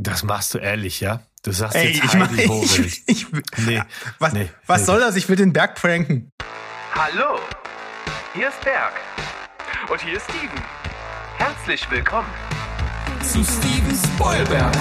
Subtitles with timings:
[0.00, 1.22] Das machst du ehrlich, ja?
[1.42, 3.26] Du sagst Ey, jetzt ich Heidi mein, ich, ich,
[3.66, 3.82] nee,
[4.20, 4.86] was, nee, was nee.
[4.86, 5.16] soll das?
[5.16, 6.30] Ich will den Berg pranken.
[6.94, 7.40] Hallo,
[8.32, 8.92] hier ist Berg.
[9.90, 10.62] Und hier ist Steven.
[11.36, 12.28] Herzlich willkommen
[13.22, 14.72] zu Steven Spoilberg.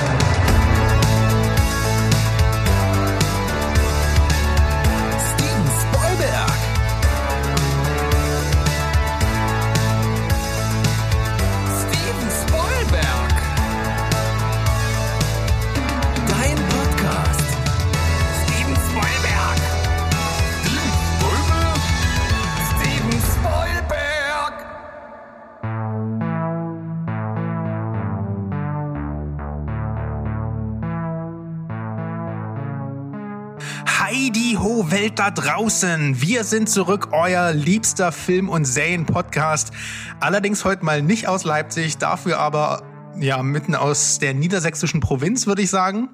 [35.00, 36.20] Welt da draußen.
[36.24, 39.72] Wir sind zurück, euer liebster Film- und Serien-Podcast.
[40.20, 42.82] Allerdings heute mal nicht aus Leipzig, dafür aber
[43.20, 46.10] ja mitten aus der niedersächsischen Provinz, würde ich sagen.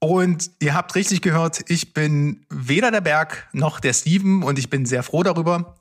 [0.00, 4.68] Und ihr habt richtig gehört, ich bin weder der Berg noch der Steven und ich
[4.68, 5.76] bin sehr froh darüber.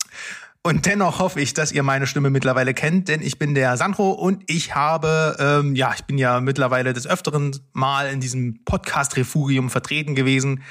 [0.61, 4.11] Und dennoch hoffe ich, dass ihr meine Stimme mittlerweile kennt, denn ich bin der Sandro
[4.11, 9.71] und ich habe, ähm, ja, ich bin ja mittlerweile des Öfteren mal in diesem Podcast-Refugium
[9.71, 10.61] vertreten gewesen.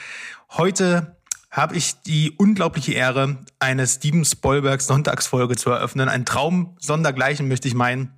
[0.53, 1.14] Heute
[1.55, 6.09] habe ich die unglaubliche Ehre, eine Steven Spielberg Sonntagsfolge zu eröffnen.
[6.09, 8.13] Ein Traum sondergleichen, möchte ich meinen,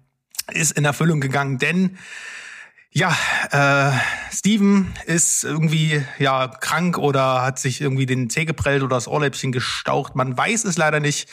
[0.51, 1.99] ist in Erfüllung gegangen, denn
[2.91, 3.15] ja,
[3.51, 3.93] äh,
[4.35, 9.53] Steven ist irgendwie ja krank oder hat sich irgendwie den Zeh geprellt oder das Ohrläppchen
[9.53, 10.17] gestaucht.
[10.17, 11.29] Man weiß es leider nicht.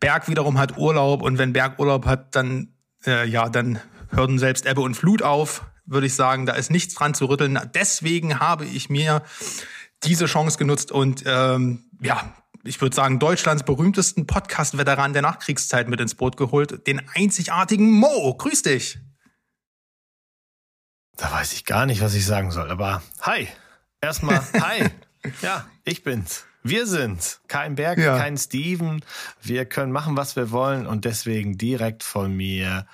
[0.00, 2.74] Berg wiederum hat Urlaub und wenn Berg Urlaub hat, dann
[3.06, 3.78] äh, ja, dann
[4.10, 6.44] hören selbst Ebbe und Flut auf, würde ich sagen.
[6.44, 7.56] Da ist nichts dran zu rütteln.
[7.72, 9.22] Deswegen habe ich mir
[10.04, 16.00] diese Chance genutzt und ähm, ja, ich würde sagen, Deutschlands berühmtesten Podcast-Veteran der Nachkriegszeit mit
[16.00, 18.34] ins Boot geholt, den einzigartigen Mo.
[18.34, 18.98] Grüß dich.
[21.16, 22.70] Da weiß ich gar nicht, was ich sagen soll.
[22.70, 23.48] Aber hi.
[24.00, 24.90] Erstmal hi.
[25.42, 26.44] ja, ich bin's.
[26.62, 27.40] Wir sind's.
[27.46, 28.18] Kein Berg, ja.
[28.18, 29.04] kein Steven.
[29.40, 32.86] Wir können machen, was wir wollen und deswegen direkt von mir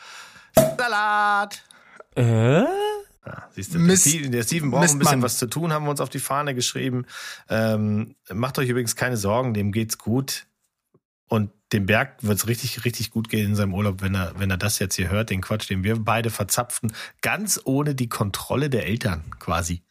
[0.54, 1.62] Salat.
[2.14, 2.64] Äh?
[3.24, 5.84] Ja, siehst du, Mist, der, Steven, der Steven braucht ein bisschen was zu tun, haben
[5.84, 7.06] wir uns auf die Fahne geschrieben.
[7.48, 10.46] Ähm, macht euch übrigens keine Sorgen, dem geht's gut.
[11.28, 14.50] Und dem Berg wird es richtig, richtig gut gehen in seinem Urlaub, wenn er, wenn
[14.50, 18.68] er das jetzt hier hört, den Quatsch, den wir beide verzapften, ganz ohne die Kontrolle
[18.68, 19.82] der Eltern quasi.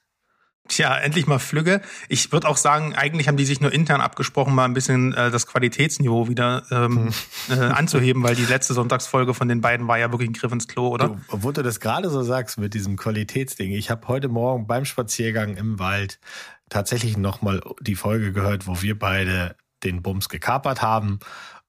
[0.72, 1.82] Tja, endlich mal Flügge.
[2.08, 5.30] Ich würde auch sagen, eigentlich haben die sich nur intern abgesprochen, mal ein bisschen äh,
[5.30, 7.12] das Qualitätsniveau wieder ähm,
[7.48, 7.60] hm.
[7.60, 10.70] äh, anzuheben, weil die letzte Sonntagsfolge von den beiden war ja wirklich ein Griff ins
[10.70, 11.10] Klo, oder?
[11.10, 13.74] Du, obwohl du das gerade so sagst mit diesem Qualitätsding.
[13.74, 16.22] Ich habe heute Morgen beim Spaziergang im Wald
[16.70, 21.20] tatsächlich nochmal die Folge gehört, wo wir beide den Bums gekapert haben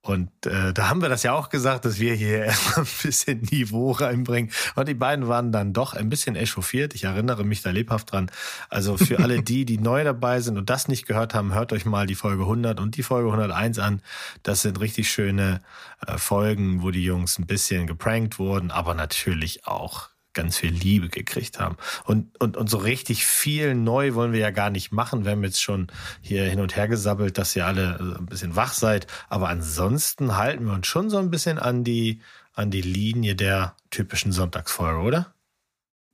[0.04, 3.40] und äh, da haben wir das ja auch gesagt, dass wir hier erstmal ein bisschen
[3.52, 4.50] Niveau reinbringen.
[4.74, 6.94] Und die beiden waren dann doch ein bisschen echauffiert.
[6.94, 8.28] Ich erinnere mich da lebhaft dran.
[8.68, 11.84] Also für alle die, die neu dabei sind und das nicht gehört haben, hört euch
[11.84, 14.02] mal die Folge 100 und die Folge 101 an.
[14.42, 15.60] Das sind richtig schöne
[16.04, 21.08] äh, Folgen, wo die Jungs ein bisschen geprankt wurden, aber natürlich auch ganz viel Liebe
[21.08, 21.76] gekriegt haben.
[22.04, 25.24] Und, und, und so richtig viel neu wollen wir ja gar nicht machen.
[25.24, 25.88] Wir haben jetzt schon
[26.20, 29.06] hier hin und her gesabbelt, dass ihr alle äh, ein bisschen wach seid.
[29.28, 32.20] Aber ansonsten halten wir uns schon so ein bisschen an die,
[32.54, 35.34] an die Linie der typischen Sonntagsfolge, oder?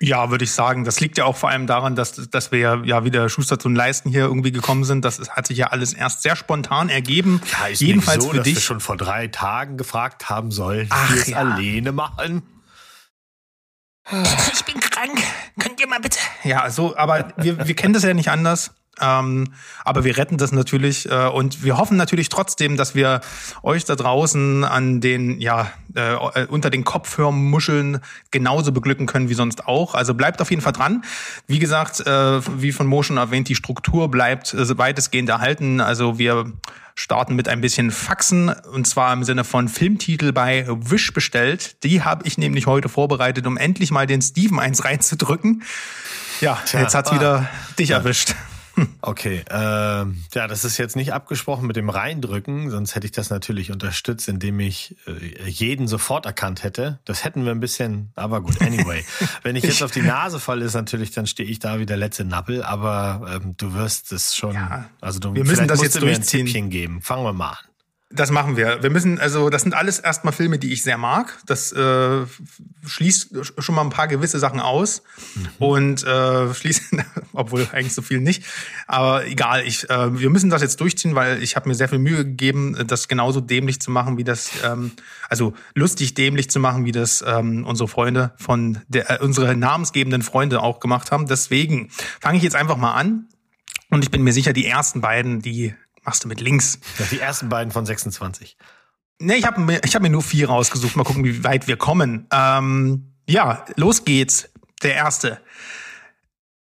[0.01, 0.85] Ja, würde ich sagen.
[0.85, 4.11] Das liegt ja auch vor allem daran, dass, dass wir ja wieder Schuster zum Leisten
[4.11, 5.05] hier irgendwie gekommen sind.
[5.05, 7.41] Das hat sich ja alles erst sehr spontan ergeben.
[7.51, 8.55] Ja, ist Jedenfalls so, für dass dich.
[8.55, 11.39] wir schon vor drei Tagen gefragt haben sollen, Ach, wir es ja.
[11.39, 12.43] alleine machen.
[14.53, 15.23] Ich bin krank.
[15.59, 16.19] Könnt ihr mal bitte?
[16.45, 18.73] Ja, so, aber wir, wir kennen das ja nicht anders.
[19.01, 19.53] Ähm,
[19.85, 23.21] aber wir retten das natürlich äh, und wir hoffen natürlich trotzdem, dass wir
[23.63, 29.67] euch da draußen an den, ja, äh, unter den Kopfhörmuscheln genauso beglücken können wie sonst
[29.67, 29.95] auch.
[29.95, 31.05] Also bleibt auf jeden Fall dran.
[31.47, 35.81] Wie gesagt, äh, wie von Mo schon erwähnt, die Struktur bleibt äh, weitestgehend erhalten.
[35.81, 36.53] Also wir
[36.99, 41.77] starten mit ein bisschen Faxen und zwar im Sinne von Filmtitel bei Wish bestellt.
[41.85, 45.63] Die habe ich nämlich heute vorbereitet, um endlich mal den Steven eins reinzudrücken.
[46.41, 47.99] Ja, Tja, jetzt hat's ah, wieder dich ja.
[47.99, 48.35] erwischt.
[49.01, 50.07] Okay, äh, ja,
[50.49, 54.61] das ist jetzt nicht abgesprochen mit dem Reindrücken, sonst hätte ich das natürlich unterstützt, indem
[54.61, 56.99] ich äh, jeden sofort erkannt hätte.
[57.05, 59.05] Das hätten wir ein bisschen, aber gut, anyway.
[59.43, 61.97] Wenn ich jetzt auf die Nase falle, ist natürlich, dann stehe ich da wie der
[61.97, 66.01] letzte Nappel, aber ähm, du wirst es schon, ja, also du wir müssen das jetzt
[66.01, 66.41] durchziehen.
[66.41, 67.03] Ein Tippchen geben.
[67.03, 67.68] Fangen wir mal an.
[68.11, 68.83] Das machen wir.
[68.83, 71.39] Wir müssen, also das sind alles erstmal Filme, die ich sehr mag.
[71.45, 72.25] Das äh,
[72.87, 75.03] schließt schon mal ein paar gewisse Sachen aus
[75.35, 75.49] mhm.
[75.59, 76.85] und äh, schließt
[77.35, 78.45] obwohl eigentlich so viel nicht.
[78.87, 81.99] Aber egal, ich, äh, wir müssen das jetzt durchziehen, weil ich habe mir sehr viel
[81.99, 84.93] Mühe gegeben, das genauso dämlich zu machen, wie das, ähm,
[85.29, 90.23] also lustig dämlich zu machen, wie das ähm, unsere Freunde von der, äh, unsere namensgebenden
[90.23, 91.27] Freunde auch gemacht haben.
[91.27, 91.91] Deswegen
[92.21, 93.29] fange ich jetzt einfach mal an.
[93.91, 95.75] Und ich bin mir sicher, die ersten beiden, die
[96.09, 96.79] machst du mit links.
[96.99, 98.57] Ja, die ersten beiden von 26.
[99.19, 100.97] Nee, ich habe mir, ich hab mir nur vier rausgesucht.
[100.97, 102.27] Mal gucken, wie weit wir kommen.
[102.33, 104.49] Ähm, ja, los geht's.
[104.83, 105.39] Der erste.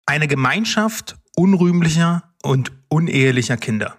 [0.06, 3.98] Eine Gemeinschaft unrühmlicher und unehelicher Kinder.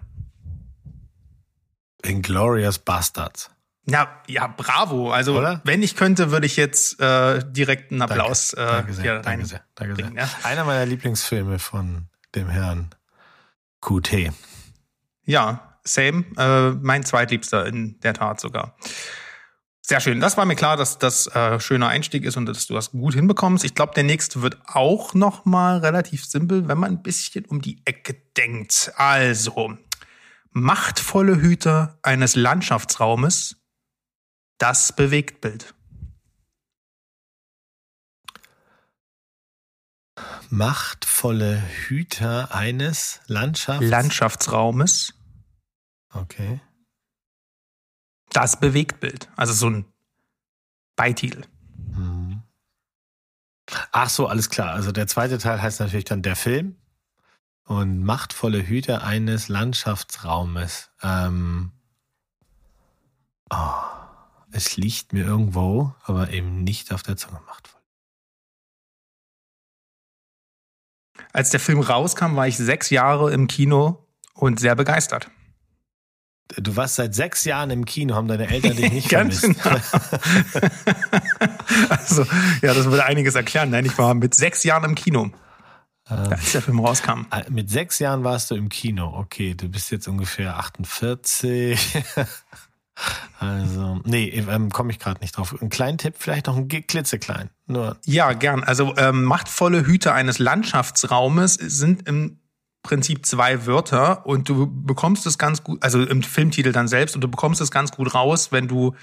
[2.03, 3.51] Inglorious Bastards.
[3.85, 5.11] Ja, ja, bravo.
[5.11, 5.59] Also, Oder?
[5.65, 9.45] wenn ich könnte, würde ich jetzt äh, direkt einen Applaus Danke, danke äh, sehr, danke
[9.45, 10.05] sehr, danke sehr.
[10.05, 10.29] bringen, ja.
[10.43, 12.95] Einer meiner Lieblingsfilme von dem Herrn
[13.81, 14.31] QT.
[15.25, 16.25] Ja, same.
[16.37, 18.75] Äh, mein zweitliebster in der Tat sogar.
[19.85, 20.21] Sehr schön.
[20.21, 23.15] Das war mir klar, dass das äh, schöner Einstieg ist und dass du das gut
[23.15, 23.65] hinbekommst.
[23.65, 27.61] Ich glaube, der nächste wird auch noch mal relativ simpel, wenn man ein bisschen um
[27.61, 28.93] die Ecke denkt.
[28.95, 29.77] Also,
[30.51, 33.57] machtvolle Hüter eines Landschaftsraumes,
[34.57, 35.73] das Bewegtbild.
[40.49, 43.87] Machtvolle Hüter eines Landschafts.
[43.87, 45.13] Landschaftsraumes,
[46.13, 46.61] okay.
[48.31, 49.29] das Bewegtbild.
[49.35, 49.85] Also so ein
[50.95, 51.45] Beititel.
[51.95, 52.43] Mhm.
[53.91, 54.73] Ach so, alles klar.
[54.73, 56.75] Also der zweite Teil heißt natürlich dann der Film
[57.65, 60.91] und machtvolle Hüter eines Landschaftsraumes.
[61.01, 61.71] Ähm,
[63.49, 63.73] oh,
[64.51, 67.72] es liegt mir irgendwo, aber eben nicht auf der Zunge machtvoll.
[71.33, 75.29] Als der Film rauskam, war ich sechs Jahre im Kino und sehr begeistert.
[76.57, 79.63] Du warst seit sechs Jahren im Kino, haben deine Eltern dich nicht Ganz vermisst.
[79.63, 79.79] genau.
[81.89, 82.23] also,
[82.61, 83.71] ja, das würde einiges erklären.
[83.71, 85.31] Nein, ich war mit sechs Jahren im Kino,
[86.05, 87.25] als der Film rauskam.
[87.31, 89.07] Ah, Mit sechs Jahren warst du im Kino.
[89.17, 91.79] Okay, du bist jetzt ungefähr 48.
[93.39, 95.55] also, nee, ähm, komme ich gerade nicht drauf.
[95.61, 97.49] Ein kleinen Tipp, vielleicht noch ein klitzeklein.
[97.65, 98.63] Nur, Ja, gern.
[98.63, 102.39] Also ähm, machtvolle Hüter eines Landschaftsraumes sind im
[102.83, 107.21] Prinzip zwei Wörter und du bekommst es ganz gut, also im Filmtitel dann selbst, und
[107.21, 108.93] du bekommst es ganz gut raus, wenn du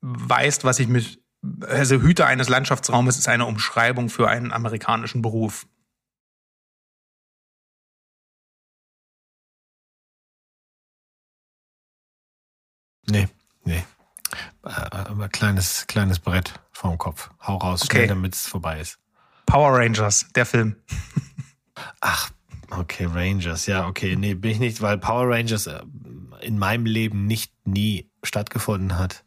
[0.00, 1.22] weißt, was ich mit,
[1.66, 5.66] also Hüter eines Landschaftsraumes ist eine Umschreibung für einen amerikanischen Beruf.
[13.10, 13.28] Nee,
[13.64, 13.82] nee.
[14.64, 17.30] Äh, Aber kleines, kleines Brett vorm Kopf.
[17.46, 17.96] Hau raus, Okay.
[17.98, 18.98] schnell, damit es vorbei ist.
[19.46, 20.76] Power Rangers, der Film.
[22.00, 22.30] Ach,
[22.70, 23.66] okay, Rangers.
[23.66, 24.16] Ja, okay.
[24.16, 25.80] Nee, bin ich nicht, weil Power Rangers äh,
[26.40, 29.24] in meinem Leben nicht nie stattgefunden hat.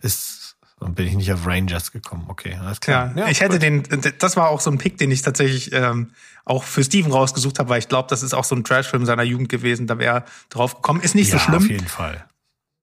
[0.00, 2.26] Ist, und bin ich nicht auf Rangers gekommen.
[2.28, 3.28] Okay, alles Ja, klar.
[3.30, 3.82] ich hätte den,
[4.18, 6.10] das war auch so ein Pick, den ich tatsächlich ähm,
[6.44, 9.22] auch für Steven rausgesucht habe, weil ich glaube, das ist auch so ein Trashfilm seiner
[9.22, 9.86] Jugend gewesen.
[9.86, 11.00] Da wäre er drauf gekommen.
[11.00, 11.56] Ist nicht ja, so schlimm.
[11.64, 12.24] auf jeden Fall.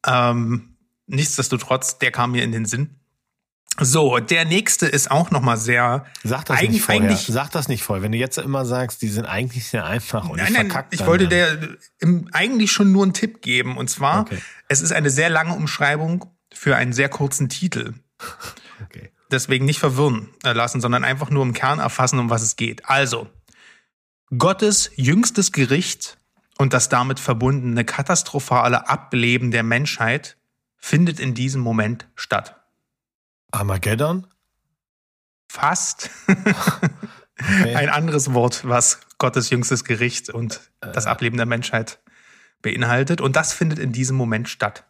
[0.05, 0.77] Ähm,
[1.07, 2.97] nichtsdestotrotz, der kam mir in den Sinn.
[3.79, 6.05] So, der nächste ist auch noch mal sehr.
[6.23, 7.01] Sag das Eig- nicht vorher.
[7.03, 8.03] eigentlich- Sag das nicht vorher.
[8.03, 10.87] Wenn du jetzt immer sagst, die sind eigentlich sehr einfach und Nein, ich nein, verkack
[10.91, 11.59] ich wollte dann.
[11.61, 13.77] der im, eigentlich schon nur einen Tipp geben.
[13.77, 14.39] Und zwar, Okay.
[14.67, 17.93] es ist eine sehr lange Umschreibung für einen sehr kurzen Titel.
[18.83, 19.11] Okay.
[19.29, 22.89] Deswegen nicht verwirren äh, lassen, sondern einfach nur im Kern erfassen, um was es geht.
[22.89, 23.29] Also,
[24.35, 26.17] Gottes jüngstes Gericht
[26.61, 30.37] und das damit verbundene katastrophale Ableben der Menschheit
[30.77, 32.61] findet in diesem Moment statt.
[33.51, 34.27] Armageddon?
[35.47, 36.09] Fast
[37.41, 37.75] Okay.
[37.75, 41.99] ein anderes Wort, was Gottes jüngstes Gericht und das Ableben der Menschheit
[42.61, 43.19] beinhaltet.
[43.19, 44.85] Und das findet in diesem Moment statt.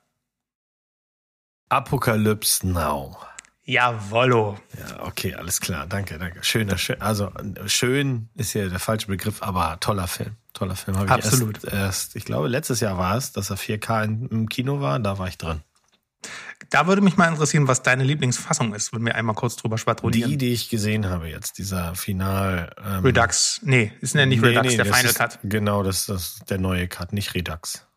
[1.69, 3.17] Apocalypse Now.
[3.63, 4.59] Jawollo.
[4.77, 5.87] Ja, okay, alles klar.
[5.87, 6.43] Danke, danke.
[6.43, 7.01] Schöner, schön.
[7.01, 10.35] Also äh, schön ist ja der falsche Begriff, aber toller Film.
[10.53, 10.97] Toller Film.
[10.97, 11.63] Hab ich Absolut.
[11.63, 14.99] Erst, erst, ich glaube, letztes Jahr war es, dass er 4K in, im Kino war.
[14.99, 15.61] Da war ich drin.
[16.69, 20.29] Da würde mich mal interessieren, was deine Lieblingsfassung ist, wenn wir einmal kurz drüber schwadronieren.
[20.29, 22.73] Die, die ich gesehen habe jetzt, dieser Final.
[22.83, 23.59] Ähm, Redux.
[23.63, 25.39] Nee, ist ja nicht nee, Redux, nee, der Final ist, Cut.
[25.43, 27.87] Genau, das ist der neue Cut, nicht Redux.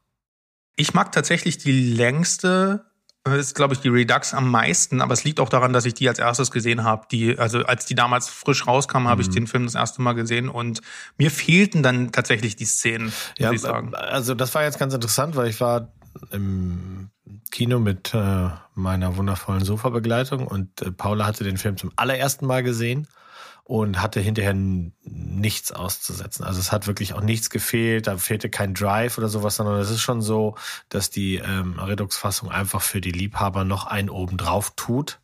[0.76, 2.86] Ich mag tatsächlich die längste,
[3.32, 6.08] ist glaube ich die Redux am meisten, aber es liegt auch daran, dass ich die
[6.08, 7.06] als erstes gesehen habe.
[7.10, 9.32] Die, also als die damals frisch rauskam, habe ich Mhm.
[9.32, 10.82] den Film das erste Mal gesehen und
[11.16, 13.94] mir fehlten dann tatsächlich die Szenen, muss Ja, ich sagen.
[13.94, 15.88] also das war jetzt ganz interessant, weil ich war
[16.30, 17.08] im
[17.50, 22.62] Kino mit äh, meiner wundervollen Sofabegleitung und äh, Paula hatte den Film zum allerersten Mal
[22.62, 23.08] gesehen
[23.64, 26.44] und hatte hinterher nichts auszusetzen.
[26.44, 29.90] Also es hat wirklich auch nichts gefehlt, da fehlte kein Drive oder sowas, sondern es
[29.90, 30.54] ist schon so,
[30.90, 35.18] dass die ähm, Redux-Fassung einfach für die Liebhaber noch einen oben drauf tut.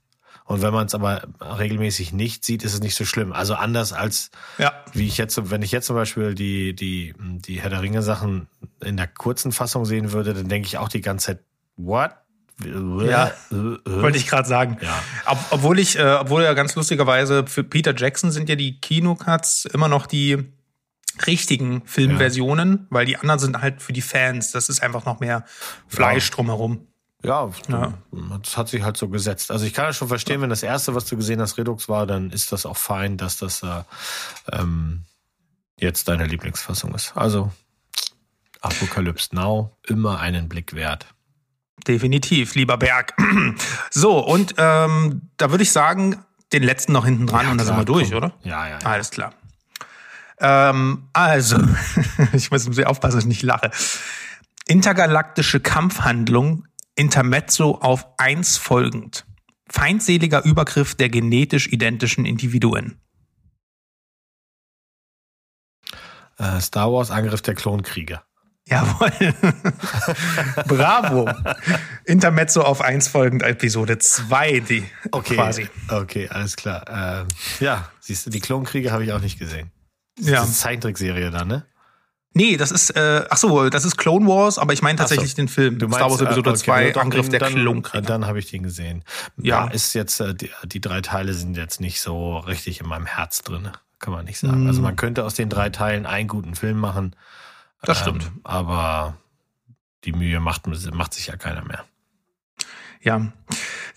[0.47, 3.33] Und wenn man es aber regelmäßig nicht sieht, ist es nicht so schlimm.
[3.33, 4.73] Also anders als Ja.
[4.93, 8.49] wie ich jetzt, wenn ich jetzt zum Beispiel die, die, die Herr der Ringe Sachen
[8.81, 11.45] in der kurzen Fassung sehen würde, dann denke ich auch die ganze Zeit,
[11.77, 12.13] what?
[12.65, 14.79] Ja, Wollte ich gerade sagen.
[14.83, 15.03] Ja.
[15.27, 19.65] Ob, obwohl ich, äh, obwohl ja ganz lustigerweise für Peter Jackson sind ja die Kinocuts
[19.67, 20.45] immer noch die
[21.27, 24.53] richtigen Filmversionen, weil die anderen sind halt für die Fans.
[24.53, 25.45] Das ist einfach noch mehr
[25.89, 26.87] Fleisch drumherum.
[27.23, 27.93] Ja, Ja.
[28.43, 29.51] das hat sich halt so gesetzt.
[29.51, 32.07] Also ich kann ja schon verstehen, wenn das erste, was du gesehen hast, Redux war,
[32.07, 33.83] dann ist das auch fein, dass das äh,
[34.53, 35.05] ähm,
[35.79, 37.13] jetzt deine Lieblingsfassung ist.
[37.17, 37.53] Also
[38.63, 41.07] Apocalypse Now, immer einen Blick wert.
[41.87, 43.15] Definitiv, lieber Berg.
[43.91, 47.67] So, und ähm, da würde ich sagen, den letzten noch hinten dran Ja, und dann
[47.67, 48.19] sind wir durch, komm.
[48.19, 48.33] oder?
[48.43, 48.87] Ja, ja, ja.
[48.87, 49.35] Alles klar.
[50.39, 51.59] Ähm, also,
[52.33, 53.71] ich muss sehr aufpassen, dass ich nicht lache.
[54.67, 59.27] Intergalaktische Kampfhandlung, Intermezzo auf eins folgend.
[59.69, 63.01] Feindseliger Übergriff der genetisch identischen Individuen.
[66.39, 68.25] Äh, Star Wars Angriff der Klonkrieger.
[68.69, 69.11] Jawohl.
[70.67, 71.29] Bravo.
[72.05, 75.69] Intermezzo auf eins folgend, Episode 2, die Okay, quasi.
[75.89, 76.85] okay, alles klar.
[76.89, 79.71] Ähm, ja, siehst du, die Klonkrieger habe ich auch nicht gesehen.
[80.19, 80.41] Ja.
[80.41, 81.67] Das ist Zeichentrickserie dann, ne?
[82.33, 85.37] Nee, das ist, äh, ach so, das ist Clone Wars, aber ich meine tatsächlich so.
[85.37, 85.79] den Film.
[85.79, 88.03] Du meinst, Star Wars Episode äh, okay, 2, doch, Angriff der dann, Klonkrieger.
[88.03, 89.03] Dann habe ich den gesehen.
[89.37, 89.67] Ja.
[89.67, 93.07] Ja, ist jetzt, äh, die, die drei Teile sind jetzt nicht so richtig in meinem
[93.07, 94.65] Herz drin, kann man nicht sagen.
[94.65, 94.69] Mm.
[94.69, 97.17] Also man könnte aus den drei Teilen einen guten Film machen.
[97.83, 98.25] Das stimmt.
[98.25, 99.17] Ähm, aber
[100.05, 101.85] die Mühe macht, macht sich ja keiner mehr.
[103.03, 103.33] Ja.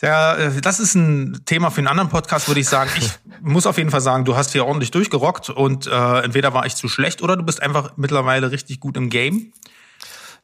[0.02, 2.90] ja, äh, das ist ein Thema für einen anderen Podcast, würde ich sagen.
[2.98, 3.12] Ich
[3.42, 6.75] muss auf jeden Fall sagen, du hast hier ordentlich durchgerockt und äh, entweder war ich
[6.75, 9.52] zu schlecht oder du bist einfach mittlerweile richtig gut im Game.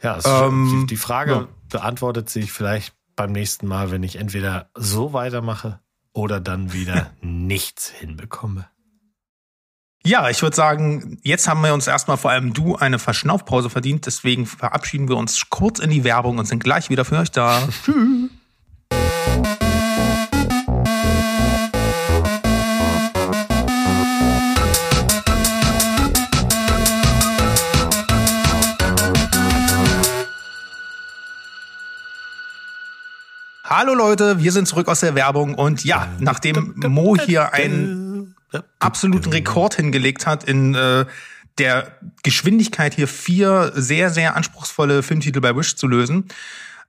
[0.01, 1.47] Ja, Ähm, die, die Frage ja.
[1.69, 5.79] beantwortet sich vielleicht beim nächsten Mal, wenn ich entweder so weitermache
[6.13, 8.67] oder dann wieder nichts hinbekomme.
[10.05, 14.05] Ja, ich würde sagen, jetzt haben wir uns erstmal vor allem du eine Verschnaufpause verdient.
[14.05, 17.61] Deswegen verabschieden wir uns kurz in die Werbung und sind gleich wieder für euch da.
[17.83, 18.29] Tschüss.
[33.71, 38.08] Hallo Leute, wir sind zurück aus der Werbung und ja, nachdem Mo hier einen
[38.79, 41.05] absoluten Rekord hingelegt hat in äh,
[41.57, 46.25] der Geschwindigkeit hier vier sehr, sehr anspruchsvolle Filmtitel bei Wish zu lösen.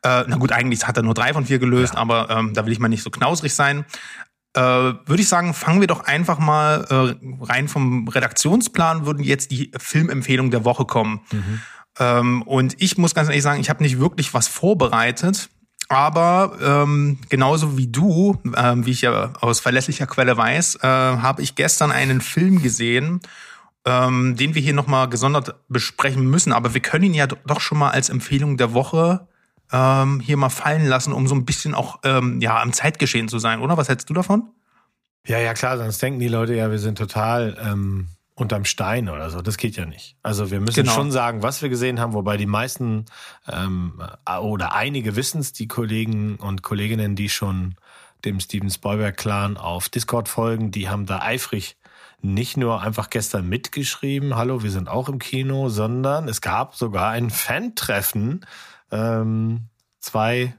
[0.02, 2.72] Äh, na gut, eigentlich hat er nur drei von vier gelöst, aber ähm, da will
[2.72, 3.84] ich mal nicht so knausrig sein.
[4.54, 9.50] Äh, Würde ich sagen, fangen wir doch einfach mal äh, rein vom Redaktionsplan, würden jetzt
[9.50, 11.20] die Filmempfehlungen der Woche kommen.
[11.98, 15.50] Ähm, und ich muss ganz ehrlich sagen, ich habe nicht wirklich was vorbereitet.
[15.90, 21.42] Aber ähm, genauso wie du, ähm, wie ich ja aus verlässlicher Quelle weiß, äh, habe
[21.42, 23.20] ich gestern einen Film gesehen,
[23.84, 26.52] ähm, den wir hier nochmal gesondert besprechen müssen.
[26.52, 29.26] Aber wir können ihn ja do- doch schon mal als Empfehlung der Woche
[29.72, 33.40] ähm, hier mal fallen lassen, um so ein bisschen auch ähm, ja am Zeitgeschehen zu
[33.40, 33.76] sein, oder?
[33.76, 34.44] Was hältst du davon?
[35.26, 38.06] Ja, ja, klar, sonst denken die Leute ja, wir sind total ähm,
[38.40, 39.42] unterm Stein oder so.
[39.42, 40.16] Das geht ja nicht.
[40.22, 40.92] Also wir müssen Genau.
[40.92, 43.04] schon sagen, was wir gesehen haben, wobei die meisten
[43.48, 44.02] ähm,
[44.40, 47.76] oder einige wissen es, die Kollegen und Kolleginnen, die schon
[48.24, 51.76] dem Steven Spielberg-Clan auf Discord folgen, die haben da eifrig
[52.22, 57.10] nicht nur einfach gestern mitgeschrieben, hallo, wir sind auch im Kino, sondern es gab sogar
[57.10, 58.44] ein Fan-Treffen.
[58.90, 59.68] Ähm,
[60.00, 60.54] zwei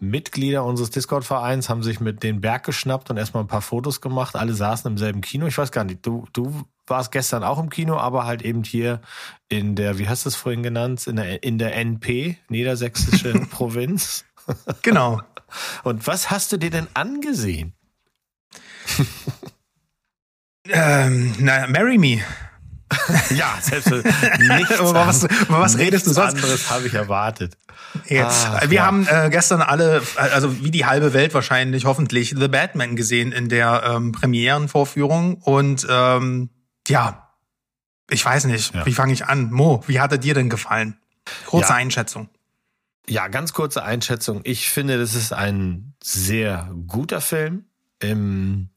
[0.00, 4.34] Mitglieder unseres Discord-Vereins haben sich mit den Berg geschnappt und erstmal ein paar Fotos gemacht.
[4.34, 5.46] Alle saßen im selben Kino.
[5.46, 9.00] Ich weiß gar nicht, du, du warst gestern auch im Kino, aber halt eben hier
[9.48, 14.24] in der, wie hast du es vorhin genannt, in der, in der NP, Niedersächsische Provinz.
[14.82, 15.20] Genau.
[15.84, 17.72] Und was hast du dir denn angesehen?
[20.68, 22.20] ähm, na, Marry Me.
[23.30, 24.70] Ja, selbstverständlich.
[24.78, 26.34] Über was- über was redest du sonst?
[26.34, 27.56] anderes habe ich erwartet.
[28.06, 28.46] Jetzt.
[28.48, 28.86] Ach, wir ja.
[28.86, 33.48] haben äh, gestern alle, also wie die halbe Welt wahrscheinlich, hoffentlich The Batman gesehen in
[33.48, 35.34] der ähm, Premierenvorführung.
[35.36, 36.50] Und ähm,
[36.90, 37.32] ja,
[38.10, 38.84] ich weiß nicht, Ja.
[38.86, 39.50] wie fange ich an?
[39.52, 40.98] Mo, wie hat er dir denn gefallen?
[41.46, 41.76] Kurze Ja.
[41.76, 42.28] Einschätzung.
[43.08, 44.40] Ja, ganz kurze Einschätzung.
[44.44, 47.64] Ich finde, das ist ein sehr guter Film.
[48.00, 48.68] Ähm,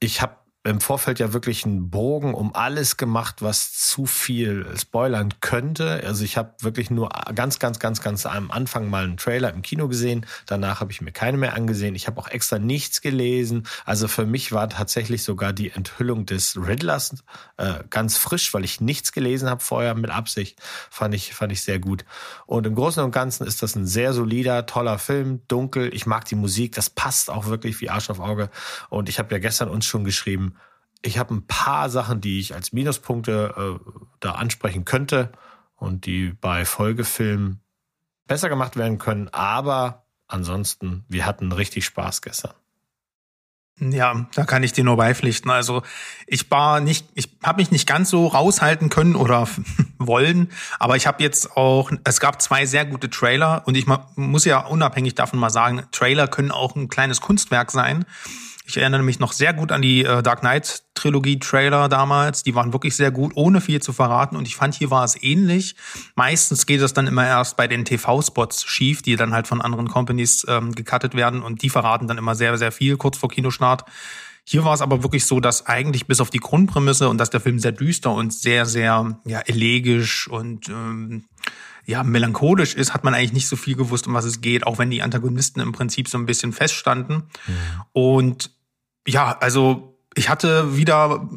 [0.00, 0.37] ich habe
[0.68, 6.02] im Vorfeld ja wirklich einen Bogen um alles gemacht, was zu viel spoilern könnte.
[6.04, 9.62] Also ich habe wirklich nur ganz, ganz, ganz, ganz am Anfang mal einen Trailer im
[9.62, 10.26] Kino gesehen.
[10.46, 11.94] Danach habe ich mir keine mehr angesehen.
[11.94, 13.66] Ich habe auch extra nichts gelesen.
[13.84, 17.14] Also für mich war tatsächlich sogar die Enthüllung des Riddlers
[17.56, 20.60] äh, ganz frisch, weil ich nichts gelesen habe vorher mit Absicht.
[20.90, 22.04] Fand ich, fand ich sehr gut.
[22.46, 25.40] Und im Großen und Ganzen ist das ein sehr solider, toller Film.
[25.48, 25.94] Dunkel.
[25.94, 26.74] Ich mag die Musik.
[26.74, 28.50] Das passt auch wirklich wie Arsch auf Auge.
[28.90, 30.54] Und ich habe ja gestern uns schon geschrieben,
[31.02, 33.90] ich habe ein paar Sachen, die ich als Minuspunkte äh,
[34.20, 35.32] da ansprechen könnte
[35.76, 37.60] und die bei Folgefilmen
[38.26, 39.28] besser gemacht werden können.
[39.28, 42.52] Aber ansonsten, wir hatten richtig Spaß gestern.
[43.80, 45.50] Ja, da kann ich dir nur beipflichten.
[45.50, 45.82] Also
[46.26, 49.48] ich war nicht, ich habe mich nicht ganz so raushalten können oder
[49.98, 50.50] wollen,
[50.80, 53.86] aber ich habe jetzt auch, es gab zwei sehr gute Trailer und ich
[54.16, 58.04] muss ja unabhängig davon mal sagen, Trailer können auch ein kleines Kunstwerk sein.
[58.68, 62.42] Ich erinnere mich noch sehr gut an die äh, Dark Knight Trilogie Trailer damals.
[62.42, 64.36] Die waren wirklich sehr gut, ohne viel zu verraten.
[64.36, 65.74] Und ich fand, hier war es ähnlich.
[66.16, 69.88] Meistens geht es dann immer erst bei den TV-Spots schief, die dann halt von anderen
[69.88, 71.42] Companies ähm, gecuttet werden.
[71.42, 73.86] Und die verraten dann immer sehr, sehr viel kurz vor Kinostart.
[74.44, 77.40] Hier war es aber wirklich so, dass eigentlich bis auf die Grundprämisse und dass der
[77.40, 81.24] Film sehr düster und sehr, sehr ja, elegisch und ähm,
[81.86, 84.78] ja, melancholisch ist, hat man eigentlich nicht so viel gewusst, um was es geht, auch
[84.78, 87.24] wenn die Antagonisten im Prinzip so ein bisschen feststanden.
[87.46, 87.52] Mhm.
[87.92, 88.57] Und
[89.06, 91.28] ja, also ich hatte wieder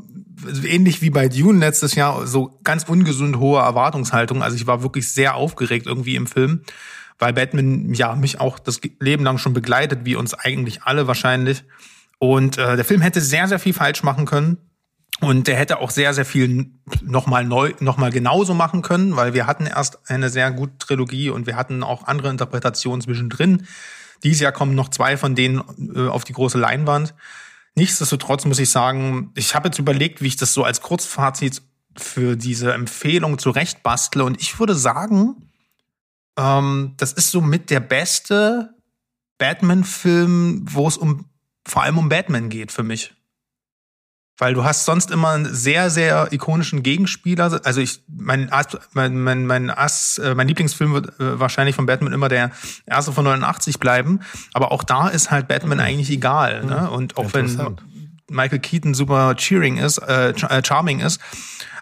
[0.63, 4.41] ähnlich wie bei Dune letztes Jahr so ganz ungesund hohe Erwartungshaltung.
[4.41, 6.62] Also ich war wirklich sehr aufgeregt irgendwie im Film,
[7.20, 11.63] weil Batman ja mich auch das Leben lang schon begleitet, wie uns eigentlich alle wahrscheinlich.
[12.18, 14.58] Und äh, der Film hätte sehr sehr viel falsch machen können.
[15.20, 16.72] Und der hätte auch sehr, sehr viel
[17.03, 21.46] nochmal neu, nochmal genauso machen können, weil wir hatten erst eine sehr gute Trilogie und
[21.46, 23.68] wir hatten auch andere Interpretationen zwischendrin.
[24.24, 25.62] Dieses Jahr kommen noch zwei von denen
[25.96, 27.13] äh, auf die große Leinwand.
[27.75, 31.62] Nichtsdestotrotz muss ich sagen, ich habe jetzt überlegt, wie ich das so als Kurzfazit
[31.98, 34.24] für diese Empfehlung zurechtbastle.
[34.24, 35.50] Und ich würde sagen,
[36.38, 38.75] ähm, das ist so mit der beste
[39.38, 41.25] Batman-Film, wo es um
[41.68, 43.13] vor allem um Batman geht für mich.
[44.41, 47.62] Weil du hast sonst immer einen sehr, sehr ikonischen Gegenspieler.
[47.63, 51.86] Also ich, mein Ass, mein, mein, mein Ass, äh, mein Lieblingsfilm wird äh, wahrscheinlich von
[51.86, 52.50] Batman immer der
[52.88, 54.21] erste von 89 bleiben.
[54.53, 56.65] Aber auch da ist halt Batman eigentlich egal.
[56.65, 56.89] Ne?
[56.89, 57.77] Und auch wenn
[58.31, 61.21] Michael Keaton super cheering ist, äh, äh, charming ist,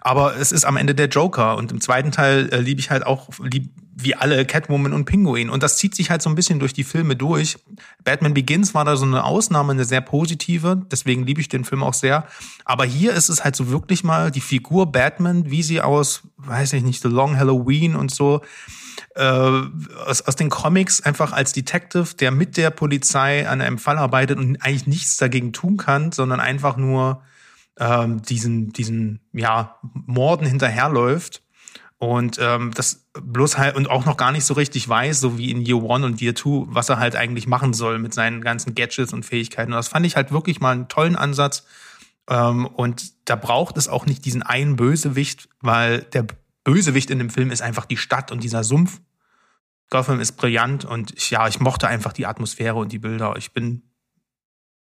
[0.02, 1.58] aber es ist am Ende der Joker.
[1.58, 5.50] Und im zweiten Teil äh, liebe ich halt auch, lieb, wie alle Catwoman und Pinguin.
[5.50, 7.58] Und das zieht sich halt so ein bisschen durch die Filme durch.
[8.04, 10.82] Batman Begins war da so eine Ausnahme, eine sehr positive.
[10.90, 12.26] Deswegen liebe ich den Film auch sehr.
[12.64, 16.74] Aber hier ist es halt so wirklich mal die Figur Batman, wie sie aus, weiß
[16.74, 18.42] ich nicht, The Long Halloween und so,
[19.16, 19.22] äh,
[20.06, 24.38] aus, aus den Comics einfach als Detective, der mit der Polizei an einem Fall arbeitet
[24.38, 27.22] und eigentlich nichts dagegen tun kann, sondern einfach nur
[27.80, 31.42] ähm, diesen, diesen, ja, Morden hinterherläuft
[32.00, 35.52] und ähm, das bloß halt und auch noch gar nicht so richtig weiß, so wie
[35.52, 38.74] in Year One und Year Two, was er halt eigentlich machen soll mit seinen ganzen
[38.74, 39.74] Gadgets und Fähigkeiten.
[39.74, 41.66] Und das fand ich halt wirklich mal einen tollen Ansatz.
[42.30, 46.26] Ähm, und da braucht es auch nicht diesen einen Bösewicht, weil der
[46.64, 49.02] Bösewicht in dem Film ist einfach die Stadt und dieser Sumpf.
[49.90, 53.36] Gotham ist brillant und ich, ja, ich mochte einfach die Atmosphäre und die Bilder.
[53.38, 53.89] Ich bin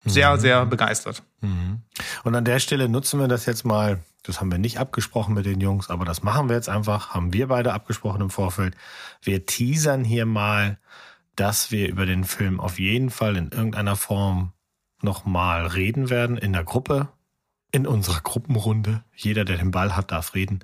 [0.04, 0.40] sehr, mhm.
[0.40, 1.22] sehr begeistert.
[1.40, 1.82] Mhm.
[2.24, 5.46] Und an der Stelle nutzen wir das jetzt mal das haben wir nicht abgesprochen mit
[5.46, 7.14] den Jungs, aber das machen wir jetzt einfach.
[7.14, 8.76] Haben wir beide abgesprochen im Vorfeld.
[9.22, 10.78] Wir teasern hier mal,
[11.34, 14.52] dass wir über den Film auf jeden Fall in irgendeiner Form
[15.00, 17.08] nochmal reden werden in der Gruppe,
[17.72, 19.02] in unserer Gruppenrunde.
[19.14, 20.60] Jeder, der den Ball hat, darf reden.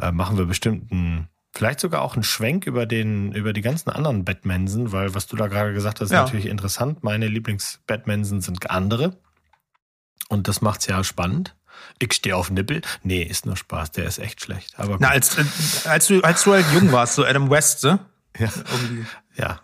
[0.00, 3.90] Äh, machen wir bestimmt einen, vielleicht sogar auch einen Schwenk über den, über die ganzen
[3.90, 6.22] anderen Batmansen, weil was du da gerade gesagt hast, ist ja.
[6.22, 7.02] natürlich interessant.
[7.02, 9.16] Meine Lieblings-Batmansen sind andere.
[10.28, 11.54] Und das macht's ja spannend.
[11.98, 12.82] Ich stehe auf Nippel.
[13.02, 14.78] Nee, ist nur Spaß, der ist echt schlecht.
[14.78, 15.44] Aber Na, als, äh,
[15.88, 17.98] als, du, als du halt jung warst, so Adam West, so?
[18.38, 18.50] Ja.
[18.72, 19.06] Irgendwie.
[19.36, 19.60] Ja.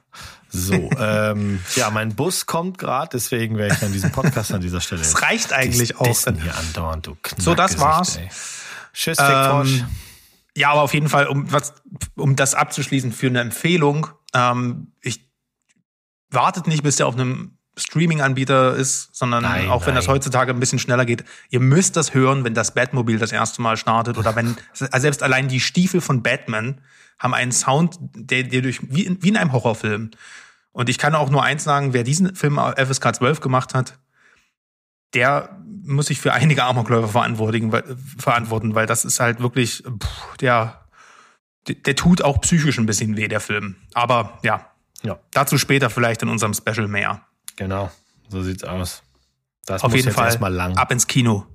[0.49, 4.81] So, ähm, ja, mein Bus kommt gerade, deswegen werde ich dann diesen Podcast an dieser
[4.81, 5.01] Stelle.
[5.01, 6.07] Das reicht eigentlich auch.
[6.07, 8.17] hier andauernd, du So, das war's.
[8.17, 8.29] Ey.
[8.93, 9.87] Tschüss, ähm,
[10.57, 11.75] Ja, aber auf jeden Fall, um was,
[12.17, 15.31] um das abzuschließen für eine Empfehlung, ähm, ich
[16.31, 20.03] wartet nicht, bis der auf einem Streaming-Anbieter ist, sondern nein, auch wenn nein.
[20.03, 21.25] das heutzutage ein bisschen schneller geht.
[21.49, 25.49] Ihr müsst das hören, wenn das Batmobil das erste Mal startet oder wenn selbst allein
[25.49, 26.81] die Stiefel von Batman
[27.19, 30.11] haben einen Sound, der, der durch wie, wie in einem Horrorfilm.
[30.73, 33.99] Und ich kann auch nur eins sagen, wer diesen Film FSK 12 gemacht hat,
[35.15, 40.37] der muss sich für einige Amokläufer verantworten, weil, verantworten, weil das ist halt wirklich, pff,
[40.39, 40.81] der,
[41.69, 43.77] der tut auch psychisch ein bisschen weh, der Film.
[43.95, 44.67] Aber ja,
[45.03, 45.19] ja.
[45.33, 47.23] dazu später vielleicht in unserem Special mehr.
[47.57, 47.91] Genau,
[48.29, 49.03] so sieht's aus.
[49.67, 50.77] Das Auf jeden Fall erstmal lang.
[50.77, 51.47] ab ins Kino.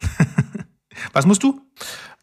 [1.12, 1.60] Was musst du?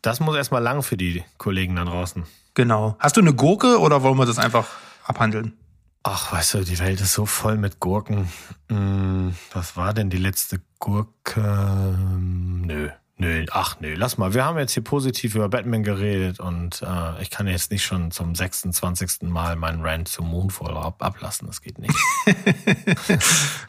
[0.01, 2.23] Das muss erstmal lang für die Kollegen da draußen.
[2.53, 2.95] Genau.
[2.99, 4.67] Hast du eine Gurke oder wollen wir das einfach
[5.03, 5.57] abhandeln?
[6.03, 8.29] Ach, weißt du, die Welt ist so voll mit Gurken.
[8.69, 11.41] Hm, was war denn die letzte Gurke?
[11.43, 12.89] Hm, nö.
[13.21, 14.34] Nö, ach nö, lass mal.
[14.34, 18.12] Wir haben jetzt hier positiv über Batman geredet und äh, ich kann jetzt nicht schon
[18.12, 19.23] zum 26.
[19.23, 21.45] Mal meinen Rant zum Moonfall ab ablassen.
[21.45, 21.93] Das geht nicht.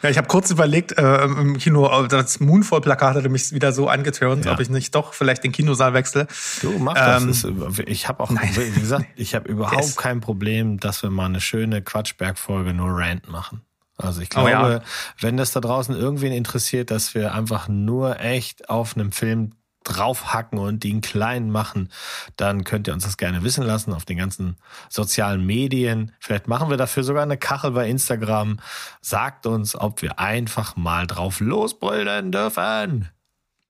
[0.02, 4.44] ja, ich habe kurz überlegt, äh, im Kino, das Moonfall-Plakat hatte mich wieder so angetörnt,
[4.44, 4.52] ja.
[4.52, 6.28] ob ich nicht doch vielleicht den Kinosaal wechsle.
[6.62, 7.24] Du mach das.
[7.24, 8.50] Ähm, ist, ich habe auch, nein.
[8.54, 13.28] wie gesagt, ich habe überhaupt kein Problem, dass wir mal eine schöne Quatschberg-Folge nur Rant
[13.28, 13.62] machen.
[14.00, 14.80] Also ich glaube, oh ja.
[15.20, 19.52] wenn das da draußen irgendwen interessiert, dass wir einfach nur echt auf einem Film
[19.84, 21.90] draufhacken und ihn klein machen,
[22.36, 24.56] dann könnt ihr uns das gerne wissen lassen auf den ganzen
[24.88, 26.12] sozialen Medien.
[26.20, 28.60] Vielleicht machen wir dafür sogar eine Kachel bei Instagram.
[29.00, 33.08] Sagt uns, ob wir einfach mal drauf losbrüllen dürfen.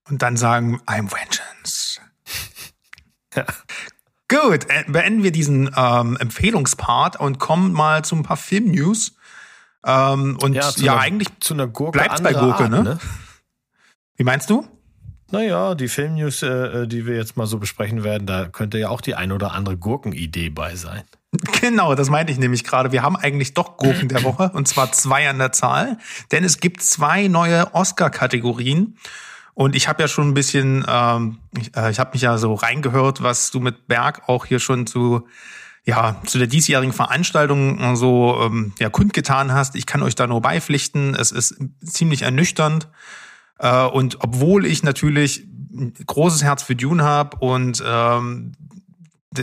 [0.08, 2.00] Und dann sagen, I'm vengeance.
[3.34, 3.44] ja.
[4.28, 9.16] Gut, äh, beenden wir diesen ähm, Empfehlungspart und kommen mal zu ein paar Film-News.
[9.84, 12.82] Ähm, und ja, ja einer, eigentlich zu einer Gurke bleibt bei Gurke, Art, ne?
[12.82, 12.98] ne?
[14.16, 14.66] Wie meinst du?
[15.30, 18.88] Naja, die Filmnews, äh, äh, die wir jetzt mal so besprechen werden, da könnte ja
[18.88, 21.02] auch die ein oder andere Gurkenidee bei sein.
[21.60, 22.90] Genau, das meinte ich nämlich gerade.
[22.90, 25.98] Wir haben eigentlich doch Gurken der Woche und zwar zwei an der Zahl,
[26.32, 28.96] denn es gibt zwei neue Oscar-Kategorien.
[29.54, 32.54] Und ich habe ja schon ein bisschen, ähm, ich, äh, ich habe mich ja so
[32.54, 35.28] reingehört, was du mit Berg auch hier schon zu
[35.84, 39.76] ja, zu der diesjährigen Veranstaltung so ähm, ja, kundgetan hast.
[39.76, 41.14] Ich kann euch da nur beipflichten.
[41.14, 42.88] Es ist ziemlich ernüchternd.
[43.58, 48.52] Äh, und obwohl ich natürlich ein großes Herz für Dune habe und ähm,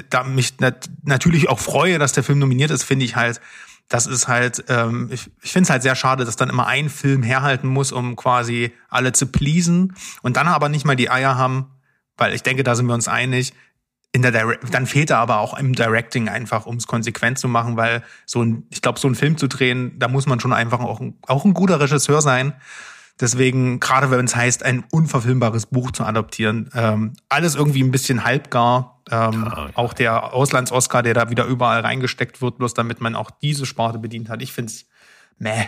[0.10, 3.40] da mich nat natürlich auch freue, dass der Film nominiert ist, finde ich halt,
[3.88, 6.90] das ist halt, ähm, ich, ich finde es halt sehr schade, dass dann immer ein
[6.90, 11.38] Film herhalten muss, um quasi alle zu pleasen und dann aber nicht mal die Eier
[11.38, 11.68] haben,
[12.18, 13.54] weil ich denke, da sind wir uns einig,
[14.12, 17.48] in der Dire dann fehlt er aber auch im Directing einfach, um es konsequent zu
[17.48, 20.54] machen, weil so ein, ich glaube, so einen Film zu drehen, da muss man schon
[20.54, 22.54] einfach auch ein, auch ein guter Regisseur sein.
[23.20, 28.24] Deswegen, gerade wenn es heißt, ein unverfilmbares Buch zu adoptieren, ähm, alles irgendwie ein bisschen
[28.24, 29.02] halbgar.
[29.10, 29.70] Ähm, ja, ja.
[29.74, 33.98] Auch der Auslands-Oscar, der da wieder überall reingesteckt wird, bloß damit man auch diese Sparte
[33.98, 34.44] bedient hat.
[34.44, 34.86] Ich find's
[35.40, 35.68] meh.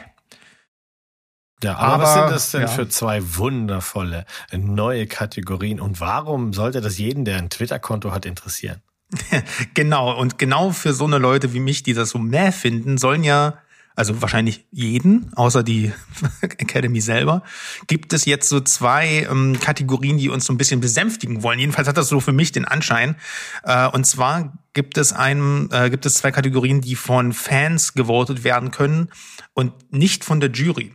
[1.64, 2.68] Ja, aber, aber was sind das denn ja.
[2.68, 8.82] für zwei wundervolle neue Kategorien und warum sollte das jeden, der ein Twitter-Konto hat, interessieren?
[9.74, 13.24] genau, und genau für so eine Leute wie mich, die das so mehr finden, sollen
[13.24, 13.58] ja,
[13.96, 15.92] also wahrscheinlich jeden, außer die
[16.42, 17.44] Academy selber,
[17.88, 21.60] gibt es jetzt so zwei ähm, Kategorien, die uns so ein bisschen besänftigen wollen.
[21.60, 23.16] Jedenfalls hat das so für mich den Anschein.
[23.64, 28.46] Äh, und zwar gibt es einem, äh, gibt es zwei Kategorien, die von Fans gewotet
[28.46, 29.10] werden können
[29.54, 30.94] und nicht von der Jury.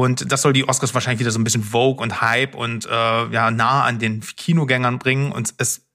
[0.00, 2.90] Und das soll die Oscars wahrscheinlich wieder so ein bisschen Vogue und Hype und äh,
[3.28, 5.32] ja nah an den Kinogängern bringen.
[5.32, 5.86] Und es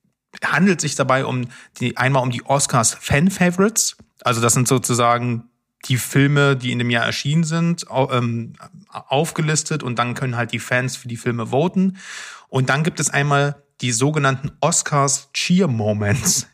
[0.44, 1.48] handelt sich dabei um
[1.80, 3.98] die einmal um die Oscars Fan Favorites.
[4.24, 5.50] Also das sind sozusagen
[5.86, 8.54] die Filme, die in dem Jahr erschienen sind, ähm,
[8.90, 11.98] aufgelistet und dann können halt die Fans für die Filme voten.
[12.50, 16.48] Und dann gibt es einmal die sogenannten Oscars Cheer Moments.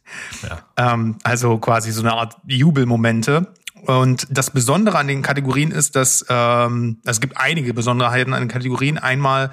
[0.44, 0.94] Ja.
[0.94, 3.52] Ähm, also quasi so eine Art Jubelmomente.
[3.86, 8.50] Und das Besondere an den Kategorien ist, dass ähm, es gibt einige Besonderheiten an den
[8.50, 8.98] Kategorien.
[8.98, 9.52] Einmal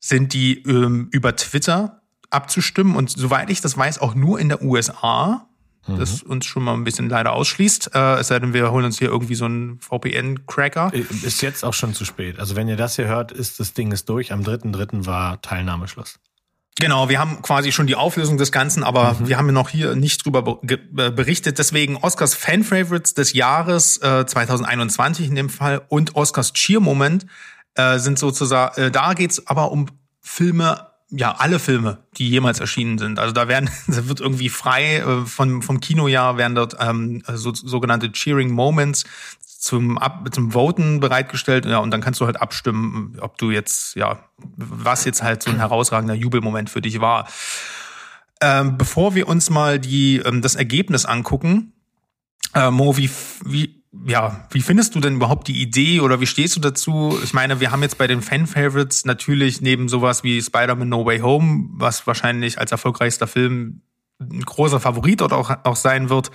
[0.00, 4.62] sind die ähm, über Twitter abzustimmen und soweit ich das weiß, auch nur in der
[4.62, 5.46] USA.
[5.86, 5.98] Mhm.
[5.98, 7.94] Das uns schon mal ein bisschen leider ausschließt.
[7.94, 10.92] Äh, es sei denn, wir holen uns hier irgendwie so einen VPN-Cracker.
[10.94, 12.38] Äh, ist jetzt auch schon zu spät.
[12.38, 14.32] Also wenn ihr das hier hört, ist das Ding ist durch.
[14.32, 15.06] Am 3.3.
[15.06, 16.18] war Teilnahmeschluss.
[16.80, 19.28] Genau, wir haben quasi schon die Auflösung des Ganzen, aber mhm.
[19.28, 21.58] wir haben noch hier nicht drüber berichtet.
[21.58, 27.26] Deswegen Oscars Fan Favorites des Jahres äh, 2021 in dem Fall und Oscars Cheer Moment
[27.76, 29.86] äh, sind sozusagen, äh, da geht's aber um
[30.20, 33.20] Filme, ja, alle Filme, die jemals erschienen sind.
[33.20, 37.54] Also da werden, da wird irgendwie frei äh, von, vom Kinojahr werden dort ähm, so,
[37.54, 39.04] sogenannte Cheering Moments
[39.64, 41.64] zum, Ab zum Voten bereitgestellt.
[41.64, 44.18] Ja, und dann kannst du halt abstimmen, ob du jetzt, ja,
[44.56, 47.26] was jetzt halt so ein herausragender Jubelmoment für dich war.
[48.40, 51.72] Ähm, bevor wir uns mal die, ähm, das Ergebnis angucken,
[52.54, 53.10] äh, Mo, wie,
[53.44, 57.18] wie, ja, wie findest du denn überhaupt die Idee oder wie stehst du dazu?
[57.24, 61.20] Ich meine, wir haben jetzt bei den Fan-Favorites natürlich neben sowas wie Spider-Man No Way
[61.20, 63.80] Home, was wahrscheinlich als erfolgreichster Film
[64.30, 66.30] ein großer Favorit dort auch, auch sein wird.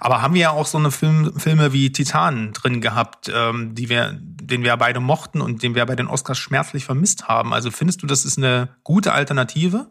[0.00, 3.88] Aber haben wir ja auch so eine Film, Filme wie Titan drin gehabt, ähm, die
[3.88, 7.52] wir, den wir beide mochten und den wir bei den Oscars schmerzlich vermisst haben.
[7.52, 9.88] Also findest du, das ist eine gute Alternative?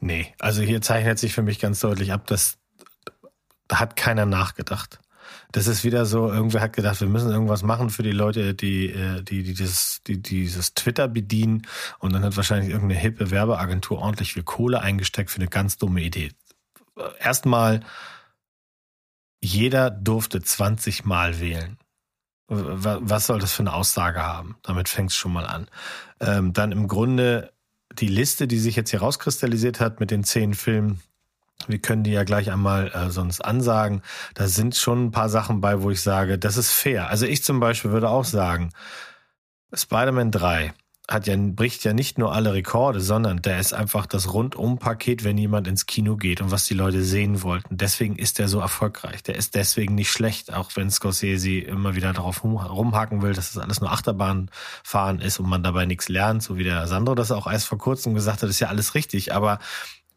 [0.00, 2.58] Nee, also hier zeichnet sich für mich ganz deutlich ab, dass
[3.66, 5.00] da hat keiner nachgedacht.
[5.50, 8.90] Das ist wieder so, irgendwer hat gedacht, wir müssen irgendwas machen für die Leute, die,
[8.90, 11.66] äh, die, die, dieses, die dieses Twitter bedienen.
[11.98, 16.02] Und dann hat wahrscheinlich irgendeine hippe Werbeagentur ordentlich viel Kohle eingesteckt für eine ganz dumme
[16.02, 16.32] Idee.
[17.18, 17.80] Erstmal,
[19.40, 21.78] jeder durfte 20 Mal wählen.
[22.48, 24.56] Was soll das für eine Aussage haben?
[24.62, 25.68] Damit fängt es schon mal an.
[26.20, 27.52] Ähm, dann im Grunde
[27.92, 31.00] die Liste, die sich jetzt hier rauskristallisiert hat mit den zehn Filmen,
[31.68, 34.02] wir können die ja gleich einmal äh, sonst ansagen.
[34.34, 37.08] Da sind schon ein paar Sachen bei, wo ich sage, das ist fair.
[37.08, 38.70] Also ich zum Beispiel würde auch sagen,
[39.72, 40.72] Spider-Man 3
[41.08, 45.38] hat ja, bricht ja nicht nur alle Rekorde, sondern der ist einfach das Rundum-Paket, wenn
[45.38, 47.78] jemand ins Kino geht und was die Leute sehen wollten.
[47.78, 49.22] Deswegen ist der so erfolgreich.
[49.22, 53.62] Der ist deswegen nicht schlecht, auch wenn Scorsese immer wieder darauf rumhaken will, dass das
[53.62, 57.46] alles nur Achterbahnfahren ist und man dabei nichts lernt, so wie der Sandro das auch
[57.46, 59.32] erst vor kurzem gesagt hat, ist ja alles richtig.
[59.32, 59.60] Aber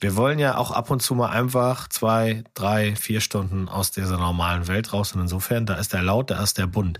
[0.01, 4.17] wir wollen ja auch ab und zu mal einfach zwei, drei, vier Stunden aus dieser
[4.17, 5.13] normalen Welt raus.
[5.13, 6.99] Und insofern, da ist der laut, da ist der bunt.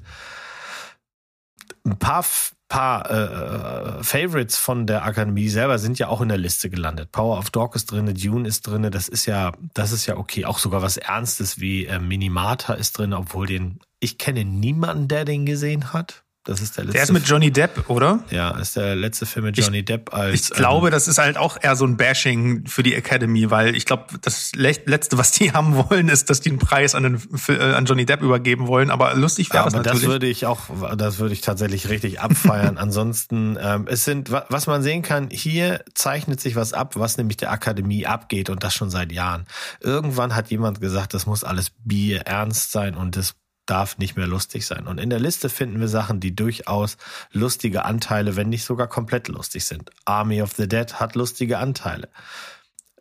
[1.84, 2.24] Ein paar,
[2.70, 7.12] paar äh, äh, Favorites von der Akademie selber sind ja auch in der Liste gelandet.
[7.12, 10.46] Power of Dog ist drin, Dune ist drin, das ist ja, das ist ja okay.
[10.46, 15.26] Auch sogar was Ernstes wie äh, Minimata ist drin, obwohl den, ich kenne niemanden, der
[15.26, 16.24] den gesehen hat.
[16.44, 16.94] Das ist der letzte.
[16.94, 18.24] Der ist mit Johnny Depp, oder?
[18.32, 20.34] Ja, ist der letzte Film mit Johnny ich, Depp als.
[20.34, 23.76] Ich glaube, ähm, das ist halt auch eher so ein Bashing für die Academy, weil
[23.76, 27.22] ich glaube, das letzte, was die haben wollen, ist, dass die einen Preis an, den,
[27.48, 28.90] äh, an Johnny Depp übergeben wollen.
[28.90, 30.02] Aber lustig wäre das natürlich.
[30.02, 30.62] das würde ich auch,
[30.98, 32.78] das würde ich tatsächlich richtig abfeiern.
[32.80, 37.38] Ansonsten, ähm, es sind, was man sehen kann, hier zeichnet sich was ab, was nämlich
[37.38, 39.46] der Akademie abgeht und das schon seit Jahren.
[39.80, 43.36] Irgendwann hat jemand gesagt, das muss alles Bier ernst sein und das
[43.72, 44.86] darf nicht mehr lustig sein.
[44.86, 46.98] Und in der Liste finden wir Sachen, die durchaus
[47.32, 49.92] lustige Anteile, wenn nicht sogar komplett lustig sind.
[50.04, 52.10] Army of the Dead hat lustige Anteile.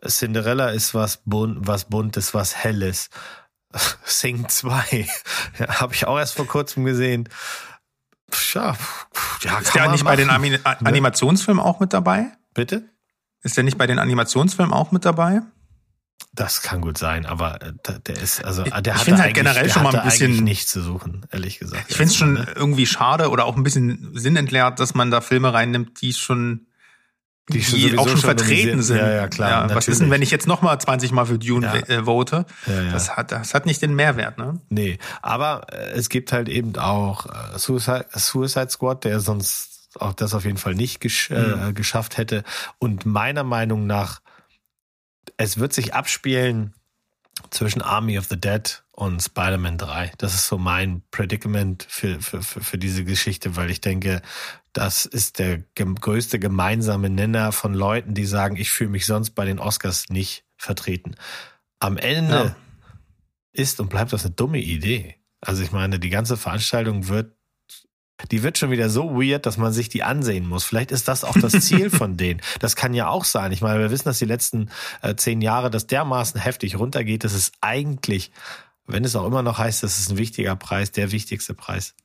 [0.07, 3.09] Cinderella ist was bunt, was buntes, was helles.
[4.05, 5.07] Sing 2
[5.59, 7.27] ja, habe ich auch erst vor kurzem gesehen.
[8.53, 8.77] Ja,
[9.41, 10.59] ja ist der nicht machen, bei den Anim ne?
[10.63, 12.27] Animationsfilmen auch mit dabei?
[12.53, 12.89] Bitte?
[13.43, 15.41] Ist der nicht bei den Animationsfilmen auch mit dabei?
[16.33, 17.73] Das kann gut sein, aber äh,
[18.05, 21.25] der ist also der ich finde halt generell schon mal ein bisschen nichts zu suchen,
[21.31, 21.85] ehrlich gesagt.
[21.89, 22.47] Ich finde es schon ne?
[22.55, 26.67] irgendwie schade oder auch ein bisschen sinnentleert, dass man da Filme reinnimmt, die schon
[27.49, 28.97] die, die auch schon vertreten sind.
[28.97, 29.69] Ja, ja, klar.
[29.69, 31.95] Ja, was ist denn, wenn ich jetzt noch mal 20 Mal für Dune ja.
[31.95, 32.45] äh, vote?
[32.67, 32.91] Ja, ja.
[32.91, 34.59] Das hat das hat nicht den Mehrwert, ne?
[34.69, 40.13] Nee, aber äh, es gibt halt eben auch äh, Suicide, Suicide Squad, der sonst auch
[40.13, 41.69] das auf jeden Fall nicht gesch mhm.
[41.69, 42.43] äh, geschafft hätte
[42.79, 44.21] und meiner Meinung nach
[45.37, 46.73] es wird sich abspielen
[47.49, 50.11] zwischen Army of the Dead und Spider-Man 3.
[50.17, 54.21] Das ist so mein Predicament für, für, für, für diese Geschichte, weil ich denke,
[54.73, 59.45] das ist der größte gemeinsame Nenner von Leuten, die sagen, ich fühle mich sonst bei
[59.45, 61.15] den Oscars nicht vertreten.
[61.79, 62.55] Am Ende ja.
[63.51, 65.17] ist und bleibt das eine dumme Idee.
[65.41, 67.35] Also ich meine, die ganze Veranstaltung wird
[68.29, 70.63] die wird schon wieder so weird, dass man sich die ansehen muss.
[70.63, 72.41] Vielleicht ist das auch das Ziel von denen.
[72.59, 73.51] Das kann ja auch sein.
[73.51, 74.69] Ich meine, wir wissen, dass die letzten
[75.01, 78.31] äh, zehn Jahre das dermaßen heftig runtergeht, dass es eigentlich,
[78.87, 81.95] wenn es auch immer noch heißt, das ist ein wichtiger Preis, der wichtigste Preis.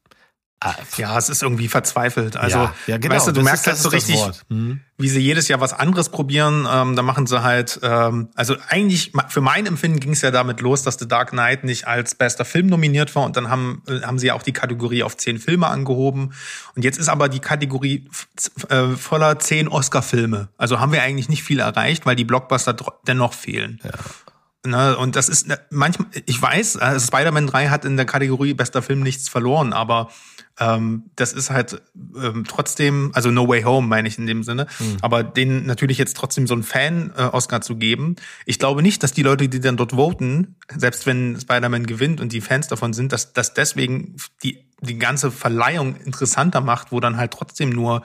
[0.60, 2.38] Ah, ja, es ist irgendwie verzweifelt.
[2.38, 4.80] Also, ja, ja genau, weißt du, du merkst halt so richtig, hm.
[4.96, 6.66] wie sie jedes Jahr was anderes probieren.
[6.70, 10.62] Ähm, da machen sie halt, ähm, also eigentlich, für mein Empfinden ging es ja damit
[10.62, 14.00] los, dass The Dark Knight nicht als bester Film nominiert war und dann haben, äh,
[14.00, 16.32] haben sie ja auch die Kategorie auf zehn Filme angehoben.
[16.74, 18.08] Und jetzt ist aber die Kategorie
[18.70, 20.48] äh, voller zehn Oscar-Filme.
[20.56, 22.74] Also haben wir eigentlich nicht viel erreicht, weil die Blockbuster
[23.06, 23.78] dennoch fehlen.
[23.84, 23.90] Ja.
[24.66, 28.82] Ne, und das ist manchmal, ich weiß, also Spider-Man 3 hat in der Kategorie bester
[28.82, 30.10] Film nichts verloren, aber
[30.58, 31.80] ähm, das ist halt
[32.20, 34.96] ähm, trotzdem, also No Way Home meine ich in dem Sinne, mhm.
[35.02, 38.16] aber denen natürlich jetzt trotzdem so einen Fan-Oscar zu geben.
[38.44, 42.32] Ich glaube nicht, dass die Leute, die dann dort voten, selbst wenn Spider-Man gewinnt und
[42.32, 47.16] die Fans davon sind, dass, dass deswegen die die ganze Verleihung interessanter macht, wo dann
[47.16, 48.02] halt trotzdem nur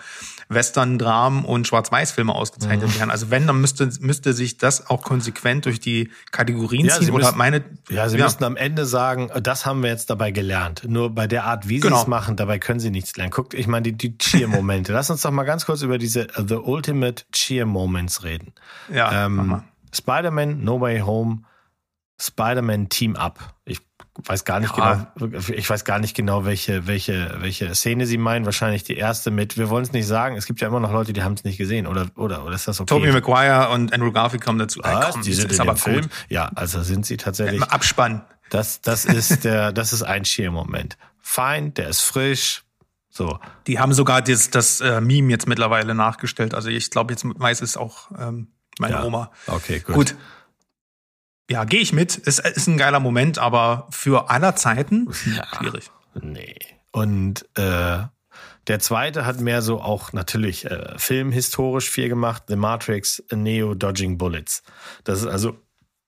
[0.54, 3.00] Western, Dramen und Schwarz-Weiß-Filme ausgezeichnet mhm.
[3.00, 3.12] werden.
[3.12, 7.06] Also wenn, dann müsste, müsste sich das auch konsequent durch die Kategorien ja, ziehen.
[7.06, 8.26] Sie oder müssen, meine, ja, Sie ja.
[8.26, 10.84] müssten am Ende sagen, das haben wir jetzt dabei gelernt.
[10.88, 12.02] Nur bei der Art, wie Sie genau.
[12.02, 13.32] es machen, dabei können Sie nichts lernen.
[13.32, 14.94] Guckt, ich meine, die, die Cheer-Momente.
[14.94, 18.54] Lass uns doch mal ganz kurz über diese uh, The Ultimate Cheer-Moments reden.
[18.94, 21.44] Ja, ähm, Spider-Man, No Way Home,
[22.20, 23.56] Spider-Man Team Up.
[23.66, 23.80] Ich
[24.26, 25.12] weiß gar nicht ja.
[25.16, 28.46] genau, ich weiß gar nicht genau, welche, welche, welche Szene sie meinen.
[28.46, 31.14] Wahrscheinlich die erste mit, wir wollen es nicht sagen, es gibt ja immer noch Leute,
[31.14, 32.94] die haben es nicht gesehen, oder, oder, oder ist das okay?
[32.94, 34.82] Tobey Maguire und Andrew Garfield kommen dazu.
[34.84, 36.06] Ah, komm, die sind ist in aber Film.
[36.06, 36.10] Cool.
[36.30, 37.62] Ja, also sind sie tatsächlich.
[37.64, 38.24] Abspann.
[38.50, 40.98] Das, das ist der, das ist ein Schirmmoment.
[41.20, 42.64] Fein, der ist frisch,
[43.12, 43.40] so.
[43.68, 46.54] Die haben sogar das, das äh, Meme jetzt mittlerweile nachgestellt.
[46.54, 48.48] Also ich glaube, jetzt weiß es auch ähm,
[48.80, 49.04] meine ja.
[49.04, 49.32] Oma.
[49.48, 49.96] Okay, gut.
[49.96, 50.16] Gut.
[51.50, 52.16] Ja, gehe ich mit.
[52.16, 55.46] Ist, ist ein geiler Moment, aber für aller Zeiten Ja.
[55.58, 55.92] schwierig.
[56.22, 56.56] Nee.
[56.92, 58.00] Und äh,
[58.68, 62.44] der zweite hat mehr so auch natürlich äh, filmhistorisch viel gemacht.
[62.48, 64.64] The Matrix, Neo Dodging Bullets.
[65.04, 65.58] Das ist also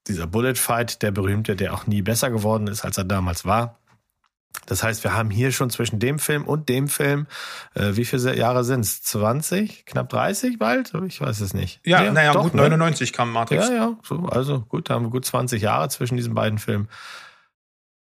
[0.08, 3.80] dieser Bullet Fight, der berühmte, der auch nie besser geworden ist, als er damals war.
[4.65, 7.27] Das heißt, wir haben hier schon zwischen dem Film und dem Film,
[7.73, 9.01] äh, wie viele Jahre sind's?
[9.03, 9.85] 20?
[9.85, 10.93] Knapp 30 bald?
[11.07, 11.81] Ich weiß es nicht.
[11.85, 12.61] Ja, naja, doch, gut, ne?
[12.61, 13.67] 99 kam Matrix.
[13.67, 16.87] Ja, ja, so, also gut, da haben wir gut 20 Jahre zwischen diesen beiden Filmen.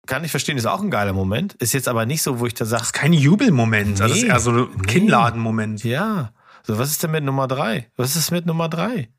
[0.07, 1.53] Kann ich verstehen, ist auch ein geiler Moment.
[1.55, 4.23] Ist jetzt aber nicht so, wo ich da sage, Das ist kein Jubelmoment, das ist
[4.23, 4.87] Nee, eher so ein nee.
[4.87, 5.83] Kinnladenmoment.
[5.83, 6.33] ja.
[6.63, 7.89] So, was ist denn mit Nummer drei?
[7.95, 9.09] Was ist mit Nummer drei?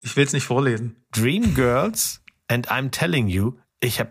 [0.00, 0.96] Ich will es nicht vorlesen.
[1.12, 4.10] Dreamgirls and I'm telling you, ich habe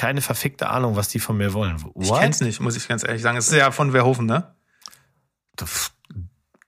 [0.00, 1.76] keine verfickte Ahnung, was die von mir wollen.
[2.00, 3.36] Ich kenn's nicht, muss ich ganz ehrlich sagen.
[3.36, 4.54] Es ist ja von Verhoeven, ne?
[5.60, 5.90] Pff,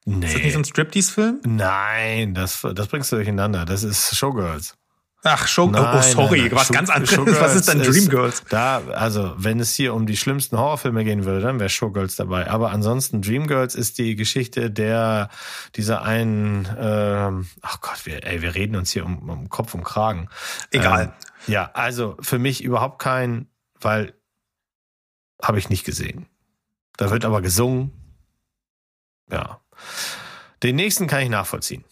[0.04, 0.54] Ist das nicht so Nee.
[0.56, 1.40] ein Striptease-Film?
[1.46, 3.64] Nein, das, das bringst du durcheinander.
[3.64, 4.74] Das ist Showgirls.
[5.24, 6.56] Ach, Show, Nein, oh, sorry, nein, nein.
[6.58, 7.14] was Show- ganz anderes.
[7.14, 8.42] Showgirls Was ist dann Dreamgirls?
[8.50, 12.50] Da, also, wenn es hier um die schlimmsten Horrorfilme gehen würde, dann wäre Showgirls dabei.
[12.50, 15.28] Aber ansonsten, Dreamgirls ist die Geschichte der,
[15.76, 19.84] dieser einen, ähm, ach Gott, wir, ey, wir reden uns hier um, um Kopf und
[19.84, 20.28] Kragen.
[20.72, 21.04] Egal.
[21.04, 21.12] Ähm,
[21.46, 23.48] ja, also für mich überhaupt kein,
[23.80, 24.14] weil
[25.42, 26.26] habe ich nicht gesehen.
[26.96, 27.90] Da wird aber gesungen.
[29.30, 29.60] Ja.
[30.62, 31.84] Den nächsten kann ich nachvollziehen.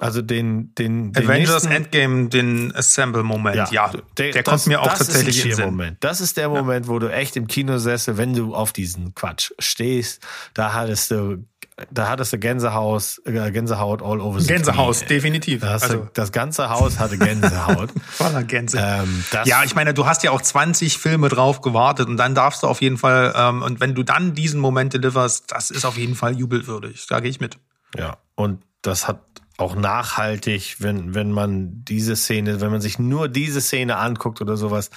[0.00, 3.90] Also den, den, den Avengers nächsten, Endgame, den Assemble-Moment, ja.
[4.16, 5.64] Der, das- kommt mir auch tatsächlich ist in den.
[5.66, 5.96] Moment.
[6.04, 10.24] Das ist der Moment, wo du echt im Kinosessel, wenn du auf diesen Quatsch stehst,
[10.54, 11.44] da hattest du,
[11.90, 15.60] da hattest du Gänsehaus, äh, Gänsehaut all over the Gänsehaus, definitiv.
[15.60, 17.90] Da Also, du, das ganze Haus hatte Gänsehaut.
[18.10, 18.78] voller Gänse.
[18.80, 22.62] ähm, Ja, ich meine, du hast ja auch 20 Filme drauf gewartet und dann darfst
[22.62, 25.96] du auf jeden Fall, ähm, und wenn du dann diesen Moment deliverst, das ist auf
[25.96, 27.06] jeden Fall jubelwürdig.
[27.08, 27.58] Da gehe ich mit.
[27.96, 29.20] Ja, und das hat
[29.56, 34.56] auch nachhaltig, wenn, wenn man diese Szene, wenn man sich nur diese Szene anguckt oder
[34.56, 34.90] sowas,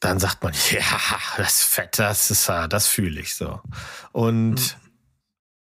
[0.00, 0.82] dann sagt man, ja,
[1.36, 3.60] das ist fett, das ist, das fühle ich so.
[4.12, 4.76] Und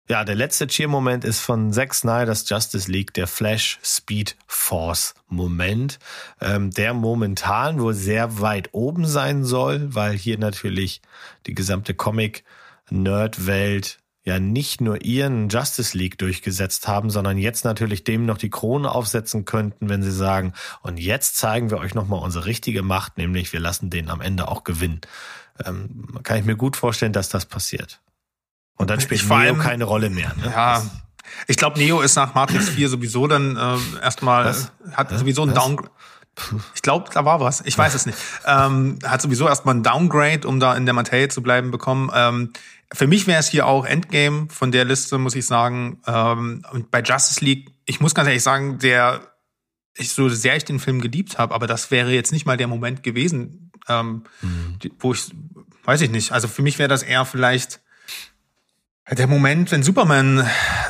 [0.10, 6.00] ja, der letzte Cheer-Moment ist von Zack Snyder's Justice League, der Flash Speed Force Moment,
[6.40, 11.02] ähm, der momentan wohl sehr weit oben sein soll, weil hier natürlich
[11.46, 18.26] die gesamte Comic-Nerd-Welt ja nicht nur ihren Justice League durchgesetzt haben, sondern jetzt natürlich dem
[18.26, 22.46] noch die Krone aufsetzen könnten, wenn sie sagen, und jetzt zeigen wir euch nochmal unsere
[22.46, 25.02] richtige Macht, nämlich wir lassen den am Ende auch gewinnen.
[25.66, 28.00] Ähm, kann ich mir gut vorstellen, dass das passiert.
[28.78, 30.34] Und dann spielt Ich vor Neo allem- keine Rolle mehr.
[30.38, 30.52] Ne?
[30.54, 30.84] Ja.
[31.48, 34.72] Ich glaube, Neo ist nach Matrix 4 sowieso dann äh, erstmal, Was?
[34.94, 35.54] hat sowieso ein?
[35.54, 35.92] Downgrade.
[36.76, 37.62] Ich glaube, da war was.
[37.66, 38.18] Ich weiß es nicht.
[38.46, 42.12] Ähm, hat sowieso erstmal ein Downgrade, um da in der Materie zu bleiben, bekommen.
[42.14, 42.54] Ähm,
[42.94, 46.00] für mich wäre es hier auch Endgame von der Liste, muss ich sagen.
[46.06, 49.22] Ähm, und bei Justice League, ich muss ganz ehrlich sagen, der,
[49.96, 52.68] ich so sehr ich den Film geliebt habe, aber das wäre jetzt nicht mal der
[52.68, 54.24] Moment gewesen, ähm,
[54.84, 55.32] die, wo ich,
[55.86, 56.32] weiß ich nicht.
[56.34, 57.80] Also für mich wäre das eher vielleicht
[59.10, 60.40] der Moment, wenn Superman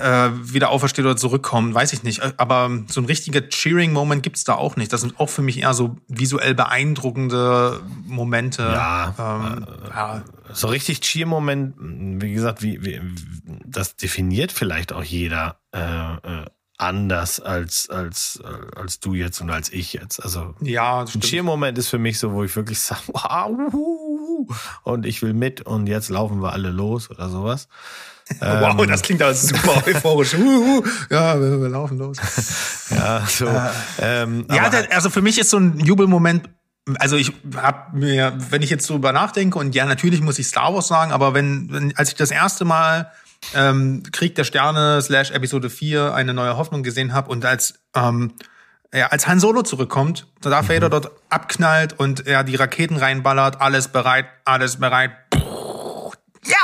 [0.01, 2.21] äh, wieder aufersteht oder zurückkommt, weiß ich nicht.
[2.37, 4.91] Aber so ein richtiger Cheering-Moment gibt's da auch nicht.
[4.91, 8.63] Das sind auch für mich eher so visuell beeindruckende Momente.
[8.63, 10.23] Ja, ähm, ja.
[10.51, 11.75] So richtig Cheer-Moment,
[12.21, 13.01] wie gesagt, wie, wie,
[13.65, 16.45] das definiert vielleicht auch jeder äh, äh,
[16.77, 20.23] anders als, als, äh, als du jetzt und als ich jetzt.
[20.23, 21.07] Also ja, ein.
[21.21, 23.51] Cheer-Moment ist für mich so, wo ich wirklich sage, wow,
[24.83, 27.67] und ich will mit und jetzt laufen wir alle los oder sowas.
[28.41, 30.33] Wow, Ähm, das klingt aber super euphorisch.
[30.37, 32.17] Uh, uh, ja, wir, wir laufen los.
[32.89, 33.47] Ja, so.
[34.01, 36.49] ähm, Ja, der, also für mich ist so ein Jubelmoment.
[36.99, 40.73] Also ich hab mir, wenn ich jetzt drüber nachdenke und ja, natürlich muss ich Star
[40.73, 43.11] Wars sagen, aber wenn, wenn als ich das erste Mal
[43.55, 48.33] ähm, Krieg der Sterne slash Episode 4 eine neue Hoffnung gesehen habe und als ähm,
[48.93, 53.61] ja, als Han Solo zurückkommt, da Darth Vader dort abknallt und er die Raketen reinballert,
[53.61, 55.11] alles bereit, alles bereit.
[56.45, 56.57] Ja,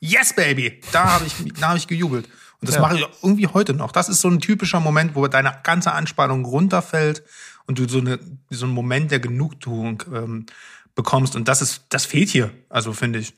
[0.00, 0.80] yes baby.
[0.92, 2.26] Da habe ich, da habe ich gejubelt.
[2.60, 2.82] Und das Ja.
[2.82, 3.92] mache ich irgendwie heute noch.
[3.92, 7.22] Das ist so ein typischer Moment, wo deine ganze Anspannung runterfällt
[7.66, 8.18] und du so eine
[8.50, 10.46] so einen Moment der Genugtuung ähm,
[10.96, 11.36] bekommst.
[11.36, 12.50] Und das ist, das fehlt hier.
[12.68, 13.34] Also finde ich.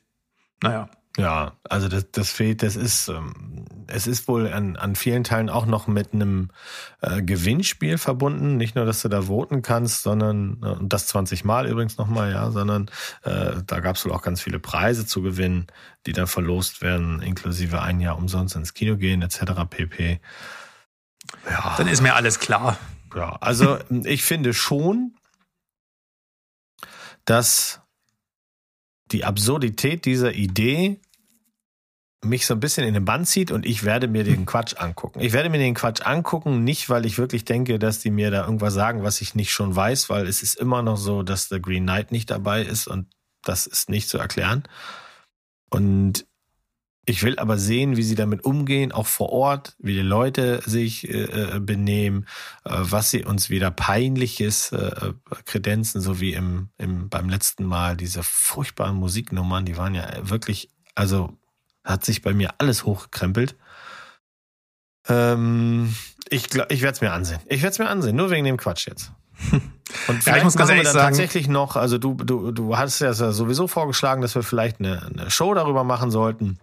[0.62, 0.88] Naja.
[1.16, 5.50] Ja, also das, das fehlt, das ist, ähm, es ist wohl an, an vielen Teilen
[5.50, 6.50] auch noch mit einem
[7.00, 8.56] äh, Gewinnspiel verbunden.
[8.56, 12.30] Nicht nur, dass du da voten kannst, sondern, äh, und das 20 Mal übrigens nochmal,
[12.30, 12.90] ja, sondern
[13.22, 15.66] äh, da gab es wohl auch ganz viele Preise zu gewinnen,
[16.06, 19.40] die dann verlost werden, inklusive ein Jahr umsonst ins Kino gehen, etc.
[19.68, 20.20] pp.
[21.50, 22.78] Ja, Dann ist mir alles klar.
[23.16, 25.16] ja, also ich finde schon,
[27.24, 27.79] dass
[29.12, 31.00] die Absurdität dieser Idee
[32.22, 35.20] mich so ein bisschen in den Bann zieht und ich werde mir den Quatsch angucken.
[35.20, 38.44] Ich werde mir den Quatsch angucken, nicht weil ich wirklich denke, dass die mir da
[38.44, 41.60] irgendwas sagen, was ich nicht schon weiß, weil es ist immer noch so, dass der
[41.60, 43.06] Green Knight nicht dabei ist und
[43.42, 44.64] das ist nicht zu erklären.
[45.70, 46.26] Und
[47.06, 51.08] ich will aber sehen, wie sie damit umgehen, auch vor Ort, wie die Leute sich
[51.08, 52.26] äh, äh benehmen,
[52.64, 55.12] äh, was sie uns wieder peinliches äh,
[55.46, 60.70] kredenzen, so wie im, im beim letzten Mal diese furchtbaren Musiknummern, die waren ja wirklich,
[60.94, 61.36] also
[61.84, 63.56] hat sich bei mir alles hochgekrempelt.
[65.08, 65.94] Ähm,
[66.28, 67.40] ich glaub, ich werde es mir ansehen.
[67.46, 69.12] Ich werde es mir ansehen, nur wegen dem Quatsch jetzt.
[70.06, 73.12] Und ja, ich muss ganz ehrlich sagen, tatsächlich noch, also du, du, du hast ja
[73.14, 76.58] sowieso vorgeschlagen, dass wir vielleicht eine, eine Show darüber machen sollten.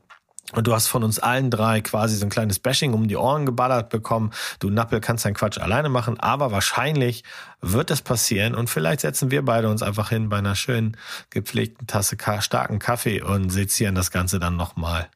[0.54, 3.46] Und du hast von uns allen drei quasi so ein kleines Bashing um die Ohren
[3.46, 4.32] geballert bekommen.
[4.60, 7.24] Du Nappel kannst deinen Quatsch alleine machen, aber wahrscheinlich
[7.60, 10.96] wird das passieren und vielleicht setzen wir beide uns einfach hin bei einer schönen
[11.32, 15.10] gepflegten Tasse starken Kaffee und sezieren das Ganze dann nochmal.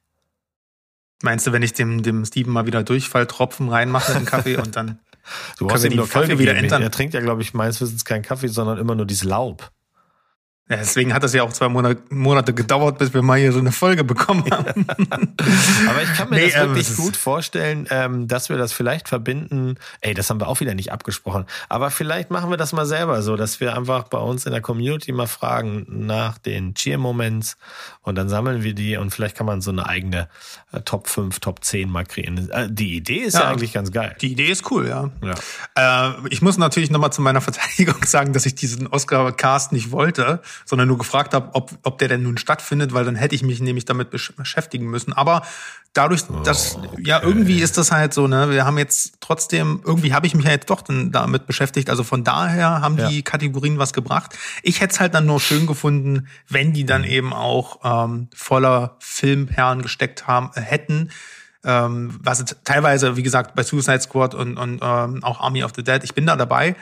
[1.23, 4.75] Meinst du, wenn ich dem, dem Steven mal wieder Durchfalltropfen reinmache in den Kaffee und
[4.75, 4.99] dann
[5.59, 6.81] du hast ihm die Folge Kaffee wieder ändern?
[6.81, 9.71] Er trinkt ja, glaube ich, meines Wissens keinen Kaffee, sondern immer nur dieses Laub.
[10.69, 13.73] Ja, deswegen hat das ja auch zwei Monate, gedauert, bis wir mal hier so eine
[13.73, 14.87] Folge bekommen haben.
[15.89, 19.09] Aber ich kann mir nee, das wirklich ähm, gut vorstellen, ähm, dass wir das vielleicht
[19.09, 19.75] verbinden.
[19.99, 21.45] Ey, das haben wir auch wieder nicht abgesprochen.
[21.67, 24.61] Aber vielleicht machen wir das mal selber so, dass wir einfach bei uns in der
[24.61, 27.57] Community mal fragen nach den Cheer-Moments
[28.01, 30.29] und dann sammeln wir die und vielleicht kann man so eine eigene
[30.71, 32.49] äh, Top 5, Top 10 mal kreieren.
[32.49, 34.15] Äh, die Idee ist ja, ja, eigentlich ganz geil.
[34.21, 35.09] Die Idee ist cool, ja.
[35.21, 36.13] ja.
[36.15, 40.41] Äh, ich muss natürlich nochmal zu meiner Verteidigung sagen, dass ich diesen Oscar-Cast nicht wollte
[40.65, 43.59] sondern nur gefragt habe, ob, ob der denn nun stattfindet, weil dann hätte ich mich
[43.61, 45.13] nämlich damit beschäftigen müssen.
[45.13, 45.43] Aber
[45.93, 47.03] dadurch, dass, oh, okay.
[47.05, 50.45] ja, irgendwie ist das halt so, ne, wir haben jetzt trotzdem, irgendwie habe ich mich
[50.45, 51.89] ja jetzt doch dann damit beschäftigt.
[51.89, 53.09] Also von daher haben ja.
[53.09, 54.37] die Kategorien was gebracht.
[54.63, 57.07] Ich hätte es halt dann nur schön gefunden, wenn die dann mhm.
[57.07, 61.11] eben auch ähm, voller Filmperlen gesteckt haben, äh, hätten.
[61.63, 65.83] Ähm, was teilweise, wie gesagt, bei Suicide Squad und, und ähm, auch Army of the
[65.83, 66.75] Dead, ich bin da dabei.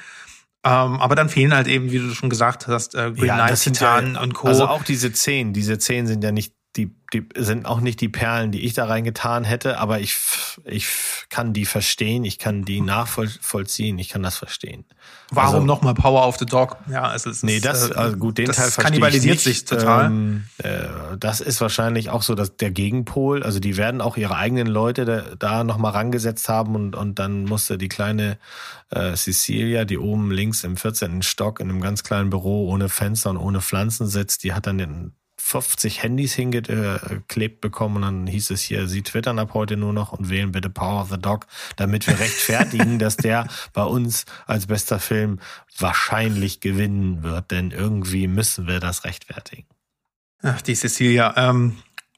[0.66, 3.60] Ähm, aber dann fehlen halt eben, wie du schon gesagt hast, äh, Green ja, Knight,
[3.60, 4.48] Titan ja, und Co.
[4.48, 8.08] Also auch diese zehn, diese zehn sind ja nicht die, die sind auch nicht die
[8.10, 10.18] Perlen, die ich da reingetan hätte, aber ich,
[10.64, 10.88] ich
[11.30, 14.86] kann die verstehen, ich kann die nachvollziehen, ich kann das verstehen.
[15.32, 16.78] Warum also, nochmal Power of the Dog?
[16.90, 17.44] Ja, es ist.
[17.44, 19.68] Nee, das, äh, also gut, den das Teil verstehe kannibalisiert ich nicht.
[19.68, 20.06] sich total.
[20.06, 20.88] Ähm, äh,
[21.20, 23.44] das ist wahrscheinlich auch so dass der Gegenpol.
[23.44, 27.44] Also die werden auch ihre eigenen Leute da, da nochmal rangesetzt haben und, und dann
[27.44, 28.38] musste die kleine
[28.90, 31.22] äh, Cecilia, die oben links im 14.
[31.22, 34.78] Stock in einem ganz kleinen Büro ohne Fenster und ohne Pflanzen sitzt, die hat dann
[34.78, 35.14] den
[35.50, 40.12] 50 Handys hingeklebt bekommen und dann hieß es hier, Sie twittern ab heute nur noch
[40.12, 44.68] und wählen bitte Power of the Dog, damit wir rechtfertigen, dass der bei uns als
[44.68, 45.40] bester Film
[45.76, 49.66] wahrscheinlich gewinnen wird, denn irgendwie müssen wir das rechtfertigen.
[50.44, 51.78] Ach, die Cecilia, ähm,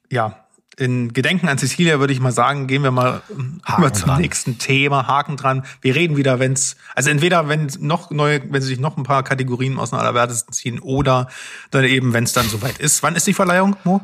[0.09, 0.45] ja,
[0.77, 3.21] in Gedenken an Cecilia würde ich mal sagen, gehen wir mal
[3.63, 4.21] Haken über zum dran.
[4.21, 5.07] nächsten Thema.
[5.07, 5.63] Haken dran.
[5.81, 9.03] Wir reden wieder, wenn es, also entweder wenn noch neue, wenn sie sich noch ein
[9.03, 11.27] paar Kategorien aus den Allerwertesten ziehen oder
[11.71, 13.03] dann eben, wenn es dann soweit ist.
[13.03, 14.01] Wann ist die Verleihung, Mo?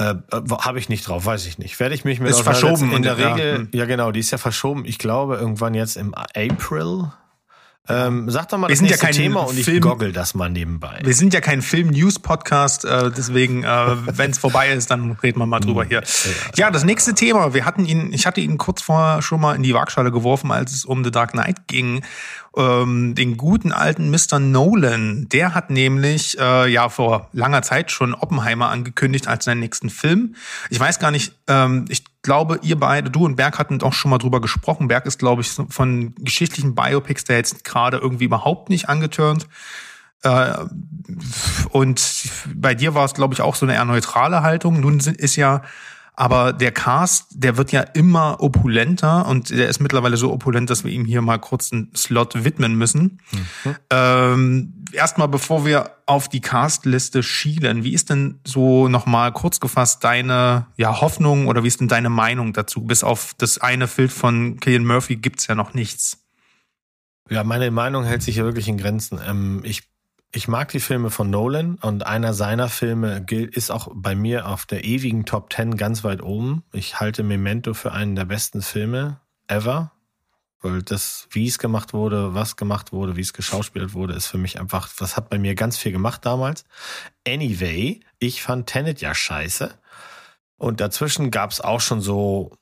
[0.00, 1.78] Äh, äh Habe ich nicht drauf, weiß ich nicht.
[1.80, 3.52] Werde ich mich mit ist verschoben in der Regel.
[3.52, 3.68] Ja, hm.
[3.72, 4.84] ja, genau, die ist ja verschoben.
[4.84, 7.10] Ich glaube irgendwann jetzt im April
[7.88, 10.34] ähm, sag doch mal wir das sind ja kein Thema und Film, ich goggle das
[10.34, 11.00] mal nebenbei.
[11.02, 15.46] Wir sind ja kein Film-News-Podcast, äh, deswegen, äh, wenn es vorbei ist, dann reden wir
[15.46, 16.02] mal drüber hier.
[16.56, 17.54] Ja, das nächste Thema.
[17.54, 20.72] Wir hatten ihn, ich hatte ihn kurz vorher schon mal in die Waagschale geworfen, als
[20.72, 22.02] es um The Dark Knight ging
[22.58, 24.38] ähm, den guten alten Mr.
[24.38, 25.28] Nolan.
[25.28, 30.34] Der hat nämlich äh, ja vor langer Zeit schon Oppenheimer angekündigt als seinen nächsten Film.
[30.68, 34.10] Ich weiß gar nicht, ähm, ich glaube, ihr beide, du und Berg hatten auch schon
[34.10, 34.86] mal drüber gesprochen.
[34.86, 39.48] Berg ist, glaube ich, von geschichtlichen Biopics der jetzt gerade irgendwie überhaupt nicht angetörnt.
[40.22, 40.52] Äh,
[41.70, 44.78] und bei dir war es, glaube ich, auch so eine eher neutrale Haltung.
[44.78, 45.62] Nun ist ja
[46.18, 50.82] aber der Cast, der wird ja immer opulenter und der ist mittlerweile so opulent, dass
[50.82, 53.20] wir ihm hier mal kurz einen Slot widmen müssen.
[53.30, 53.76] Mhm.
[53.90, 60.02] Ähm, Erstmal, bevor wir auf die Castliste schielen, wie ist denn so nochmal kurz gefasst
[60.02, 62.80] deine ja, Hoffnung oder wie ist denn deine Meinung dazu?
[62.80, 66.26] Bis auf das eine Bild von Killian Murphy gibt's ja noch nichts.
[67.30, 69.20] Ja, meine Meinung hält sich ja wirklich in Grenzen.
[69.24, 69.82] Ähm, ich
[70.32, 74.66] ich mag die Filme von Nolan und einer seiner Filme ist auch bei mir auf
[74.66, 76.64] der ewigen Top Ten ganz weit oben.
[76.72, 79.92] Ich halte Memento für einen der besten Filme ever.
[80.60, 84.38] Weil das, wie es gemacht wurde, was gemacht wurde, wie es geschauspielt wurde, ist für
[84.38, 86.64] mich einfach, das hat bei mir ganz viel gemacht damals.
[87.26, 89.72] Anyway, ich fand Tenet ja scheiße.
[90.56, 92.56] Und dazwischen gab es auch schon so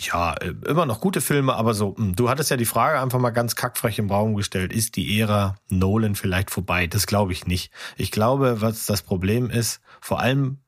[0.00, 3.18] ja, äh, immer noch gute Filme, aber so, hm, du hattest ja die Frage einfach
[3.18, 6.86] mal ganz kackfrech im Raum gestellt, ist die Ära Nolan vielleicht vorbei?
[6.86, 7.72] Das glaube ich nicht.
[7.96, 10.58] Ich glaube, was das Problem ist, vor allem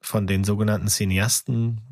[0.00, 1.82] von den sogenannten Cineasten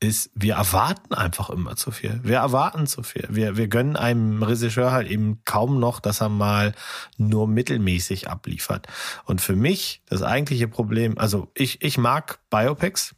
[0.00, 2.20] ist, wir erwarten einfach immer zu viel.
[2.22, 3.26] Wir erwarten zu viel.
[3.30, 6.74] Wir, wir gönnen einem Regisseur halt eben kaum noch, dass er mal
[7.16, 8.86] nur mittelmäßig abliefert.
[9.24, 13.14] Und für mich das eigentliche Problem, also ich, ich mag Biopics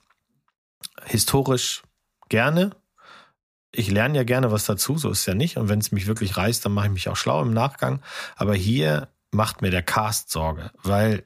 [1.04, 1.82] historisch
[2.28, 2.70] gerne.
[3.72, 5.56] Ich lerne ja gerne was dazu, so ist ja nicht.
[5.58, 8.00] Und wenn es mich wirklich reißt, dann mache ich mich auch schlau im Nachgang.
[8.36, 11.24] Aber hier macht mir der Cast Sorge, weil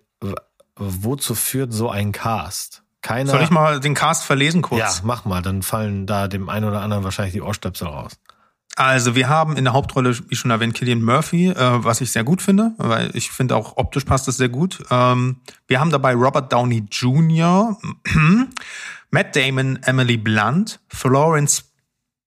[0.77, 2.83] wozu führt so ein Cast?
[3.03, 3.31] Keiner.
[3.31, 4.81] Soll ich mal den Cast verlesen kurz?
[4.81, 8.19] Ja, mach mal, dann fallen da dem einen oder anderen wahrscheinlich die Ohrstöpsel raus.
[8.77, 12.25] Also wir haben in der Hauptrolle, wie schon erwähnt, Killian Murphy, äh, was ich sehr
[12.25, 14.83] gut finde, weil ich finde auch optisch passt das sehr gut.
[14.91, 17.77] Ähm, wir haben dabei Robert Downey Jr.,
[19.11, 21.65] Matt Damon, Emily Blunt, Florence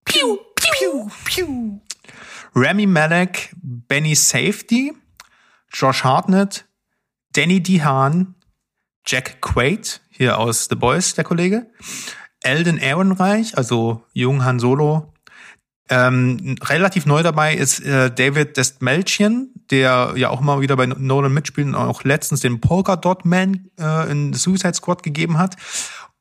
[0.05, 1.79] Pew, Pew, Pew,
[2.55, 4.93] Remy Malek, Benny Safety,
[5.71, 6.65] Josh Hartnett,
[7.31, 8.35] Danny Dehaan,
[9.05, 11.67] Jack Quaid, hier aus The Boys, der Kollege.
[12.41, 15.13] Elden Ehrenreich, also Jung Han Solo.
[15.89, 21.33] Ähm, relativ neu dabei ist äh, David Destmelchian, der ja auch mal wieder bei Nolan
[21.33, 25.55] mitspielt und auch letztens den Polka Dot Man äh, in Suicide Squad gegeben hat.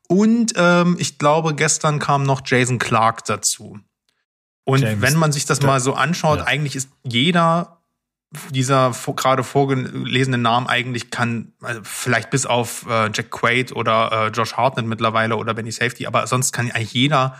[0.07, 3.79] Und ähm, ich glaube, gestern kam noch Jason Clark dazu.
[4.65, 6.45] Und James, wenn man sich das mal so anschaut, ja.
[6.45, 7.79] eigentlich ist jeder
[8.49, 14.27] dieser gerade vorgelesene Namen eigentlich kann, also vielleicht bis auf äh, Jack Quaid oder äh,
[14.29, 17.37] Josh Hartnett mittlerweile oder Benny Safety, aber sonst kann eigentlich jeder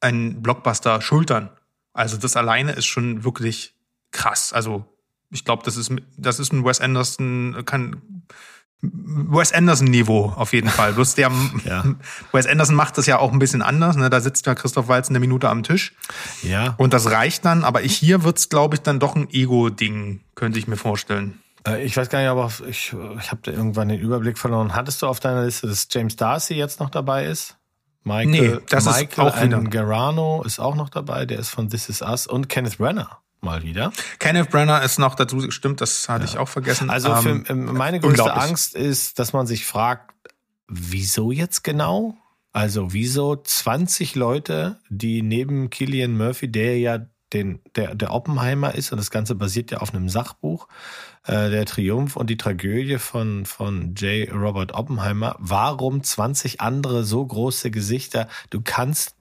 [0.00, 1.50] einen Blockbuster schultern.
[1.92, 3.74] Also das alleine ist schon wirklich
[4.12, 4.52] krass.
[4.52, 4.84] Also
[5.30, 8.24] ich glaube, das ist das ist ein Wes Anderson kann
[8.82, 10.94] Wes Anderson-Niveau auf jeden Fall.
[10.94, 11.30] Bloß der
[11.64, 11.84] ja.
[12.32, 13.96] Wes Anderson macht das ja auch ein bisschen anders.
[13.96, 14.08] Ne?
[14.08, 15.94] Da sitzt ja Christoph Walz eine Minute am Tisch.
[16.42, 16.74] Ja.
[16.78, 17.64] Und das reicht dann.
[17.64, 21.40] Aber ich, hier wird's, glaube ich, dann doch ein Ego-Ding, könnte ich mir vorstellen.
[21.66, 24.74] Äh, ich weiß gar nicht, aber ich, ich habe irgendwann den Überblick verloren.
[24.74, 27.56] Hattest du auf deiner Liste, dass James Darcy jetzt noch dabei ist?
[28.02, 29.70] Michael, nee, das Michael ist auch.
[29.70, 31.26] Garano ist auch noch dabei.
[31.26, 33.92] Der ist von This Is Us und Kenneth Brenner mal wieder.
[34.18, 36.30] Kenneth Brenner ist noch dazu, stimmt, das hatte ja.
[36.30, 36.90] ich auch vergessen.
[36.90, 40.10] Also für, ähm, ähm meine größte Angst ist, dass man sich fragt,
[40.68, 42.16] wieso jetzt genau?
[42.52, 46.98] Also wieso 20 Leute, die neben Killian Murphy, der ja
[47.32, 50.66] den, der, der Oppenheimer ist und das Ganze basiert ja auf einem Sachbuch,
[51.24, 54.32] äh, der Triumph und die Tragödie von, von J.
[54.32, 55.36] Robert Oppenheimer.
[55.38, 58.28] Warum 20 andere so große Gesichter?
[58.50, 59.14] Du kannst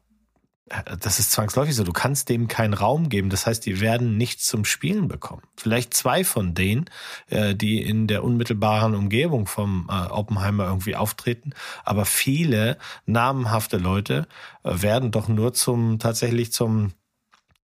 [1.00, 1.84] das ist zwangsläufig so.
[1.84, 3.30] Du kannst dem keinen Raum geben.
[3.30, 5.42] Das heißt, die werden nichts zum Spielen bekommen.
[5.58, 6.86] Vielleicht zwei von denen,
[7.28, 11.54] äh, die in der unmittelbaren Umgebung vom äh, Oppenheimer irgendwie auftreten.
[11.84, 14.28] Aber viele namhafte Leute
[14.64, 16.94] äh, werden doch nur zum, tatsächlich zum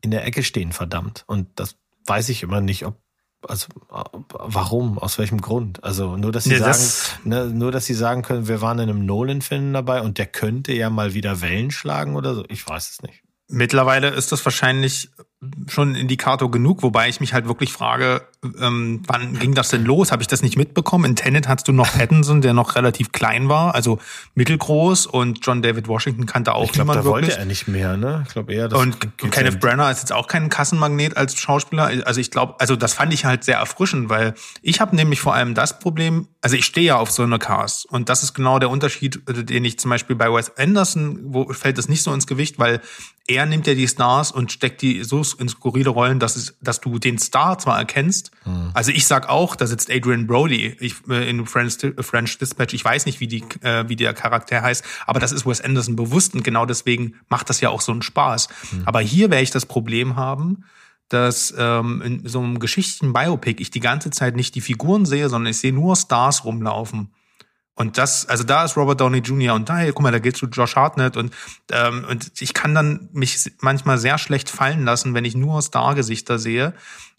[0.01, 1.23] in der Ecke stehen verdammt.
[1.27, 2.97] Und das weiß ich immer nicht, ob
[3.47, 4.97] also warum?
[4.97, 5.83] Aus welchem Grund?
[5.83, 8.79] Also nur, dass sie nee, sagen, das ne, nur, dass sie sagen können, wir waren
[8.79, 12.45] in einem Nolan-Film dabei und der könnte ja mal wieder Wellen schlagen oder so.
[12.47, 13.23] Ich weiß es nicht.
[13.47, 15.09] Mittlerweile ist das wahrscheinlich
[15.67, 18.21] schon Indikator genug, wobei ich mich halt wirklich frage,
[18.59, 20.11] ähm, wann ging das denn los?
[20.11, 21.05] Habe ich das nicht mitbekommen?
[21.05, 23.97] In Tenet hattest du noch Pattinson, der noch relativ klein war, also
[24.35, 27.29] mittelgroß und John David Washington kannte auch ich glaub, niemand da wirklich.
[27.29, 28.23] wollte er nicht mehr, ne?
[28.27, 31.91] Ich glaube eher, das Und Kenneth Brenner ist jetzt auch kein Kassenmagnet als Schauspieler.
[32.05, 35.33] Also ich glaube, also das fand ich halt sehr erfrischend, weil ich habe nämlich vor
[35.33, 38.59] allem das Problem, also ich stehe ja auf so eine Cast und das ist genau
[38.59, 42.27] der Unterschied, den ich zum Beispiel bei Wes Anderson, wo fällt das nicht so ins
[42.27, 42.81] Gewicht, weil
[43.27, 46.81] er nimmt ja die Stars und steckt die so in skurrile Rollen, dass, es, dass
[46.81, 48.31] du den Star zwar erkennst.
[48.45, 48.71] Mhm.
[48.73, 52.73] Also ich sag auch, da sitzt Adrian Brody ich, äh, in French, French Dispatch.
[52.73, 55.95] Ich weiß nicht, wie, die, äh, wie der Charakter heißt, aber das ist Wes Anderson
[55.95, 58.49] bewusst und genau deswegen macht das ja auch so einen Spaß.
[58.71, 58.81] Mhm.
[58.85, 60.65] Aber hier werde ich das Problem haben,
[61.09, 65.51] dass ähm, in so einem Geschichten-Biopic ich die ganze Zeit nicht die Figuren sehe, sondern
[65.51, 67.09] ich sehe nur Stars rumlaufen.
[67.75, 69.55] Und das, also da ist Robert Downey Jr.
[69.55, 71.33] und da, guck mal, da geht's zu Josh Hartnett und,
[71.71, 76.37] ähm, und ich kann dann mich manchmal sehr schlecht fallen lassen, wenn ich nur Stargesichter
[76.37, 76.73] sehe.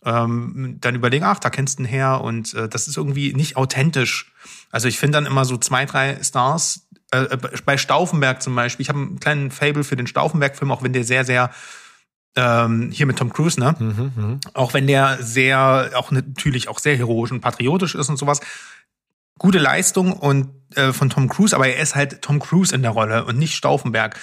[0.05, 3.57] Ähm, dann überlegen, ach, da kennst du einen her und äh, das ist irgendwie nicht
[3.57, 4.33] authentisch.
[4.71, 6.89] Also ich finde dann immer so zwei, drei Stars.
[7.13, 10.83] Äh, äh bei Stauffenberg zum Beispiel, ich habe einen kleinen Fable für den Stauffenberg-Film, auch
[10.83, 11.51] wenn der sehr, sehr
[12.35, 13.75] ähm, hier mit Tom Cruise, ne?
[13.79, 14.39] Mhm, mh.
[14.55, 18.41] Auch wenn der sehr, auch natürlich auch sehr heroisch und patriotisch ist und sowas
[19.43, 22.93] gute Leistung und äh, von Tom Cruise, aber er ist halt Tom Cruise in der
[22.93, 24.19] Rolle und nicht Stauffenberg.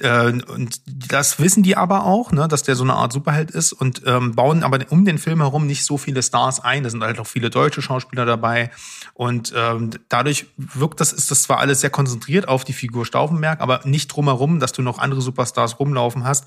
[0.00, 3.74] Äh, und das wissen die aber auch, ne, dass der so eine Art Superheld ist
[3.74, 6.84] und ähm, bauen aber um den Film herum nicht so viele Stars ein.
[6.84, 8.70] Da sind halt auch viele deutsche Schauspieler dabei
[9.12, 13.60] und ähm, dadurch wirkt das, ist das zwar alles sehr konzentriert auf die Figur Stauffenberg,
[13.60, 16.46] aber nicht drumherum, dass du noch andere Superstars rumlaufen hast.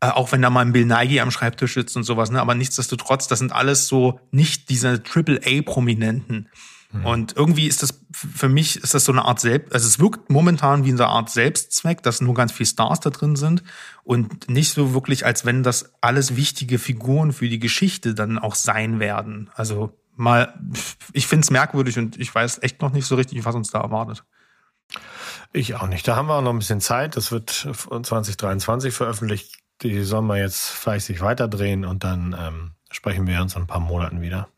[0.00, 2.40] Äh, auch wenn da mal ein Bill Nighy am Schreibtisch sitzt und sowas, ne?
[2.40, 6.48] Aber nichtsdestotrotz, das sind alles so nicht diese Triple A-Prominenten.
[6.92, 7.06] Mhm.
[7.06, 10.30] Und irgendwie ist das für mich ist das so eine Art Selbst, also es wirkt
[10.30, 13.62] momentan wie eine Art Selbstzweck, dass nur ganz viele Stars da drin sind
[14.02, 18.56] und nicht so wirklich, als wenn das alles wichtige Figuren für die Geschichte dann auch
[18.56, 19.50] sein werden.
[19.54, 20.54] Also mal,
[21.12, 23.80] ich finde es merkwürdig und ich weiß echt noch nicht so richtig, was uns da
[23.80, 24.24] erwartet.
[25.52, 26.06] Ich auch nicht.
[26.06, 27.16] Da haben wir auch noch ein bisschen Zeit.
[27.16, 29.58] Das wird 2023 veröffentlicht.
[29.82, 33.80] Die sollen wir jetzt fleißig weiterdrehen und dann ähm, sprechen wir uns in ein paar
[33.80, 34.48] Monaten wieder.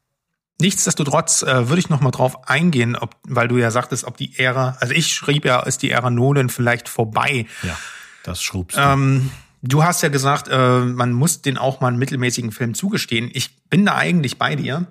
[0.63, 4.39] Nichtsdestotrotz äh, würde ich noch mal drauf eingehen, ob, weil du ja sagtest, ob die
[4.39, 7.47] Ära, also ich schrieb ja, ist die Ära Nolan vielleicht vorbei.
[7.65, 7.77] Ja,
[8.23, 8.81] das schrubst du.
[8.81, 9.31] Ähm,
[9.63, 13.29] du hast ja gesagt, äh, man muss den auch mal einen mittelmäßigen Film zugestehen.
[13.33, 14.87] Ich bin da eigentlich bei dir.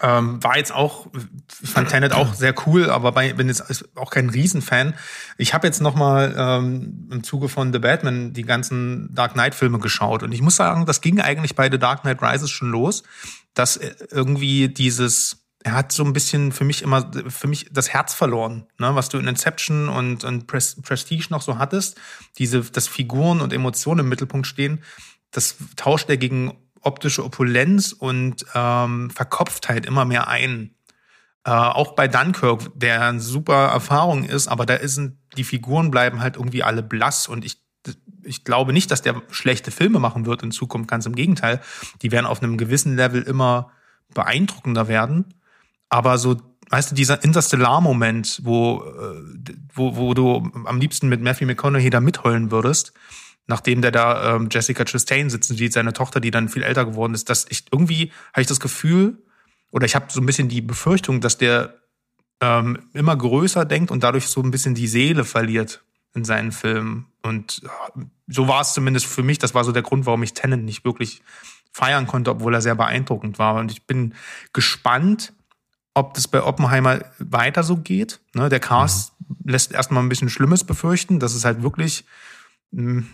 [0.00, 1.08] Ähm, war jetzt auch,
[1.62, 4.94] ich fand Tenet auch sehr cool, aber bei, bin jetzt auch kein Riesenfan.
[5.36, 9.54] Ich habe jetzt noch mal ähm, im Zuge von The Batman die ganzen Dark Knight
[9.54, 12.70] Filme geschaut und ich muss sagen, das ging eigentlich bei The Dark Knight Rises schon
[12.70, 13.02] los,
[13.54, 13.76] dass
[14.10, 18.66] irgendwie dieses er hat so ein bisschen für mich immer für mich das Herz verloren,
[18.78, 22.00] ne, was du in Inception und, und Prestige noch so hattest,
[22.38, 24.82] diese dass Figuren und Emotionen im Mittelpunkt stehen,
[25.30, 30.74] das tauscht er gegen optische Opulenz und ähm, Verkopftheit immer mehr ein.
[31.44, 35.00] Äh, auch bei Dunkirk, der eine super Erfahrung ist, aber da ist
[35.36, 37.60] die Figuren bleiben halt irgendwie alle blass und ich
[38.22, 41.60] ich glaube nicht, dass der schlechte Filme machen wird in Zukunft, ganz im Gegenteil.
[42.02, 43.70] Die werden auf einem gewissen Level immer
[44.14, 45.34] beeindruckender werden.
[45.88, 46.36] Aber so,
[46.68, 52.00] weißt du, dieser Interstellar-Moment, wo, äh, wo, wo du am liebsten mit Matthew McConaughey da
[52.00, 52.92] mitheulen würdest,
[53.50, 57.14] nachdem der da ähm, Jessica Chastain sitzen sieht, seine Tochter, die dann viel älter geworden
[57.14, 59.18] ist, dass ich irgendwie habe ich das Gefühl
[59.72, 61.74] oder ich habe so ein bisschen die Befürchtung, dass der
[62.40, 65.82] ähm, immer größer denkt und dadurch so ein bisschen die Seele verliert
[66.14, 67.06] in seinen Filmen.
[67.22, 69.38] Und äh, so war es zumindest für mich.
[69.38, 71.22] Das war so der Grund, warum ich Tennant nicht wirklich
[71.72, 73.56] feiern konnte, obwohl er sehr beeindruckend war.
[73.56, 74.14] Und ich bin
[74.52, 75.32] gespannt,
[75.92, 78.20] ob das bei Oppenheimer weiter so geht.
[78.32, 79.50] Ne, der Cast mhm.
[79.50, 81.18] lässt erstmal ein bisschen Schlimmes befürchten.
[81.18, 82.04] Das ist halt wirklich
[82.72, 83.08] hm,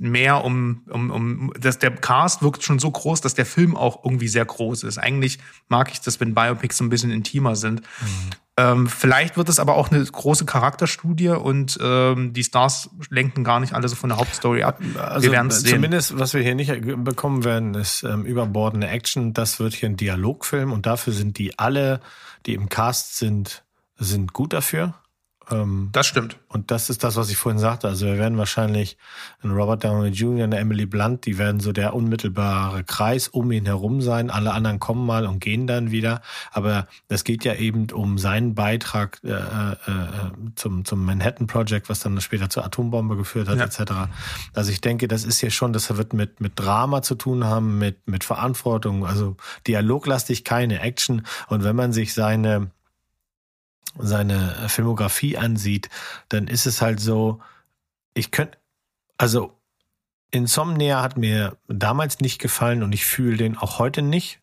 [0.00, 4.04] mehr um, um, um dass der Cast wirkt schon so groß, dass der Film auch
[4.04, 4.98] irgendwie sehr groß ist.
[4.98, 5.38] Eigentlich
[5.68, 7.80] mag ich das, wenn Biopics so ein bisschen intimer sind.
[7.80, 8.30] Mhm.
[8.58, 13.60] Ähm, vielleicht wird es aber auch eine große Charakterstudie und ähm, die Stars lenken gar
[13.60, 14.80] nicht alle so von der Hauptstory ab.
[15.00, 15.76] Also wir werden sehen.
[15.76, 16.72] Zumindest, was wir hier nicht
[17.04, 19.32] bekommen werden, ist ähm, überbordene Action.
[19.32, 22.00] Das wird hier ein Dialogfilm und dafür sind die alle,
[22.46, 23.62] die im Cast sind,
[23.96, 24.94] sind gut dafür.
[25.50, 26.36] Ähm, das stimmt.
[26.48, 27.88] Und das ist das, was ich vorhin sagte.
[27.88, 28.96] Also wir werden wahrscheinlich
[29.42, 33.66] einen Robert Downey Jr., eine Emily Blunt, die werden so der unmittelbare Kreis um ihn
[33.66, 34.30] herum sein.
[34.30, 36.20] Alle anderen kommen mal und gehen dann wieder.
[36.52, 39.76] Aber es geht ja eben um seinen Beitrag äh, äh, äh,
[40.54, 43.64] zum, zum Manhattan Project, was dann später zur Atombombe geführt hat, ja.
[43.64, 44.10] etc.
[44.54, 47.78] Also ich denke, das ist hier schon, das wird mit, mit Drama zu tun haben,
[47.78, 49.06] mit, mit Verantwortung.
[49.06, 49.36] Also
[49.66, 51.22] dialoglastig keine Action.
[51.48, 52.70] Und wenn man sich seine
[54.00, 55.88] seine Filmografie ansieht,
[56.28, 57.40] dann ist es halt so,
[58.14, 58.58] ich könnte,
[59.16, 59.58] also
[60.30, 64.40] Insomnia hat mir damals nicht gefallen und ich fühle den auch heute nicht.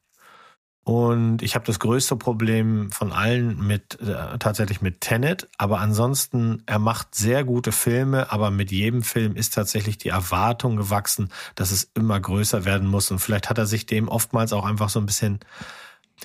[0.83, 5.49] Und ich habe das größte Problem von allen mit äh, tatsächlich mit Tenet.
[5.57, 10.75] Aber ansonsten, er macht sehr gute Filme, aber mit jedem Film ist tatsächlich die Erwartung
[10.75, 13.09] gewachsen, dass es immer größer werden muss.
[13.09, 15.39] Und vielleicht hat er sich dem oftmals auch einfach so ein bisschen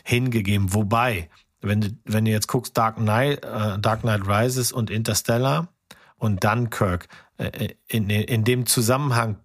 [0.05, 0.75] hingegeben.
[0.75, 5.69] Wobei, wenn du, wenn du jetzt guckst, Dark Knight, äh, Dark Knight Rises und Interstellar
[6.17, 7.09] und Dunkirk,
[7.39, 9.37] äh, in, in dem Zusammenhang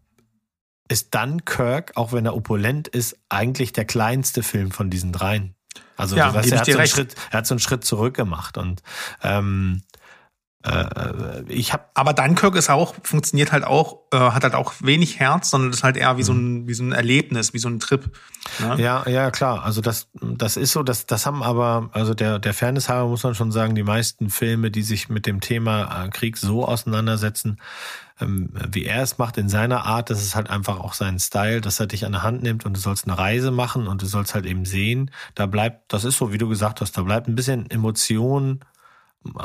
[0.87, 5.55] ist Dunkirk, auch wenn er opulent ist, eigentlich der kleinste Film von diesen dreien.
[5.97, 8.57] Also ja, weißt, er, hat so einen Schritt, er hat so einen Schritt zurück gemacht
[8.57, 8.83] und
[9.23, 9.94] ähm, äh,
[11.47, 11.83] ich habe.
[11.93, 15.83] Aber Dunkirk ist auch funktioniert halt auch, äh, hat halt auch wenig Herz, sondern ist
[15.83, 16.67] halt eher wie so ein mhm.
[16.67, 18.09] wie so ein Erlebnis, wie so ein Trip.
[18.59, 18.81] Ne?
[18.81, 19.63] Ja, ja klar.
[19.63, 23.23] Also das das ist so, das das haben aber also der der Fairness halber muss
[23.23, 27.57] man schon sagen, die meisten Filme, die sich mit dem Thema äh, Krieg so auseinandersetzen,
[28.19, 31.61] ähm, wie er es macht in seiner Art, das ist halt einfach auch sein Style,
[31.61, 34.05] dass er dich an der Hand nimmt und du sollst eine Reise machen und du
[34.05, 35.11] sollst halt eben sehen.
[35.35, 38.61] Da bleibt, das ist so, wie du gesagt hast, da bleibt ein bisschen Emotion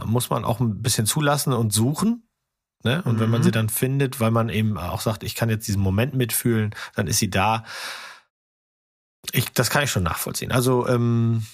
[0.04, 2.28] muss man auch ein bisschen zulassen und suchen.
[2.82, 3.02] Ne?
[3.02, 3.20] Und mhm.
[3.20, 3.44] wenn man mhm.
[3.44, 7.06] sie dann findet, weil man eben auch sagt, ich kann jetzt diesen Moment mitfühlen, dann
[7.06, 7.64] ist sie da.
[9.32, 10.50] Ich, das kann ich schon nachvollziehen.
[10.50, 11.46] Also, ähm,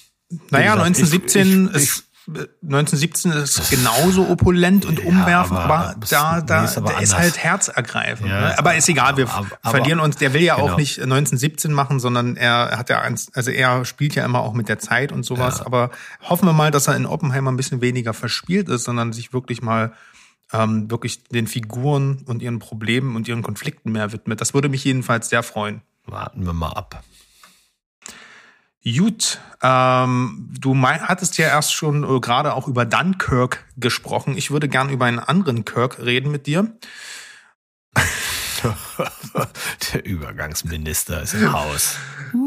[0.50, 6.00] naja, gesagt, 1917 ich, ich, ist 1917 ist genauso opulent und ja, umwerfend, aber, aber
[6.08, 8.28] da, da, ist, aber ist halt herzergreifend.
[8.28, 8.58] Ja, ne?
[8.58, 10.16] Aber ist egal, wir aber, verlieren uns.
[10.16, 10.72] Der will ja genau.
[10.72, 14.54] auch nicht 1917 machen, sondern er hat ja, eins, also er spielt ja immer auch
[14.54, 15.58] mit der Zeit und sowas.
[15.58, 15.66] Ja.
[15.66, 15.90] Aber
[16.22, 19.62] hoffen wir mal, dass er in Oppenheimer ein bisschen weniger verspielt ist, sondern sich wirklich
[19.62, 19.92] mal
[20.52, 24.40] ähm, wirklich den Figuren und ihren Problemen und ihren Konflikten mehr widmet.
[24.40, 25.82] Das würde mich jedenfalls sehr freuen.
[26.04, 27.02] Warten wir mal ab.
[28.94, 34.36] Gut, ähm, du mein, hattest ja erst schon äh, gerade auch über Dunkirk gesprochen.
[34.36, 36.72] Ich würde gern über einen anderen Kirk reden mit dir.
[39.92, 41.96] Der Übergangsminister ist im Haus.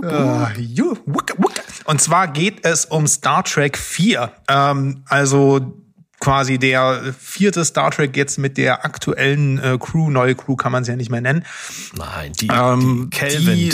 [0.01, 0.63] Äh,
[1.85, 4.31] und zwar geht es um Star Trek 4.
[4.47, 5.73] Ähm, also
[6.21, 10.83] quasi der vierte Star Trek jetzt mit der aktuellen äh, Crew, neue Crew kann man
[10.83, 11.45] es ja nicht mehr nennen.
[11.93, 13.71] Nein, die, ähm, die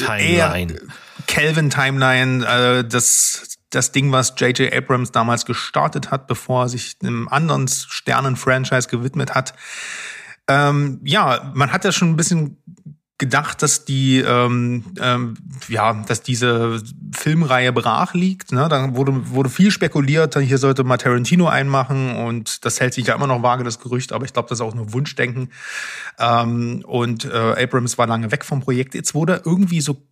[1.28, 1.96] Kelvin-Timeline.
[1.96, 4.74] Kelvin-Timeline, äh, das, das Ding, was J.J.
[4.74, 9.54] Abrams damals gestartet hat, bevor er sich einem anderen Sternen-Franchise gewidmet hat.
[10.48, 12.58] Ähm, ja, man hat ja schon ein bisschen
[13.18, 15.36] gedacht, dass die ähm, ähm,
[15.70, 16.82] ja, dass diese
[17.16, 18.52] Filmreihe brach liegt.
[18.52, 18.68] Ne?
[18.68, 23.16] Da wurde wurde viel spekuliert, hier sollte mal Tarantino einmachen und das hält sich ja
[23.16, 25.50] immer noch vage das Gerücht, aber ich glaube, das ist auch nur Wunschdenken.
[26.20, 28.96] Ähm, und äh, Abrams war lange weg vom Projekt.
[28.96, 30.06] Jetzt wurde irgendwie so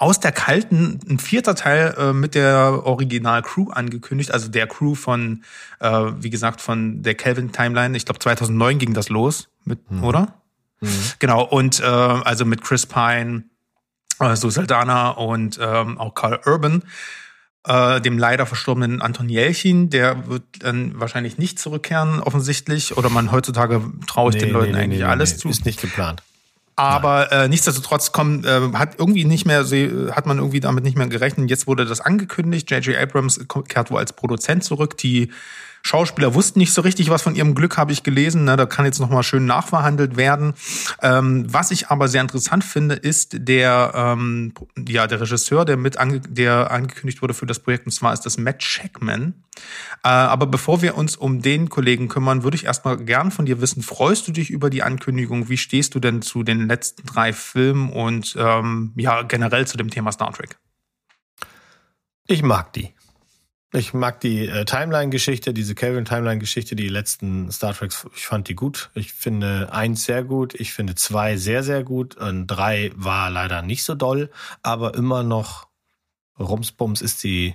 [0.00, 4.94] aus der kalten ein vierter Teil äh, mit der Original Crew angekündigt, also der Crew
[4.94, 5.44] von
[5.78, 7.94] äh, wie gesagt von der Kelvin Timeline.
[7.94, 10.02] Ich glaube 2009 ging das los mit, mhm.
[10.02, 10.40] oder?
[10.80, 10.88] Mhm.
[11.18, 13.44] Genau, und äh, also mit Chris Pine,
[14.20, 16.82] äh, so Saldana und ähm, auch Carl Urban,
[17.66, 22.96] äh, dem leider verstorbenen Anton Jelchin, der wird dann wahrscheinlich nicht zurückkehren, offensichtlich.
[22.96, 25.50] Oder man heutzutage traue ich nee, den Leuten nee, eigentlich nee, alles zu.
[25.50, 26.22] Ist nicht geplant.
[26.76, 29.64] Aber äh, nichtsdestotrotz kommt, äh, hat irgendwie nicht mehr,
[30.12, 31.50] hat man irgendwie damit nicht mehr gerechnet.
[31.50, 32.70] Jetzt wurde das angekündigt.
[32.70, 32.96] J.J.
[32.96, 34.96] Abrams kehrt wohl als Produzent zurück.
[34.96, 35.30] Die
[35.82, 38.44] Schauspieler wussten nicht so richtig was von ihrem Glück, habe ich gelesen.
[38.44, 38.56] Ne?
[38.56, 40.54] Da kann jetzt nochmal schön nachverhandelt werden.
[41.02, 44.52] Ähm, was ich aber sehr interessant finde, ist der, ähm,
[44.88, 48.22] ja, der Regisseur, der mit ange der angekündigt wurde für das Projekt, und zwar ist
[48.26, 49.34] das Matt Shackman.
[50.04, 53.60] Äh, aber bevor wir uns um den Kollegen kümmern, würde ich erstmal gern von dir
[53.60, 55.48] wissen, freust du dich über die Ankündigung?
[55.48, 59.90] Wie stehst du denn zu den letzten drei Filmen und ähm, ja, generell zu dem
[59.90, 60.56] Thema Star Trek?
[62.26, 62.94] Ich mag die.
[63.72, 68.90] Ich mag die äh, Timeline-Geschichte, diese Kelvin-Timeline-Geschichte, die letzten Star Treks, ich fand die gut.
[68.94, 73.62] Ich finde eins sehr gut, ich finde zwei sehr, sehr gut und drei war leider
[73.62, 74.30] nicht so doll,
[74.64, 75.68] aber immer noch
[76.40, 77.54] Rumsbums ist die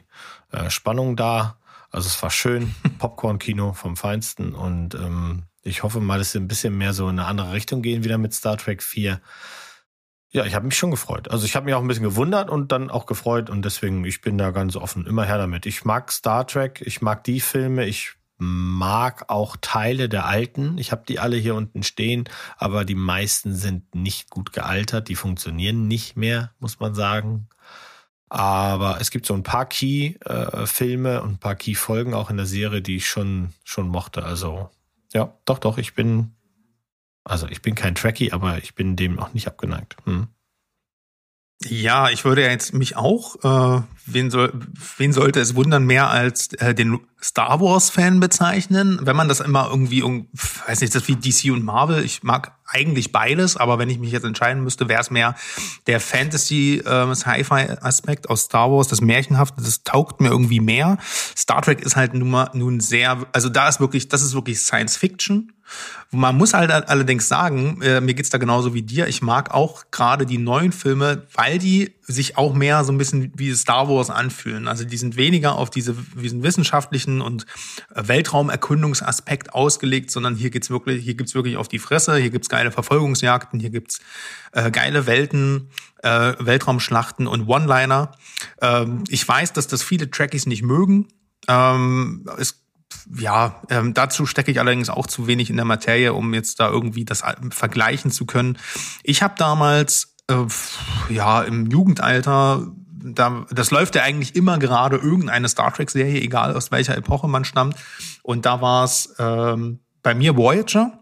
[0.51, 1.57] äh, Spannung da.
[1.91, 6.47] Also es war schön, Popcorn-Kino vom Feinsten und ähm, ich hoffe mal, dass sie ein
[6.47, 9.19] bisschen mehr so in eine andere Richtung gehen wieder mit Star Trek 4.
[10.35, 11.31] Ja, ich habe mich schon gefreut.
[11.31, 14.19] Also ich habe mich auch ein bisschen gewundert und dann auch gefreut und deswegen, ich
[14.19, 15.65] bin da ganz offen, immer her damit.
[15.65, 20.77] Ich mag Star Trek, ich mag die Filme, ich mag auch Teile der alten.
[20.77, 22.25] Ich habe die alle hier unten stehen,
[22.57, 27.47] aber die meisten sind nicht gut gealtert, die funktionieren nicht mehr, muss man sagen.
[28.27, 32.81] Aber es gibt so ein paar Key-Filme und ein paar Key-Folgen auch in der Serie,
[32.81, 34.25] die ich schon, schon mochte.
[34.25, 34.69] Also
[35.13, 36.34] ja, doch, doch, ich bin
[37.25, 39.97] also ich bin kein Trekkie, aber ich bin dem auch nicht abgeneigt.
[40.05, 40.27] Hm.
[41.63, 44.53] Ja, ich würde ja jetzt mich auch, äh, wen, soll,
[44.97, 48.99] wen sollte es wundern, mehr als äh, den Star Wars-Fan bezeichnen.
[49.01, 52.05] Wenn man das immer irgendwie, weiß nicht, das ist wie DC und Marvel.
[52.05, 55.33] Ich mag eigentlich beides, aber wenn ich mich jetzt entscheiden müsste, wäre es mehr
[55.87, 60.99] der Fantasy-Sci-Fi-Aspekt äh, aus Star Wars, das Märchenhafte, das taugt mir irgendwie mehr.
[61.35, 64.59] Star Trek ist halt nun mal nun sehr, also da ist wirklich, das ist wirklich
[64.59, 65.51] Science Fiction
[66.11, 69.07] man muss halt allerdings sagen, äh, mir geht's da genauso wie dir.
[69.07, 73.31] Ich mag auch gerade die neuen Filme, weil die sich auch mehr so ein bisschen
[73.35, 74.67] wie Star Wars anfühlen.
[74.67, 77.45] Also die sind weniger auf diese, diesen wissenschaftlichen und
[77.93, 82.49] äh, Weltraumerkundungsaspekt ausgelegt, sondern hier geht's wirklich, hier gibt's wirklich auf die Fresse, hier gibt's
[82.49, 83.99] geile Verfolgungsjagden, hier gibt's
[84.51, 85.69] äh, geile Welten,
[86.03, 88.11] äh, Weltraumschlachten und One-Liner.
[88.61, 91.07] Ähm, ich weiß, dass das viele Trekkies nicht mögen.
[91.47, 92.61] Ähm, es
[93.19, 96.69] ja, ähm, dazu stecke ich allerdings auch zu wenig in der Materie, um jetzt da
[96.69, 98.57] irgendwie das vergleichen zu können.
[99.03, 100.45] Ich habe damals äh,
[101.09, 102.67] ja im Jugendalter
[103.13, 107.45] da, das läuft ja eigentlich immer gerade irgendeine Star Trek-Serie, egal aus welcher Epoche man
[107.45, 107.75] stammt.
[108.23, 110.99] Und da war es ähm, bei mir Voyager.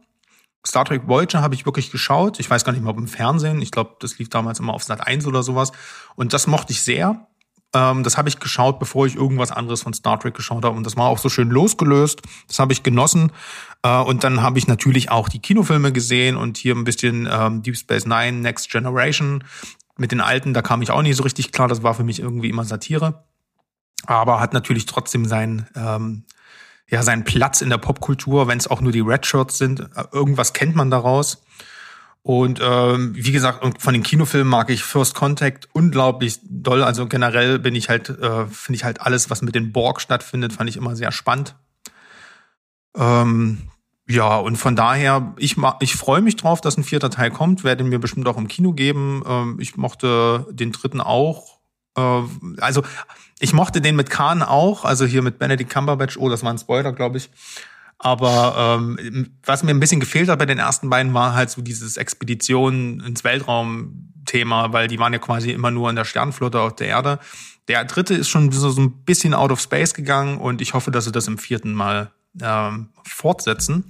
[0.66, 2.40] Star Trek Voyager habe ich wirklich geschaut.
[2.40, 3.62] Ich weiß gar nicht mehr, ob im Fernsehen.
[3.62, 5.72] Ich glaube, das lief damals immer auf Sat 1 oder sowas.
[6.16, 7.28] Und das mochte ich sehr.
[7.74, 10.76] Ähm, das habe ich geschaut, bevor ich irgendwas anderes von Star Trek geschaut habe.
[10.76, 12.22] Und das war auch so schön losgelöst.
[12.48, 13.32] Das habe ich genossen.
[13.82, 17.64] Äh, und dann habe ich natürlich auch die Kinofilme gesehen und hier ein bisschen ähm,
[17.64, 19.44] Deep Space Nine, Next Generation.
[19.98, 21.68] Mit den alten, da kam ich auch nicht so richtig klar.
[21.68, 23.24] Das war für mich irgendwie immer Satire.
[24.06, 26.26] Aber hat natürlich trotzdem seinen, ähm,
[26.90, 29.80] ja, seinen Platz in der Popkultur, wenn es auch nur die Red Shirts sind.
[29.80, 31.44] Äh, irgendwas kennt man daraus.
[32.24, 36.82] Und ähm, wie gesagt, von den Kinofilmen mag ich First Contact unglaublich doll.
[36.82, 40.54] Also generell bin ich halt, äh, finde ich halt alles, was mit den Borg stattfindet,
[40.54, 41.56] fand ich immer sehr spannend.
[42.96, 43.70] Ähm,
[44.08, 47.84] ja, und von daher, ich, ich freue mich drauf, dass ein vierter Teil kommt, werde
[47.84, 49.24] mir bestimmt auch im Kino geben.
[49.28, 51.60] Ähm, ich mochte den dritten auch.
[51.98, 52.22] Äh,
[52.60, 52.84] also
[53.40, 56.16] ich mochte den mit Khan auch, also hier mit Benedict Cumberbatch.
[56.18, 57.30] Oh, das war ein Spoiler, glaube ich.
[58.04, 61.62] Aber ähm, was mir ein bisschen gefehlt hat bei den ersten beiden war halt so
[61.62, 66.76] dieses Expedition ins Weltraum-Thema, weil die waren ja quasi immer nur in der Sternflotte auf
[66.76, 67.20] der Erde.
[67.70, 70.92] Der dritte ist schon so, so ein bisschen out of space gegangen und ich hoffe,
[70.92, 73.86] dass sie das im vierten Mal ähm, fortsetzen.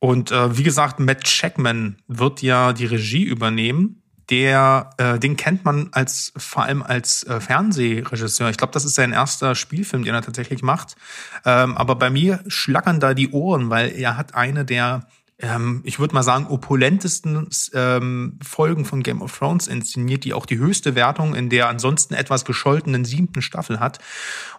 [0.00, 4.02] Und äh, wie gesagt, Matt Checkman wird ja die Regie übernehmen.
[4.30, 8.50] Der, äh, den kennt man als vor allem als äh, Fernsehregisseur.
[8.50, 10.96] Ich glaube, das ist sein erster Spielfilm, den er tatsächlich macht.
[11.44, 15.06] Ähm, aber bei mir schlackern da die Ohren, weil er hat eine der
[15.40, 20.46] ähm, ich würde mal sagen, opulentesten ähm, Folgen von Game of Thrones inszeniert, die auch
[20.46, 24.00] die höchste Wertung in der ansonsten etwas gescholtenen siebten Staffel hat.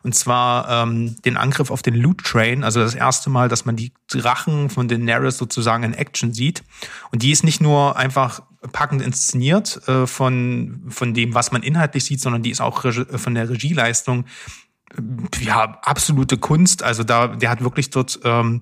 [0.03, 3.75] Und zwar ähm, den Angriff auf den Loot Train, also das erste Mal, dass man
[3.75, 6.63] die Drachen von Daenerys sozusagen in Action sieht.
[7.11, 8.41] Und die ist nicht nur einfach
[8.71, 13.35] packend inszeniert äh, von, von dem, was man inhaltlich sieht, sondern die ist auch von
[13.35, 14.25] der Regieleistung
[15.39, 16.83] ja, absolute Kunst.
[16.83, 18.61] Also da, der hat wirklich dort ähm,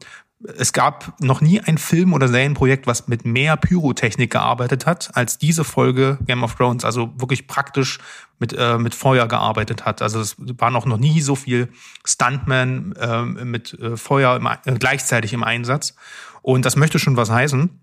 [0.55, 5.39] es gab noch nie ein Film- oder Serienprojekt, was mit mehr Pyrotechnik gearbeitet hat, als
[5.39, 6.85] diese Folge Game of Thrones.
[6.85, 7.97] Also wirklich praktisch
[8.37, 10.01] mit, äh, mit Feuer gearbeitet hat.
[10.01, 11.69] Also es war noch, noch nie so viel
[12.05, 15.95] Stuntman äh, mit äh, Feuer im, äh, gleichzeitig im Einsatz.
[16.43, 17.81] Und das möchte schon was heißen,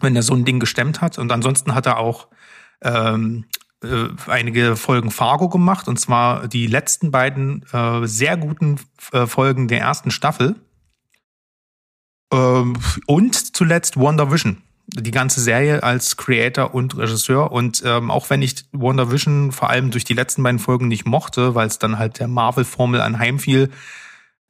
[0.00, 1.18] wenn er so ein Ding gestemmt hat.
[1.18, 2.28] Und ansonsten hat er auch
[2.82, 3.44] ähm,
[3.82, 5.88] äh, einige Folgen Fargo gemacht.
[5.88, 8.76] Und zwar die letzten beiden äh, sehr guten
[9.12, 10.56] äh, Folgen der ersten Staffel
[12.32, 12.74] ähm,
[13.06, 14.58] und zuletzt Wonder Vision.
[14.92, 17.52] Die ganze Serie als Creator und Regisseur.
[17.52, 21.06] Und ähm, auch wenn ich Wonder Vision vor allem durch die letzten beiden Folgen nicht
[21.06, 23.70] mochte, weil es dann halt der Marvel-Formel anheimfiel,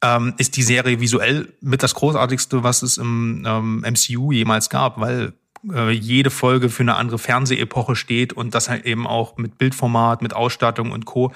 [0.03, 4.99] ähm, ist die Serie visuell mit das Großartigste, was es im ähm, MCU jemals gab,
[4.99, 5.35] weil
[5.73, 10.23] äh, jede Folge für eine andere Fernsehepoche steht und das halt eben auch mit Bildformat,
[10.23, 11.33] mit Ausstattung und Co.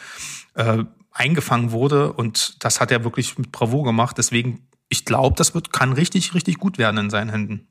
[0.55, 2.13] Äh, eingefangen wurde.
[2.13, 4.19] Und das hat er wirklich mit Bravour gemacht.
[4.19, 7.69] Deswegen ich glaube, das wird, kann richtig, richtig gut werden in seinen Händen.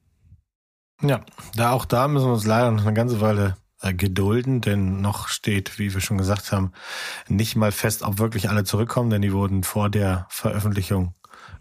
[1.02, 1.22] Ja,
[1.56, 5.28] da auch da müssen wir uns leider noch eine ganze Weile äh, gedulden, denn noch
[5.28, 6.72] steht, wie wir schon gesagt haben,
[7.28, 11.14] nicht mal fest, ob wirklich alle zurückkommen, denn die wurden vor der Veröffentlichung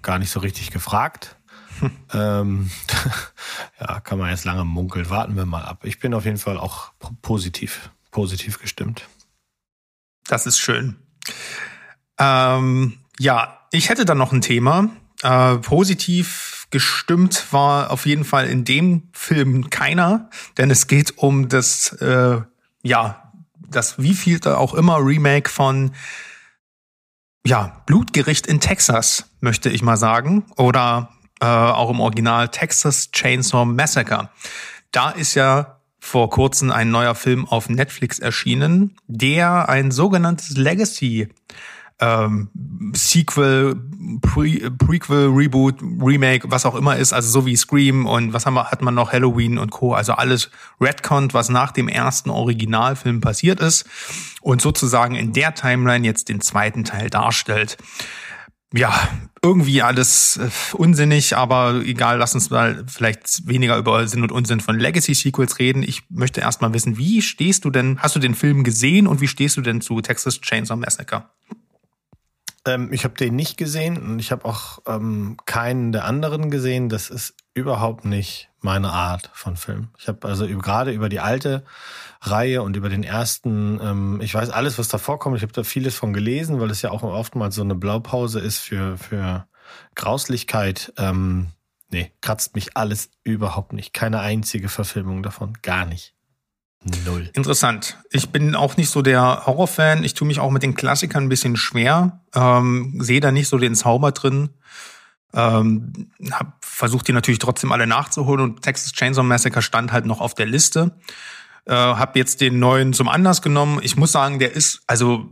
[0.02, 1.36] gar nicht so richtig gefragt.
[1.82, 1.90] Hm.
[2.14, 2.70] Ähm,
[3.80, 5.08] ja, kann man jetzt lange munkeln.
[5.10, 5.84] Warten wir mal ab.
[5.84, 9.08] Ich bin auf jeden Fall auch positiv, positiv gestimmt.
[10.26, 10.96] Das ist schön.
[12.18, 14.90] Ähm, ja, ich hätte dann noch ein Thema.
[15.22, 21.48] Äh, positiv gestimmt war auf jeden Fall in dem Film keiner, denn es geht um
[21.48, 22.40] das, äh,
[22.82, 23.32] ja,
[23.68, 25.92] das wievielte auch immer Remake von
[27.44, 30.44] ja, Blutgericht in Texas, möchte ich mal sagen.
[30.56, 31.10] Oder
[31.42, 34.30] äh, auch im Original Texas Chainsaw Massacre.
[34.92, 41.28] Da ist ja vor kurzem ein neuer Film auf Netflix erschienen, der ein sogenanntes Legacy
[41.98, 42.48] ähm,
[42.94, 43.76] Sequel,
[44.20, 48.54] Pre Prequel, Reboot, Remake, was auch immer ist, also so wie Scream und was haben
[48.54, 49.94] wir, hat man noch Halloween und Co.
[49.94, 53.84] Also alles Redcon, was nach dem ersten Originalfilm passiert ist
[54.40, 57.78] und sozusagen in der Timeline jetzt den zweiten Teil darstellt.
[58.72, 59.08] Ja,
[59.42, 64.60] irgendwie alles äh, unsinnig, aber egal, lass uns mal vielleicht weniger über Sinn und Unsinn
[64.60, 65.82] von Legacy Sequels reden.
[65.82, 69.20] Ich möchte erst mal wissen, wie stehst du denn, hast du den Film gesehen und
[69.20, 71.28] wie stehst du denn zu Texas Chainsaw Massacre?
[72.64, 76.88] Ähm, ich habe den nicht gesehen und ich habe auch ähm, keinen der anderen gesehen.
[76.88, 79.88] Das ist überhaupt nicht meine Art von Film.
[79.98, 81.64] Ich habe also gerade über die alte
[82.20, 85.36] Reihe und über den ersten, ähm, ich weiß alles, was da vorkommt.
[85.36, 88.58] Ich habe da vieles von gelesen, weil es ja auch oftmals so eine Blaupause ist
[88.58, 89.46] für, für
[89.94, 90.92] Grauslichkeit.
[90.96, 91.48] Ähm,
[91.90, 93.92] nee, kratzt mich alles überhaupt nicht.
[93.92, 95.58] Keine einzige Verfilmung davon.
[95.62, 96.14] Gar nicht.
[97.04, 97.30] Null.
[97.34, 97.98] Interessant.
[98.10, 100.02] Ich bin auch nicht so der Horrorfan.
[100.02, 102.20] Ich tue mich auch mit den Klassikern ein bisschen schwer.
[102.34, 104.50] Ähm, Sehe da nicht so den Zauber drin.
[105.32, 110.20] Ähm, hab versucht die natürlich trotzdem alle nachzuholen und Texas Chainsaw Massacre stand halt noch
[110.20, 110.96] auf der Liste.
[111.66, 113.78] Äh, hab jetzt den neuen zum Anlass genommen.
[113.82, 115.28] Ich muss sagen, der ist, also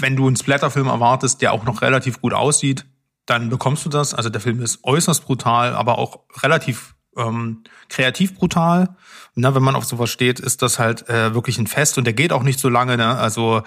[0.00, 2.86] wenn du einen Splatterfilm erwartest, der auch noch relativ gut aussieht,
[3.26, 4.14] dann bekommst du das.
[4.14, 8.96] Also der Film ist äußerst brutal, aber auch relativ ähm, kreativ brutal.
[9.34, 12.14] Na, wenn man auf sowas steht, ist das halt äh, wirklich ein Fest und der
[12.14, 12.96] geht auch nicht so lange.
[12.96, 13.16] Ne?
[13.16, 13.62] Also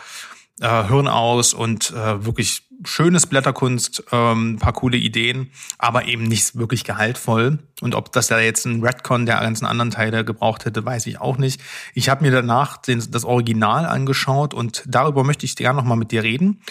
[0.59, 6.57] äh, Hirn aus und äh, wirklich schönes Blätterkunst, ähm, paar coole Ideen, aber eben nicht
[6.57, 7.59] wirklich gehaltvoll.
[7.81, 11.19] Und ob das da jetzt ein Redcon der ganzen anderen Teile gebraucht hätte, weiß ich
[11.19, 11.61] auch nicht.
[11.93, 16.11] Ich habe mir danach den, das Original angeschaut und darüber möchte ich gerne nochmal mit
[16.11, 16.61] dir reden.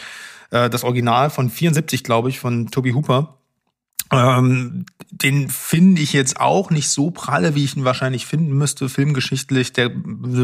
[0.51, 3.39] Äh, das Original von 74, glaube ich, von Toby Hooper
[4.13, 8.89] Ähm, den finde ich jetzt auch nicht so pralle, wie ich ihn wahrscheinlich finden müsste,
[8.89, 9.73] filmgeschichtlich.
[9.73, 9.91] Der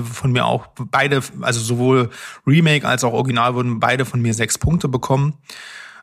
[0.04, 2.10] von mir auch beide, also sowohl
[2.46, 5.34] Remake als auch Original wurden beide von mir sechs Punkte bekommen.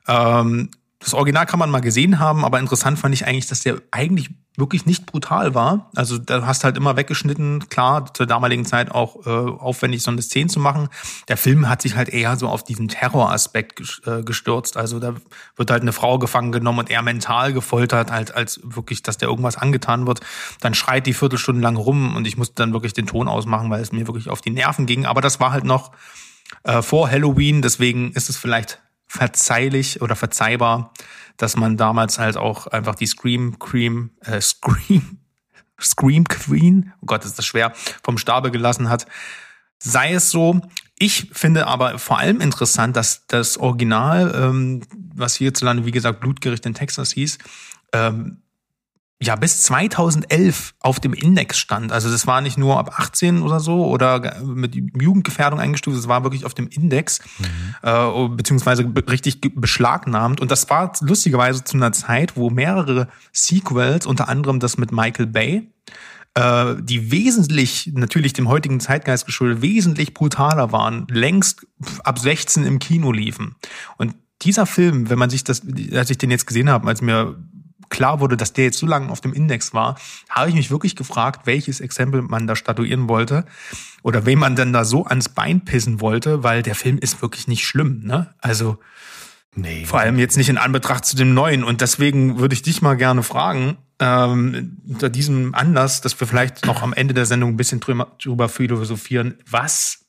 [0.08, 3.82] Ähm, das Original kann man mal gesehen haben, aber interessant fand ich eigentlich, dass der
[3.92, 4.30] eigentlich
[4.60, 5.90] wirklich nicht brutal war.
[5.96, 10.22] Also da hast halt immer weggeschnitten, klar, zur damaligen Zeit auch äh, aufwendig so eine
[10.22, 10.90] Szene zu machen.
[11.28, 14.78] Der Film hat sich halt eher so auf diesen Terroraspekt äh, gestürzt.
[14.78, 15.16] Also da
[15.56, 19.30] wird halt eine Frau gefangen genommen und eher mental gefoltert, halt als wirklich, dass der
[19.30, 20.22] irgendwas angetan wird.
[20.60, 23.82] Dann schreit die Viertelstunde lang rum und ich musste dann wirklich den Ton ausmachen, weil
[23.82, 25.06] es mir wirklich auf die Nerven ging.
[25.06, 25.92] Aber das war halt noch
[26.64, 28.80] äh, vor Halloween, deswegen ist es vielleicht
[29.10, 30.94] verzeihlich oder verzeihbar,
[31.36, 35.18] dass man damals halt auch einfach die Scream Cream, äh, Scream,
[35.82, 39.08] Scream Queen, oh Gott, ist das schwer, vom Stabe gelassen hat.
[39.80, 40.62] Sei es so.
[41.00, 44.82] Ich finde aber vor allem interessant, dass das Original, ähm,
[45.16, 47.38] was hierzulande, wie gesagt, Blutgericht in Texas hieß,
[47.94, 48.42] ähm,
[49.22, 51.92] ja bis 2011 auf dem Index stand.
[51.92, 56.24] Also das war nicht nur ab 18 oder so oder mit Jugendgefährdung eingestuft, es war
[56.24, 57.76] wirklich auf dem Index mhm.
[57.82, 60.40] äh, beziehungsweise richtig beschlagnahmt.
[60.40, 65.28] Und das war lustigerweise zu einer Zeit, wo mehrere Sequels, unter anderem das mit Michael
[65.28, 65.70] Bay,
[66.36, 71.68] äh, die wesentlich, natürlich dem heutigen Zeitgeist geschuldet, wesentlich brutaler waren, längst
[72.06, 73.56] ab 16 im Kino liefen.
[73.98, 75.62] Und dieser Film, wenn man sich das,
[75.94, 77.36] als ich den jetzt gesehen habe, als mir
[77.90, 79.98] klar wurde, dass der jetzt so lange auf dem Index war,
[80.30, 83.46] habe ich mich wirklich gefragt, welches Exempel man da statuieren wollte
[84.04, 87.48] oder wem man denn da so ans Bein pissen wollte, weil der Film ist wirklich
[87.48, 88.34] nicht schlimm, ne?
[88.40, 88.78] Also
[89.56, 89.86] nee.
[89.86, 92.96] vor allem jetzt nicht in Anbetracht zu dem neuen und deswegen würde ich dich mal
[92.96, 97.58] gerne fragen, ähm, unter diesem Anlass, dass wir vielleicht noch am Ende der Sendung ein
[97.58, 100.06] bisschen drüber, drüber philosophieren, was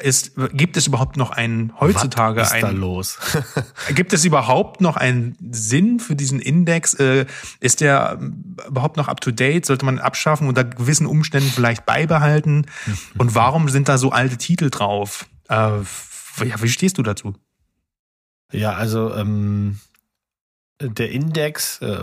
[0.00, 3.18] ist, gibt es überhaupt noch einen heutzutage Was ist einen, da los?
[3.94, 6.94] gibt es überhaupt noch einen Sinn für diesen Index?
[6.94, 7.26] Äh,
[7.60, 8.18] ist der
[8.66, 9.66] überhaupt noch up to date?
[9.66, 12.66] Sollte man abschaffen unter gewissen Umständen vielleicht beibehalten?
[13.18, 15.26] Und warum sind da so alte Titel drauf?
[15.48, 15.70] Äh,
[16.36, 17.34] wie stehst du dazu?
[18.50, 19.78] Ja, also ähm,
[20.80, 22.02] der Index, äh,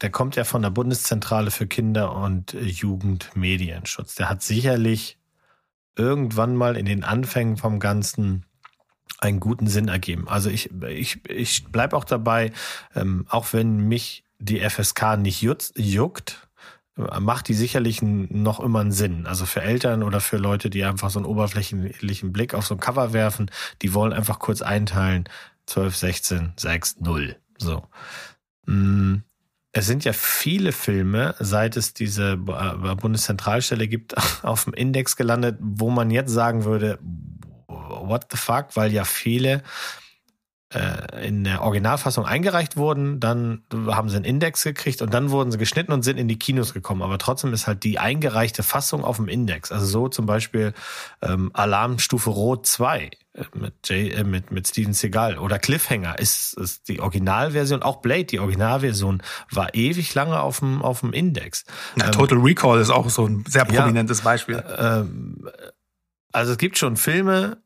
[0.00, 4.14] der kommt ja von der Bundeszentrale für Kinder- und Jugendmedienschutz.
[4.14, 5.18] Der hat sicherlich
[5.96, 8.44] irgendwann mal in den Anfängen vom Ganzen
[9.18, 10.28] einen guten Sinn ergeben.
[10.28, 12.52] Also ich, ich, ich bleib auch dabei,
[12.94, 16.48] ähm, auch wenn mich die FSK nicht juckt,
[16.98, 19.26] äh, macht die sicherlich noch immer einen Sinn.
[19.26, 22.80] Also für Eltern oder für Leute, die einfach so einen oberflächlichen Blick auf so ein
[22.80, 23.50] Cover werfen,
[23.82, 25.28] die wollen einfach kurz einteilen,
[25.66, 27.36] 12, 16, 6, 0.
[27.58, 27.84] So.
[29.76, 35.58] Es sind ja viele Filme, seit es diese äh, Bundeszentralstelle gibt, auf dem Index gelandet,
[35.60, 36.98] wo man jetzt sagen würde,
[37.68, 39.62] what the fuck, weil ja viele
[40.72, 45.52] äh, in der Originalfassung eingereicht wurden, dann haben sie einen Index gekriegt und dann wurden
[45.52, 47.02] sie geschnitten und sind in die Kinos gekommen.
[47.02, 49.72] Aber trotzdem ist halt die eingereichte Fassung auf dem Index.
[49.72, 50.72] Also so zum Beispiel
[51.20, 53.10] ähm, Alarmstufe Rot 2 äh,
[53.54, 58.24] mit, Jay, äh, mit, mit Steven Seagal oder Cliffhanger ist, ist die Originalversion, auch Blade,
[58.24, 61.64] die Originalversion war ewig lange auf dem, auf dem Index.
[61.96, 64.64] Na, ähm, Total Recall ist auch so ein sehr prominentes ja, Beispiel.
[64.78, 65.48] Ähm,
[66.32, 67.62] also es gibt schon Filme,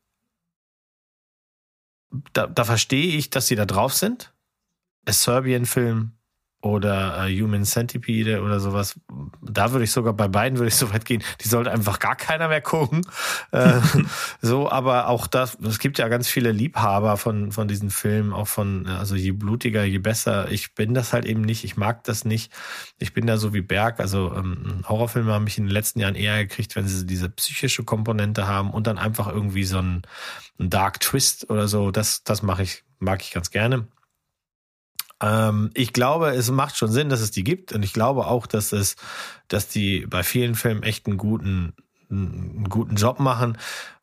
[2.32, 4.34] da, da verstehe ich, dass sie da drauf sind.
[5.06, 6.12] A Serbian-Film
[6.62, 9.00] oder äh, Human Centipede oder sowas.
[9.40, 11.22] Da würde ich sogar bei beiden würde ich so weit gehen.
[11.40, 13.02] Die sollte einfach gar keiner mehr gucken.
[13.50, 13.80] Äh,
[14.42, 15.56] so, aber auch das.
[15.62, 19.84] Es gibt ja ganz viele Liebhaber von von diesen Filmen, auch von also je blutiger,
[19.84, 20.50] je besser.
[20.50, 21.64] Ich bin das halt eben nicht.
[21.64, 22.52] Ich mag das nicht.
[22.98, 23.98] Ich bin da so wie Berg.
[23.98, 27.84] Also ähm, Horrorfilme haben mich in den letzten Jahren eher gekriegt, wenn sie diese psychische
[27.84, 30.02] Komponente haben und dann einfach irgendwie so ein,
[30.58, 31.90] ein Dark Twist oder so.
[31.90, 33.86] Das das mache ich mag ich ganz gerne.
[35.22, 37.72] Ähm, ich glaube, es macht schon Sinn, dass es die gibt.
[37.72, 38.96] Und ich glaube auch, dass es,
[39.48, 41.74] dass die bei vielen Filmen echt einen guten,
[42.10, 43.58] einen guten Job machen.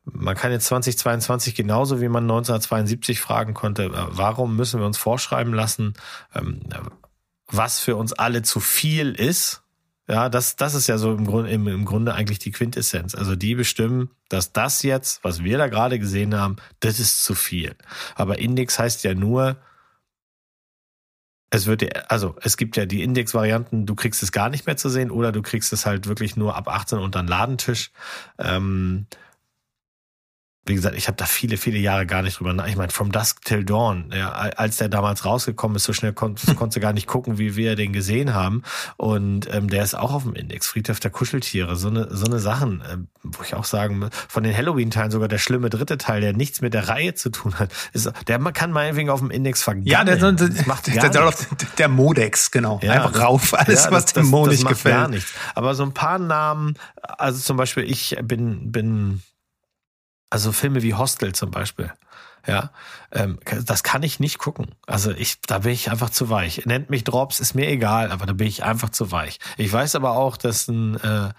[0.05, 4.97] Man kann jetzt 2022 genauso wie man 1972 fragen konnte, äh, warum müssen wir uns
[4.97, 5.95] vorschreiben lassen,
[6.34, 6.61] ähm,
[7.47, 9.63] was für uns alle zu viel ist.
[10.09, 13.13] Ja, das, das ist ja so im Grunde, im, im Grunde eigentlich die Quintessenz.
[13.13, 17.36] Also die bestimmen, dass das jetzt, was wir da gerade gesehen haben, das ist zu
[17.36, 17.76] viel.
[18.15, 19.57] Aber Index heißt ja nur,
[21.50, 24.89] es wird, also es gibt ja die Index-Varianten, du kriegst es gar nicht mehr zu
[24.89, 27.91] sehen oder du kriegst es halt wirklich nur ab 18 unter den Ladentisch.
[28.38, 29.06] Ähm,
[30.68, 32.68] wie gesagt, ich habe da viele, viele Jahre gar nicht drüber nach.
[32.68, 36.36] Ich meine, From Dusk Till Dawn, ja, als der damals rausgekommen ist, so schnell kon
[36.55, 38.63] konntest du gar nicht gucken, wie wir den gesehen haben.
[38.97, 42.39] Und ähm, der ist auch auf dem Index, Friedhof der Kuscheltiere, so eine, so eine
[42.39, 46.34] Sachen, äh, wo ich auch sagen, von den Halloween-Teilen sogar der schlimme dritte Teil, der
[46.34, 49.91] nichts mit der Reihe zu tun hat, ist, der kann meinetwegen auf dem Index vergammeln.
[49.91, 51.47] Ja, der, der, das macht gar der, nichts.
[51.78, 52.80] der Modex, genau.
[52.82, 54.95] Ja, Einfach rauf, alles, ja, was das, dem Mo nicht gefällt.
[54.95, 55.34] Gar nichts.
[55.55, 59.22] Aber so ein paar Namen, also zum Beispiel, ich bin, bin
[60.30, 61.91] also Filme wie Hostel zum Beispiel.
[62.47, 62.71] Ja,
[63.11, 64.67] ähm, das kann ich nicht gucken.
[64.86, 66.65] Also ich, da bin ich einfach zu weich.
[66.65, 69.39] Nennt mich Drops, ist mir egal, aber da bin ich einfach zu weich.
[69.57, 71.34] Ich weiß aber auch, dass ein, äh,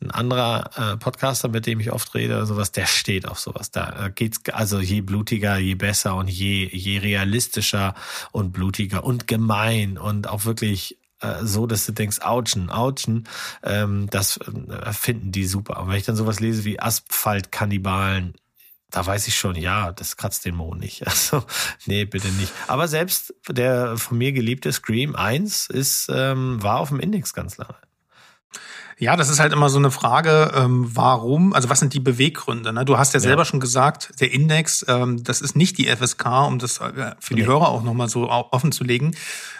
[0.00, 3.72] ein anderer äh, Podcaster, mit dem ich oft rede oder sowas, der steht auf sowas.
[3.72, 7.94] Da geht's also je blutiger, je besser und je je realistischer
[8.32, 13.28] und blutiger und gemein und auch wirklich äh, so, dass du denkst, ouchen, ouchen,
[13.62, 15.80] ähm, das äh, finden die super.
[15.80, 18.34] Und wenn ich dann sowas lese wie Asphaltkannibalen,
[18.90, 21.04] da weiß ich schon, ja, das kratzt den Mo nicht.
[21.06, 21.44] Also,
[21.86, 22.52] nee, bitte nicht.
[22.68, 27.56] Aber selbst der von mir geliebte Scream 1 ist, ähm, war auf dem Index ganz
[27.56, 27.76] lange.
[28.96, 32.72] Ja, das ist halt immer so eine Frage, ähm, warum, also was sind die Beweggründe?
[32.72, 32.84] Ne?
[32.84, 33.22] Du hast ja, ja.
[33.22, 37.34] selber schon gesagt, der Index, ähm, das ist nicht die FSK, um das äh, für
[37.34, 37.48] die nee.
[37.48, 39.16] Hörer auch nochmal so offen zu legen.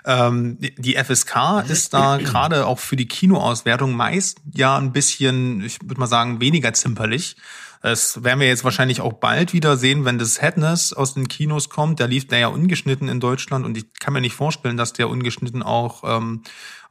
[0.07, 5.79] Ähm, die FSK ist da gerade auch für die Kinoauswertung meist ja ein bisschen, ich
[5.83, 7.37] würde mal sagen, weniger zimperlich.
[7.85, 11.69] Das werden wir jetzt wahrscheinlich auch bald wieder sehen, wenn das Sadness aus den Kinos
[11.69, 12.01] kommt.
[12.01, 15.11] Da lief der ja ungeschnitten in Deutschland und ich kann mir nicht vorstellen, dass der
[15.11, 16.41] ungeschnitten auch ähm,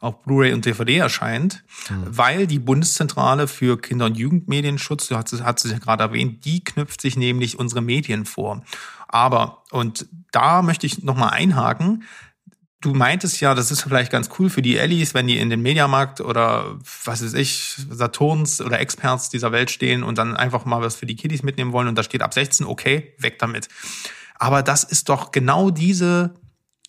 [0.01, 2.05] auf Blu-ray und DVD erscheint, mhm.
[2.05, 6.63] weil die Bundeszentrale für Kinder- und Jugendmedienschutz, du hast, hast es ja gerade erwähnt, die
[6.63, 8.61] knüpft sich nämlich unsere Medien vor.
[9.07, 12.03] Aber, und da möchte ich nochmal einhaken,
[12.83, 15.61] du meintest ja, das ist vielleicht ganz cool für die Ellis, wenn die in den
[15.61, 20.81] Mediamarkt oder was weiß ich, Saturns oder Experts dieser Welt stehen und dann einfach mal
[20.81, 23.69] was für die Kiddies mitnehmen wollen und da steht ab 16, okay, weg damit.
[24.37, 26.33] Aber das ist doch genau diese,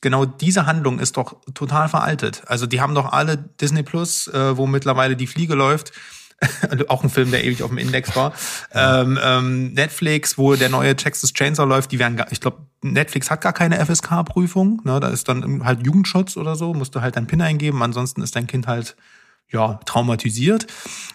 [0.01, 2.43] genau diese Handlung ist doch total veraltet.
[2.47, 5.93] Also die haben doch alle Disney Plus, äh, wo mittlerweile die Fliege läuft
[6.89, 8.33] auch ein Film, der ewig auf dem Index war.
[8.73, 13.31] Ähm, ähm, Netflix, wo der neue Texas Chainsaw läuft, die werden, gar, ich glaube, Netflix
[13.31, 14.83] hat gar keine FSK-Prüfung.
[14.85, 15.01] Ne?
[15.01, 18.37] Da ist dann halt Jugendschutz oder so, musst du halt dein PIN eingeben, ansonsten ist
[18.37, 18.97] dein Kind halt
[19.51, 20.67] ja, traumatisiert.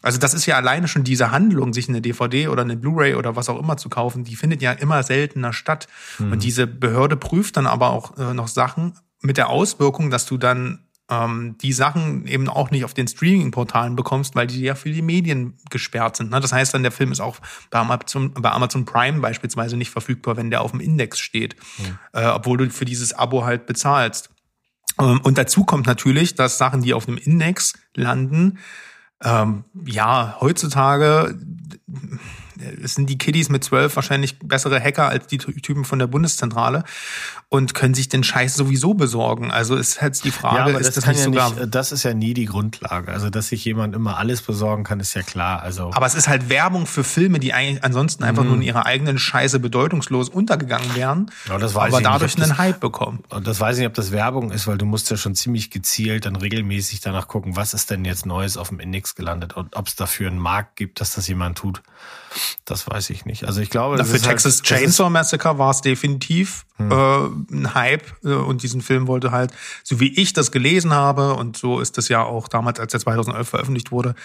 [0.01, 3.35] Also das ist ja alleine schon diese Handlung, sich eine DVD oder eine Blu-ray oder
[3.35, 5.87] was auch immer zu kaufen, die findet ja immer seltener statt.
[6.19, 6.31] Mhm.
[6.31, 10.37] Und diese Behörde prüft dann aber auch äh, noch Sachen mit der Auswirkung, dass du
[10.37, 14.91] dann ähm, die Sachen eben auch nicht auf den Streaming-Portalen bekommst, weil die ja für
[14.91, 16.31] die Medien gesperrt sind.
[16.31, 16.39] Ne?
[16.39, 17.37] Das heißt dann, der Film ist auch
[17.71, 21.99] bei Amazon, bei Amazon Prime beispielsweise nicht verfügbar, wenn der auf dem Index steht, mhm.
[22.13, 24.29] äh, obwohl du für dieses Abo halt bezahlst.
[24.99, 28.59] Ähm, und dazu kommt natürlich, dass Sachen, die auf dem Index landen,
[29.21, 31.37] ähm, ja, heutzutage
[32.83, 36.83] sind die Kiddies mit zwölf wahrscheinlich bessere Hacker als die Typen von der Bundeszentrale
[37.51, 39.49] und können sich den Scheiß sowieso besorgen.
[39.49, 41.51] Also ist halt die Frage, ja, ist das, das nicht ja sogar.
[41.51, 43.11] Nicht, das ist ja nie die Grundlage.
[43.11, 45.63] Also, dass sich jemand immer alles besorgen kann, ist ja klar.
[45.63, 45.89] Also.
[45.93, 48.49] Aber es ist halt Werbung für Filme, die eigentlich ansonsten einfach mhm.
[48.49, 52.43] nur in ihrer eigenen Scheiße bedeutungslos untergegangen wären, ja, das weiß aber ich dadurch nicht,
[52.43, 53.23] einen das, Hype bekommen.
[53.29, 55.71] Und das weiß ich nicht, ob das Werbung ist, weil du musst ja schon ziemlich
[55.71, 59.75] gezielt dann regelmäßig danach gucken, was ist denn jetzt Neues auf dem Index gelandet und
[59.75, 61.81] ob es dafür einen Markt gibt, dass das jemand tut.
[62.65, 63.45] Das weiß ich nicht.
[63.45, 66.91] Also ich glaube, Na, für halt- Texas halt, Chainsaw Massacre war es definitiv hm.
[66.91, 66.95] äh,
[67.51, 69.51] ein Hype äh, und diesen Film wollte halt,
[69.83, 72.99] so wie ich das gelesen habe und so ist das ja auch damals, als er
[72.99, 74.15] 2011 veröffentlicht wurde,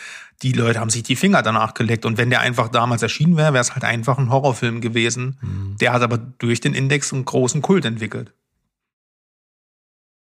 [0.42, 3.52] die Leute haben sich die Finger danach geleckt und wenn der einfach damals erschienen wäre,
[3.52, 5.36] wäre es halt einfach ein Horrorfilm gewesen.
[5.40, 5.76] Hm.
[5.80, 8.32] Der hat aber durch den Index einen großen Kult entwickelt.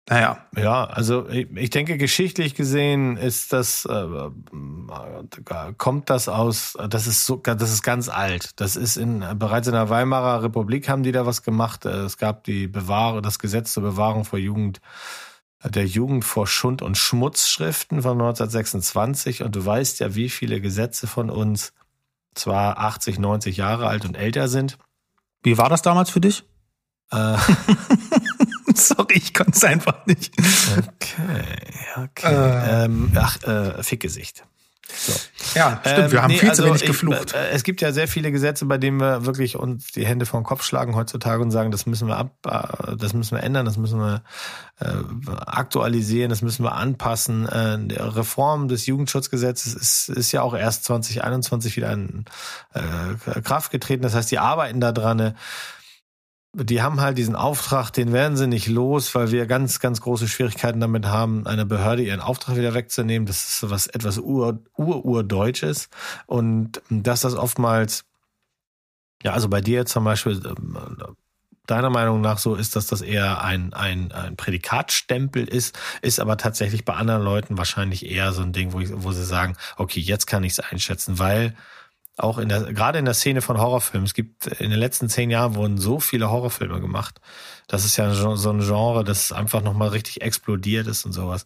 [0.07, 0.37] Naja.
[0.55, 4.05] Ja, also ich denke, geschichtlich gesehen ist das, äh,
[5.77, 8.51] kommt das aus, das ist so, das ist ganz alt.
[8.57, 11.85] Das ist in, bereits in der Weimarer Republik haben die da was gemacht.
[11.85, 14.79] Äh, es gab die Bewahrung, das Gesetz zur Bewahrung vor Jugend,
[15.63, 19.41] der Jugend vor Schund- und Schmutzschriften von 1926.
[19.41, 21.73] Und du weißt ja, wie viele Gesetze von uns
[22.35, 24.77] zwar 80, 90 Jahre alt und älter sind.
[25.41, 26.43] Wie war das damals für dich?
[27.11, 27.37] Äh,
[28.81, 30.33] Sorry, ich konnte es einfach nicht.
[30.77, 32.33] Okay, okay.
[32.33, 34.43] Äh, ähm, ach, äh, Fickgesicht.
[34.87, 35.13] So.
[35.55, 37.33] Ja, stimmt, ähm, wir haben nee, viel also zu wenig ich, geflucht.
[37.33, 40.39] Äh, es gibt ja sehr viele Gesetze, bei denen wir wirklich uns die Hände vor
[40.39, 43.65] den Kopf schlagen heutzutage und sagen, das müssen wir ab, äh, das müssen wir ändern,
[43.65, 44.23] das müssen wir
[44.79, 44.85] äh,
[45.45, 47.47] aktualisieren, das müssen wir anpassen.
[47.47, 52.25] Äh, die Reform des Jugendschutzgesetzes ist, ist ja auch erst 2021 wieder in
[52.73, 54.03] äh, Kraft getreten.
[54.03, 55.35] Das heißt, die arbeiten da dran
[56.63, 60.27] die haben halt diesen Auftrag, den werden sie nicht los, weil wir ganz, ganz große
[60.27, 63.25] Schwierigkeiten damit haben, einer Behörde ihren Auftrag wieder wegzunehmen.
[63.25, 65.25] Das ist was etwas ur, ur,
[66.27, 68.05] und dass das oftmals
[69.23, 70.77] Ja, also bei dir zum Beispiel, ähm,
[71.67, 76.37] deiner Meinung nach so ist, dass das eher ein, ein, ein Prädikatstempel ist, ist aber
[76.37, 79.99] tatsächlich bei anderen Leuten wahrscheinlich eher so ein Ding, wo, ich, wo sie sagen, okay,
[79.99, 81.55] jetzt kann ich es einschätzen, weil
[82.17, 85.29] auch in der, gerade in der Szene von Horrorfilmen, es gibt in den letzten zehn
[85.29, 87.19] Jahren wurden so viele Horrorfilme gemacht.
[87.67, 91.45] Das ist ja so ein Genre, das einfach nochmal richtig explodiert ist und sowas.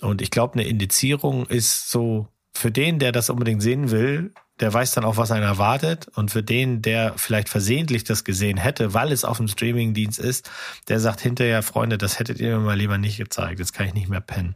[0.00, 4.72] Und ich glaube, eine Indizierung ist so für den, der das unbedingt sehen will, der
[4.72, 6.08] weiß dann auch, was einen erwartet.
[6.14, 10.50] Und für den, der vielleicht versehentlich das gesehen hätte, weil es auf dem Streamingdienst ist,
[10.88, 13.58] der sagt hinterher, Freunde, das hättet ihr mir mal lieber nicht gezeigt.
[13.58, 14.54] Jetzt kann ich nicht mehr pennen.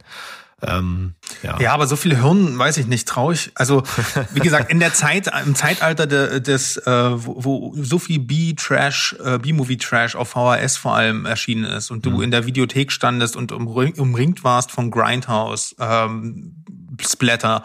[0.63, 1.59] Ähm, ja.
[1.59, 3.51] ja, aber so viele Hirn, weiß ich nicht, traue ich.
[3.55, 3.83] Also,
[4.33, 9.15] wie gesagt, in der Zeit, im Zeitalter de, des, äh, wo, wo so viel B-Trash,
[9.23, 12.21] äh, B-Movie-Trash auf VHS vor allem erschienen ist und du mhm.
[12.23, 16.63] in der Videothek standest und umringt warst von Grindhouse, ähm,
[16.99, 17.63] Splatter,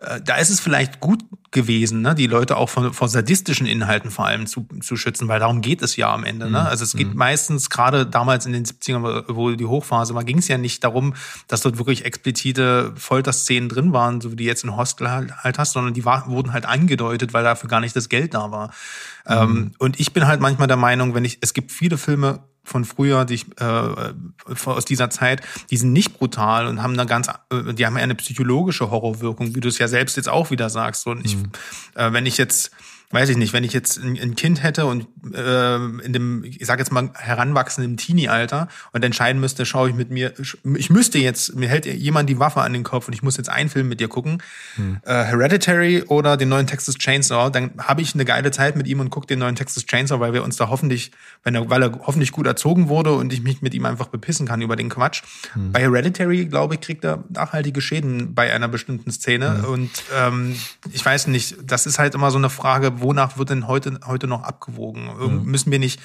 [0.00, 4.10] äh, da ist es vielleicht gut gewesen, ne, die Leute auch von, vor sadistischen Inhalten
[4.10, 6.46] vor allem zu, zu schützen, weil darum geht es ja am Ende.
[6.46, 6.60] Ne?
[6.60, 6.66] Mhm.
[6.66, 7.16] Also es geht mhm.
[7.16, 11.14] meistens, gerade damals in den 70ern, wo die Hochphase war, ging es ja nicht darum,
[11.48, 15.58] dass dort wirklich explizite Folterszenen drin waren, so wie die jetzt in Hostel halt, halt
[15.58, 18.68] hast, sondern die war, wurden halt angedeutet, weil dafür gar nicht das Geld da war.
[19.26, 19.32] Mhm.
[19.32, 22.84] Ähm, und ich bin halt manchmal der Meinung, wenn ich, es gibt viele Filme, von
[22.84, 24.14] früher, die ich, äh,
[24.64, 28.02] aus dieser Zeit, die sind nicht brutal und haben eine ganz, äh, die haben ja
[28.02, 31.06] eine psychologische Horrorwirkung, wie du es ja selbst jetzt auch wieder sagst.
[31.06, 31.50] Und ich, mhm.
[31.94, 32.70] äh, wenn ich jetzt
[33.12, 36.64] weiß ich nicht, wenn ich jetzt ein, ein Kind hätte und äh, in dem, ich
[36.64, 40.32] sage jetzt mal, heranwachsenden Teenie-Alter und entscheiden müsste, schaue ich mit mir,
[40.76, 43.50] ich müsste jetzt, mir hält jemand die Waffe an den Kopf und ich muss jetzt
[43.50, 44.42] einen Film mit dir gucken,
[44.76, 44.98] hm.
[45.04, 49.00] äh, Hereditary oder den neuen Texas Chainsaw, dann habe ich eine geile Zeit mit ihm
[49.00, 51.12] und gucke den neuen Texas Chainsaw, weil wir uns da hoffentlich,
[51.44, 54.46] wenn er, weil er hoffentlich gut erzogen wurde und ich mich mit ihm einfach bepissen
[54.46, 55.22] kann über den Quatsch.
[55.52, 55.72] Hm.
[55.72, 59.64] Bei Hereditary, glaube ich, kriegt er nachhaltige Schäden bei einer bestimmten Szene hm.
[59.66, 60.56] und ähm,
[60.90, 64.26] ich weiß nicht, das ist halt immer so eine Frage, wonach wird denn heute, heute
[64.26, 65.10] noch abgewogen?
[65.18, 65.44] Mhm.
[65.44, 66.00] Müssen wir nicht,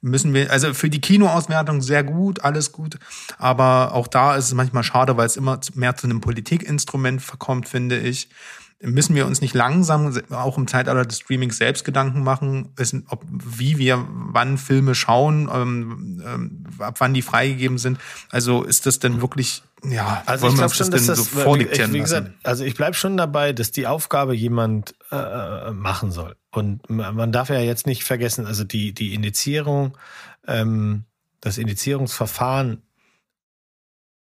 [0.00, 2.98] müssen wir, also für die Kinoauswertung sehr gut, alles gut,
[3.38, 7.68] aber auch da ist es manchmal schade, weil es immer mehr zu einem Politikinstrument verkommt,
[7.68, 8.28] finde ich
[8.82, 12.74] müssen wir uns nicht langsam auch im Zeitalter des Streamings selbst Gedanken machen,
[13.08, 17.98] ob, wie wir wann Filme schauen, ähm, ähm, ab wann die freigegeben sind.
[18.30, 22.00] Also ist das denn wirklich ja, also ich glaube schon, dass das, so ich, wie
[22.00, 26.36] gesagt, also ich bleib schon dabei, dass die Aufgabe jemand äh, äh, machen soll.
[26.50, 29.96] Und man darf ja jetzt nicht vergessen, also die die Indizierung,
[30.46, 31.04] ähm,
[31.40, 32.82] das Indizierungsverfahren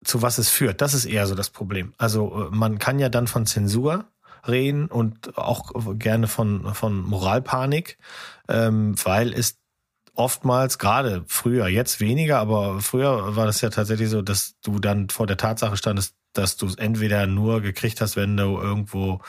[0.03, 1.93] zu was es führt, das ist eher so das Problem.
[1.97, 4.05] Also äh, man kann ja dann von Zensur
[4.47, 7.97] reden und auch gerne von, von Moralpanik,
[8.47, 9.57] ähm, weil es
[10.19, 15.09] oftmals, gerade früher, jetzt weniger, aber früher war das ja tatsächlich so, dass du dann
[15.09, 19.21] vor der Tatsache standest, dass du es entweder nur gekriegt hast, wenn du irgendwo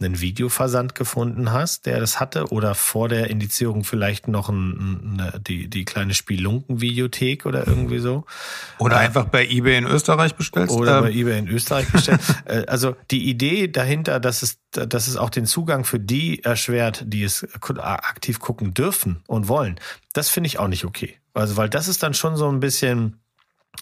[0.00, 5.40] einen Videoversand gefunden hast, der das hatte, oder vor der Indizierung vielleicht noch ein, eine,
[5.40, 8.24] die, die kleine Spielunken-Videothek oder irgendwie so.
[8.78, 10.74] Oder äh, einfach bei eBay in Österreich bestellst.
[10.74, 11.04] Oder ähm.
[11.04, 12.20] bei eBay in Österreich bestellt.
[12.44, 17.04] Äh, also die Idee dahinter, dass es, dass es auch den Zugang für die erschwert,
[17.06, 17.46] die es
[17.78, 19.78] aktiv gucken dürfen und wollen,
[20.12, 21.18] das finde ich auch nicht okay.
[21.34, 23.20] Also, weil das ist dann schon so ein bisschen,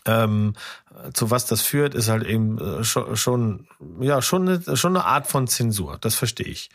[0.05, 0.55] ähm,
[1.12, 3.66] zu was das führt, ist halt eben äh, schon,
[4.01, 5.98] ja schon eine, schon eine Art von Zensur.
[6.01, 6.70] Das verstehe ich.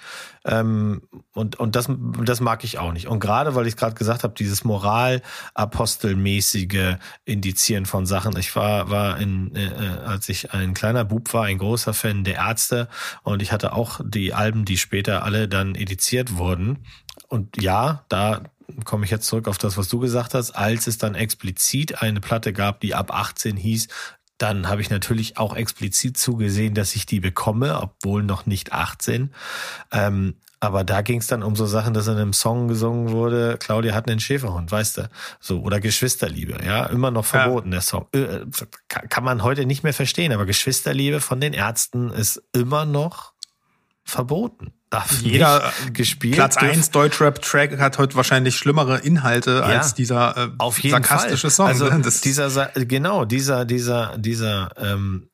[0.45, 1.02] Ähm,
[1.34, 1.89] und und das
[2.23, 3.07] das mag ich auch nicht.
[3.07, 8.38] Und gerade weil ich gerade gesagt habe, dieses Moralapostelmäßige Indizieren von Sachen.
[8.38, 9.69] Ich war war in äh,
[10.06, 12.88] als ich ein kleiner Bub war, ein großer Fan der Ärzte
[13.23, 16.85] und ich hatte auch die Alben, die später alle dann ediziert wurden.
[17.27, 18.41] Und ja, da
[18.84, 22.22] komme ich jetzt zurück auf das, was du gesagt hast, als es dann explizit eine
[22.22, 23.88] Platte gab, die ab 18 hieß,
[24.38, 29.31] dann habe ich natürlich auch explizit zugesehen, dass ich die bekomme, obwohl noch nicht 18.
[29.91, 33.57] Ähm, aber da ging es dann um so Sachen, dass in einem Song gesungen wurde,
[33.60, 35.10] Claudia hat einen Schäferhund, weißt du?
[35.39, 37.77] So, oder Geschwisterliebe, ja, immer noch verboten, ja.
[37.77, 38.07] der Song.
[38.14, 38.45] Äh,
[38.88, 43.34] kann man heute nicht mehr verstehen, aber Geschwisterliebe von den Ärzten ist immer noch
[44.03, 46.36] verboten darf jeder gespielt.
[46.36, 51.50] Platz 1 Deutschrap-Track hat heute wahrscheinlich schlimmere Inhalte ja, als dieser äh, auf jeden sarkastische
[51.50, 51.74] Fall.
[51.74, 51.90] Song.
[51.90, 55.30] Also das dieser genau dieser dieser dieser ähm,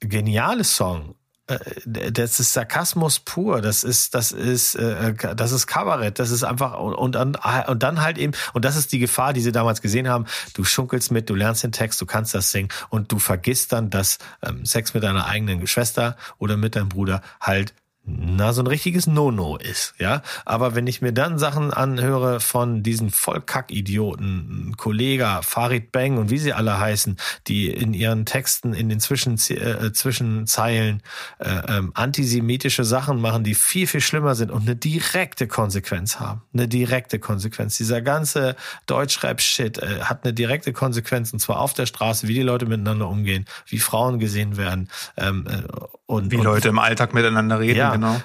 [0.00, 1.14] geniale Song.
[1.46, 3.60] Äh, das ist Sarkasmus pur.
[3.60, 6.18] Das ist das ist äh, das ist Kabarett.
[6.18, 7.36] Das ist einfach und dann
[7.68, 10.26] und dann halt eben und das ist die Gefahr, die sie damals gesehen haben.
[10.54, 13.88] Du schunkelst mit, du lernst den Text, du kannst das singen und du vergisst dann,
[13.88, 17.72] dass ähm, Sex mit deiner eigenen Schwester oder mit deinem Bruder halt
[18.08, 20.22] na, so ein richtiges No-No ist, ja.
[20.44, 26.38] Aber wenn ich mir dann Sachen anhöre von diesen Vollkack-Idioten, Kollega, Farid Bang und wie
[26.38, 27.16] sie alle heißen,
[27.48, 31.02] die in ihren Texten in den Zwischen, äh, Zwischenzeilen
[31.38, 36.42] äh, ähm, antisemitische Sachen machen, die viel, viel schlimmer sind und eine direkte Konsequenz haben.
[36.54, 37.76] Eine direkte Konsequenz.
[37.76, 38.54] Dieser ganze
[38.86, 43.08] Deutschrap-Shit äh, hat eine direkte Konsequenz und zwar auf der Straße, wie die Leute miteinander
[43.08, 44.90] umgehen, wie Frauen gesehen werden.
[45.16, 45.62] Ähm, äh,
[46.06, 47.78] und, wie und, Leute im Alltag miteinander reden.
[47.78, 48.20] Ja, genau.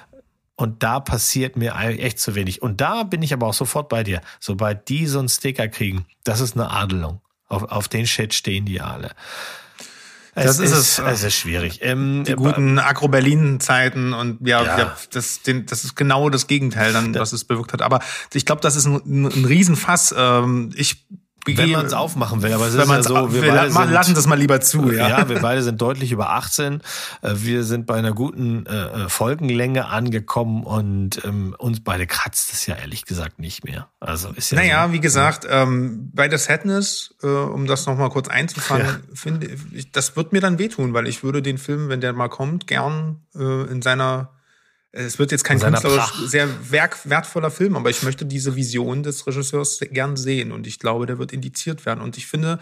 [0.54, 2.62] Und da passiert mir echt zu wenig.
[2.62, 4.20] Und da bin ich aber auch sofort bei dir.
[4.38, 7.20] Sobald die so einen Sticker kriegen, das ist eine Adelung.
[7.48, 9.10] Auf, auf den Shit stehen die alle.
[10.34, 10.98] Es das ist, ist es.
[10.98, 11.80] Es ist schwierig.
[11.82, 14.78] Ähm, die guten Agro-Berlin-Zeiten und ja, ja.
[14.78, 17.82] ja, das, den, das ist genau das Gegenteil, dann, was es bewirkt hat.
[17.82, 18.00] Aber
[18.32, 20.14] ich glaube, das ist ein, ein Riesenfass.
[20.16, 21.06] Ähm, ich
[21.46, 22.52] wenn man es aufmachen will.
[22.52, 24.92] Aber es ist ja so, wir, wir beide sind, lassen das mal lieber zu.
[24.92, 25.08] Ja.
[25.08, 26.80] ja, wir beide sind deutlich über 18.
[27.22, 32.52] Äh, wir sind bei einer guten äh, äh, Folgenlänge angekommen und ähm, uns beide kratzt
[32.52, 33.88] es ja ehrlich gesagt nicht mehr.
[34.00, 38.10] Also ist ja Naja, so, wie gesagt, ähm, bei der Sadness, äh, um das nochmal
[38.10, 38.98] kurz einzufangen, ja.
[39.14, 42.28] finde ich, das wird mir dann wehtun, weil ich würde den Film, wenn der mal
[42.28, 44.30] kommt, gern äh, in seiner
[44.92, 49.80] es wird jetzt kein künstlerisch sehr wertvoller Film, aber ich möchte diese Vision des Regisseurs
[49.90, 52.00] gern sehen und ich glaube, der wird indiziert werden.
[52.00, 52.58] Und ich finde,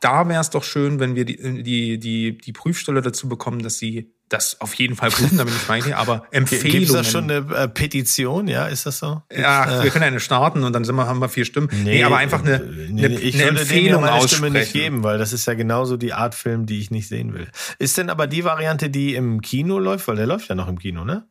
[0.00, 3.78] da wäre es doch schön, wenn wir die, die, die, die Prüfstelle dazu bekommen, dass
[3.78, 6.72] sie das auf jeden Fall prüfen, da bin ich meine, aber Empfehlungen.
[6.72, 9.22] Gibt es da schon eine äh, Petition, ja, ist das so?
[9.34, 11.68] Ja, äh, wir können eine starten und dann sind wir, haben wir vier Stimmen.
[11.72, 14.36] Nee, nee aber einfach eine, nee, eine, ich eine Empfehlung meine aussprechen.
[14.36, 17.32] Stimme nicht geben, weil das ist ja genauso die Art Film, die ich nicht sehen
[17.32, 17.48] will.
[17.78, 20.78] Ist denn aber die Variante, die im Kino läuft, weil der läuft ja noch im
[20.78, 21.26] Kino, ne?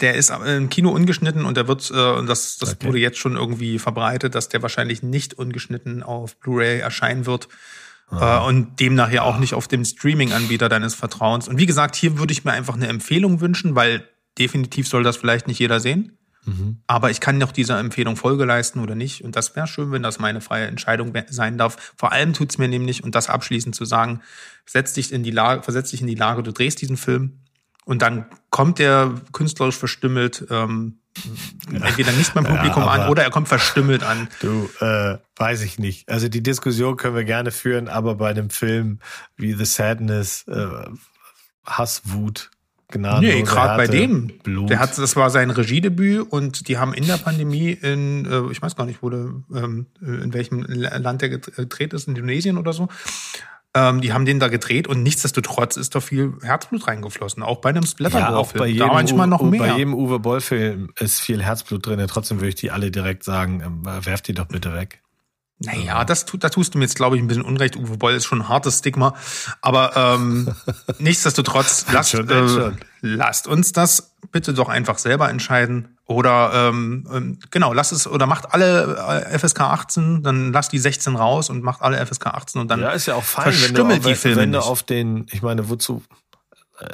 [0.00, 2.86] Der ist im Kino ungeschnitten und der wird, äh, und das, das okay.
[2.86, 7.48] wurde jetzt schon irgendwie verbreitet, dass der wahrscheinlich nicht ungeschnitten auf Blu-ray erscheinen wird.
[8.08, 8.38] Ah.
[8.38, 11.46] Äh, und demnach ja auch nicht auf dem Streaming-Anbieter deines Vertrauens.
[11.46, 14.08] Und wie gesagt, hier würde ich mir einfach eine Empfehlung wünschen, weil
[14.38, 16.18] definitiv soll das vielleicht nicht jeder sehen.
[16.44, 16.78] Mhm.
[16.86, 19.22] Aber ich kann noch dieser Empfehlung Folge leisten oder nicht.
[19.22, 21.94] Und das wäre schön, wenn das meine freie Entscheidung sein darf.
[21.96, 24.20] Vor allem tut's mir nämlich, und das abschließend zu sagen,
[24.66, 27.43] setz dich in die Lage, versetz dich in die Lage, du drehst diesen Film,
[27.84, 30.98] und dann kommt er künstlerisch verstümmelt ähm,
[31.72, 34.28] entweder nicht beim Publikum ja, an oder er kommt verstümmelt an.
[34.40, 36.08] Du, äh, weiß ich nicht.
[36.08, 38.98] Also die Diskussion können wir gerne führen, aber bei einem Film
[39.36, 40.66] wie The Sadness, äh,
[41.64, 42.50] Hass, Wut,
[42.88, 43.26] Gnade.
[43.26, 44.28] Nee, gerade bei dem.
[44.42, 44.70] Blut.
[44.70, 48.60] Der hat, das war sein Regiedebüt und die haben in der Pandemie in, äh, ich
[48.60, 52.88] weiß gar nicht, wo der, ähm, in welchem Land der gedreht ist, Indonesien oder so,
[53.74, 57.42] ähm, die haben den da gedreht und nichtsdestotrotz ist da viel Herzblut reingeflossen.
[57.42, 58.74] Auch bei einem Splatter-Film.
[58.74, 59.60] Ja, da manchmal noch mehr.
[59.60, 62.04] Bei jedem Uwe Boll-Film ist viel Herzblut drin.
[62.08, 65.03] Trotzdem würde ich die alle direkt sagen, ähm, werft die doch bitte weg.
[65.58, 67.76] Naja, das tut, da tust du mir jetzt, glaube ich, ein bisschen Unrecht.
[67.76, 69.14] Uwe Boll ist schon ein hartes Stigma.
[69.60, 70.54] Aber ähm,
[70.98, 75.96] nichtsdestotrotz, lasst, schon, äh, lasst uns das bitte doch einfach selber entscheiden.
[76.06, 80.78] Oder ähm, ähm genau, lasst es oder macht alle äh, FSK 18, dann lasst die
[80.78, 83.74] 16 raus und macht alle FSK 18 und dann ja, ist ja auch fein, wenn
[83.74, 86.02] du, die Filme wenn du auf den, ich meine, wozu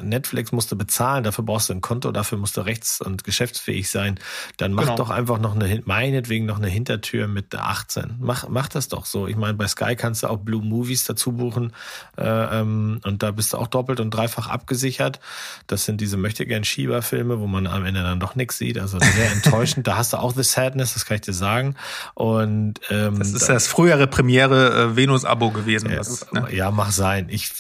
[0.03, 3.89] Netflix musst du bezahlen, dafür brauchst du ein Konto, dafür musst du rechts- und geschäftsfähig
[3.89, 4.21] sein.
[4.59, 4.97] Dann mach genau.
[4.97, 8.17] doch einfach noch eine, meinetwegen noch eine Hintertür mit 18.
[8.19, 9.27] Mach, mach das doch so.
[9.27, 11.73] Ich meine, bei Sky kannst du auch Blue Movies dazu buchen
[12.19, 15.19] äh, ähm, und da bist du auch doppelt und dreifach abgesichert.
[15.67, 18.79] Das sind diese möchtegern Schieberfilme, wo man am Ende dann doch nichts sieht.
[18.79, 19.87] Also sehr enttäuschend.
[19.87, 21.75] da hast du auch The Sadness, das kann ich dir sagen.
[22.15, 25.91] Und ähm, das ist das frühere Premiere äh, Venus-Abo gewesen.
[25.91, 26.03] Ja,
[26.33, 26.55] ne?
[26.55, 27.29] ja, mach sein.
[27.31, 27.51] Ich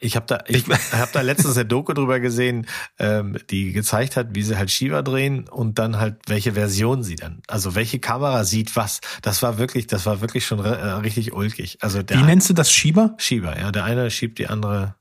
[0.00, 2.66] ich habe da, ich hab da letztens eine Doku drüber gesehen,
[2.98, 7.16] ähm, die gezeigt hat, wie sie halt Shiva drehen und dann halt welche Version sie
[7.16, 9.00] dann, also welche Kamera sieht was.
[9.22, 11.78] Das war wirklich, das war wirklich schon äh, richtig ulkig.
[11.80, 13.14] Also der, wie nennst du das Shiva?
[13.18, 13.72] Shiva, ja.
[13.72, 14.94] Der eine schiebt die andere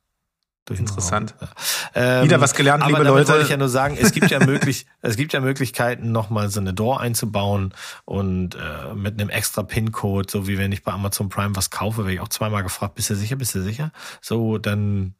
[0.69, 1.35] Interessant.
[1.95, 3.30] Ähm, Wieder was gelernt, liebe aber Leute.
[3.30, 6.60] wollte ich ja nur sagen, es gibt ja möglich, es gibt ja Möglichkeiten, nochmal so
[6.60, 7.73] eine Door einzubauen
[8.06, 11.99] und äh, mit einem extra PIN-Code, so wie wenn ich bei Amazon Prime was kaufe,
[11.99, 13.91] werde ich auch zweimal gefragt, bist du sicher, bist du sicher?
[14.22, 15.15] So, dann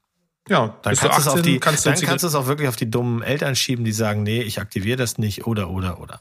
[0.50, 2.70] ja, dann kannst, 18, es auf die, kannst du dann kannst du es auch wirklich
[2.70, 6.20] auf die dummen Eltern schieben, die sagen, nee, ich aktiviere das nicht oder oder oder.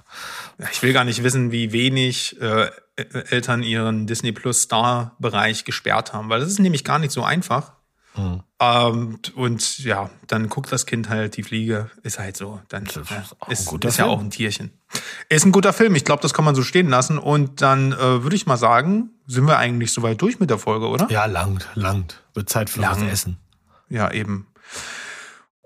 [0.73, 6.12] Ich will gar nicht wissen, wie wenig äh, Eltern ihren Disney Plus Star Bereich gesperrt
[6.12, 7.73] haben, weil das ist nämlich gar nicht so einfach.
[8.16, 8.43] Mhm.
[8.59, 12.60] Ähm, und ja, dann guckt das Kind halt die Fliege, ist halt so.
[12.68, 14.70] Dann das ist, ja, ist, ist ja auch ein Tierchen.
[15.28, 17.18] Ist ein guter Film, ich glaube, das kann man so stehen lassen.
[17.18, 20.88] Und dann äh, würde ich mal sagen, sind wir eigentlich soweit durch mit der Folge,
[20.88, 21.06] oder?
[21.10, 22.22] Ja, langt, langt.
[22.34, 23.02] Wird Zeit für Lang.
[23.02, 23.38] was Essen.
[23.88, 24.47] Ja, eben.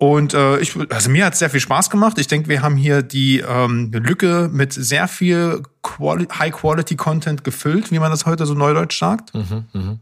[0.00, 2.18] Und äh, ich, also mir hat sehr viel Spaß gemacht.
[2.18, 7.98] Ich denke, wir haben hier die ähm, Lücke mit sehr viel Quali High-Quality-Content gefüllt, wie
[7.98, 9.34] man das heute so neudeutsch sagt.
[9.34, 9.98] Mhm, mh.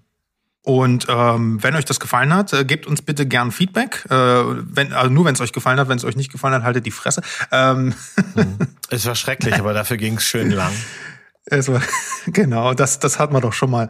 [0.62, 4.04] Und ähm, wenn euch das gefallen hat, äh, gebt uns bitte gern Feedback.
[4.10, 6.62] Äh, wenn, also nur wenn es euch gefallen hat, wenn es euch nicht gefallen hat,
[6.62, 7.22] haltet die Fresse.
[7.50, 7.94] Ähm.
[8.34, 8.58] Hm.
[8.90, 10.72] Es war schrecklich, aber dafür ging es schön lang.
[11.50, 11.80] Es war,
[12.26, 13.88] genau, das, das hat man doch schon mal.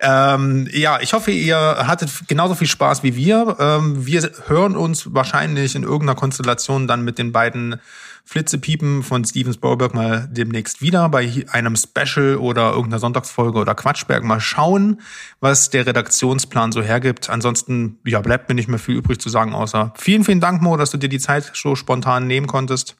[0.00, 3.56] Ähm, ja, ich hoffe, ihr hattet genauso viel Spaß wie wir.
[3.58, 7.80] Ähm, wir hören uns wahrscheinlich in irgendeiner Konstellation dann mit den beiden
[8.26, 14.24] Flitzepiepen von Steven Spielberg mal demnächst wieder bei einem Special oder irgendeiner Sonntagsfolge oder Quatschberg
[14.24, 15.02] mal schauen,
[15.40, 17.28] was der Redaktionsplan so hergibt.
[17.28, 20.78] Ansonsten, ja, bleibt mir nicht mehr viel übrig zu sagen, außer vielen, vielen Dank, Mo,
[20.78, 22.96] dass du dir die Zeit so spontan nehmen konntest.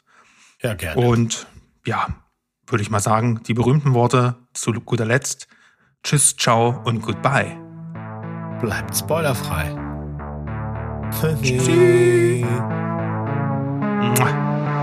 [0.60, 1.00] Ja, gerne.
[1.00, 1.46] Und
[1.86, 2.08] ja,
[2.66, 5.48] würde ich mal sagen, die berühmten Worte zu guter Letzt.
[6.02, 7.56] Tschüss, ciao und goodbye.
[8.60, 9.74] Bleibt spoilerfrei.
[11.42, 12.44] Tschüssi.
[14.00, 14.73] Mua.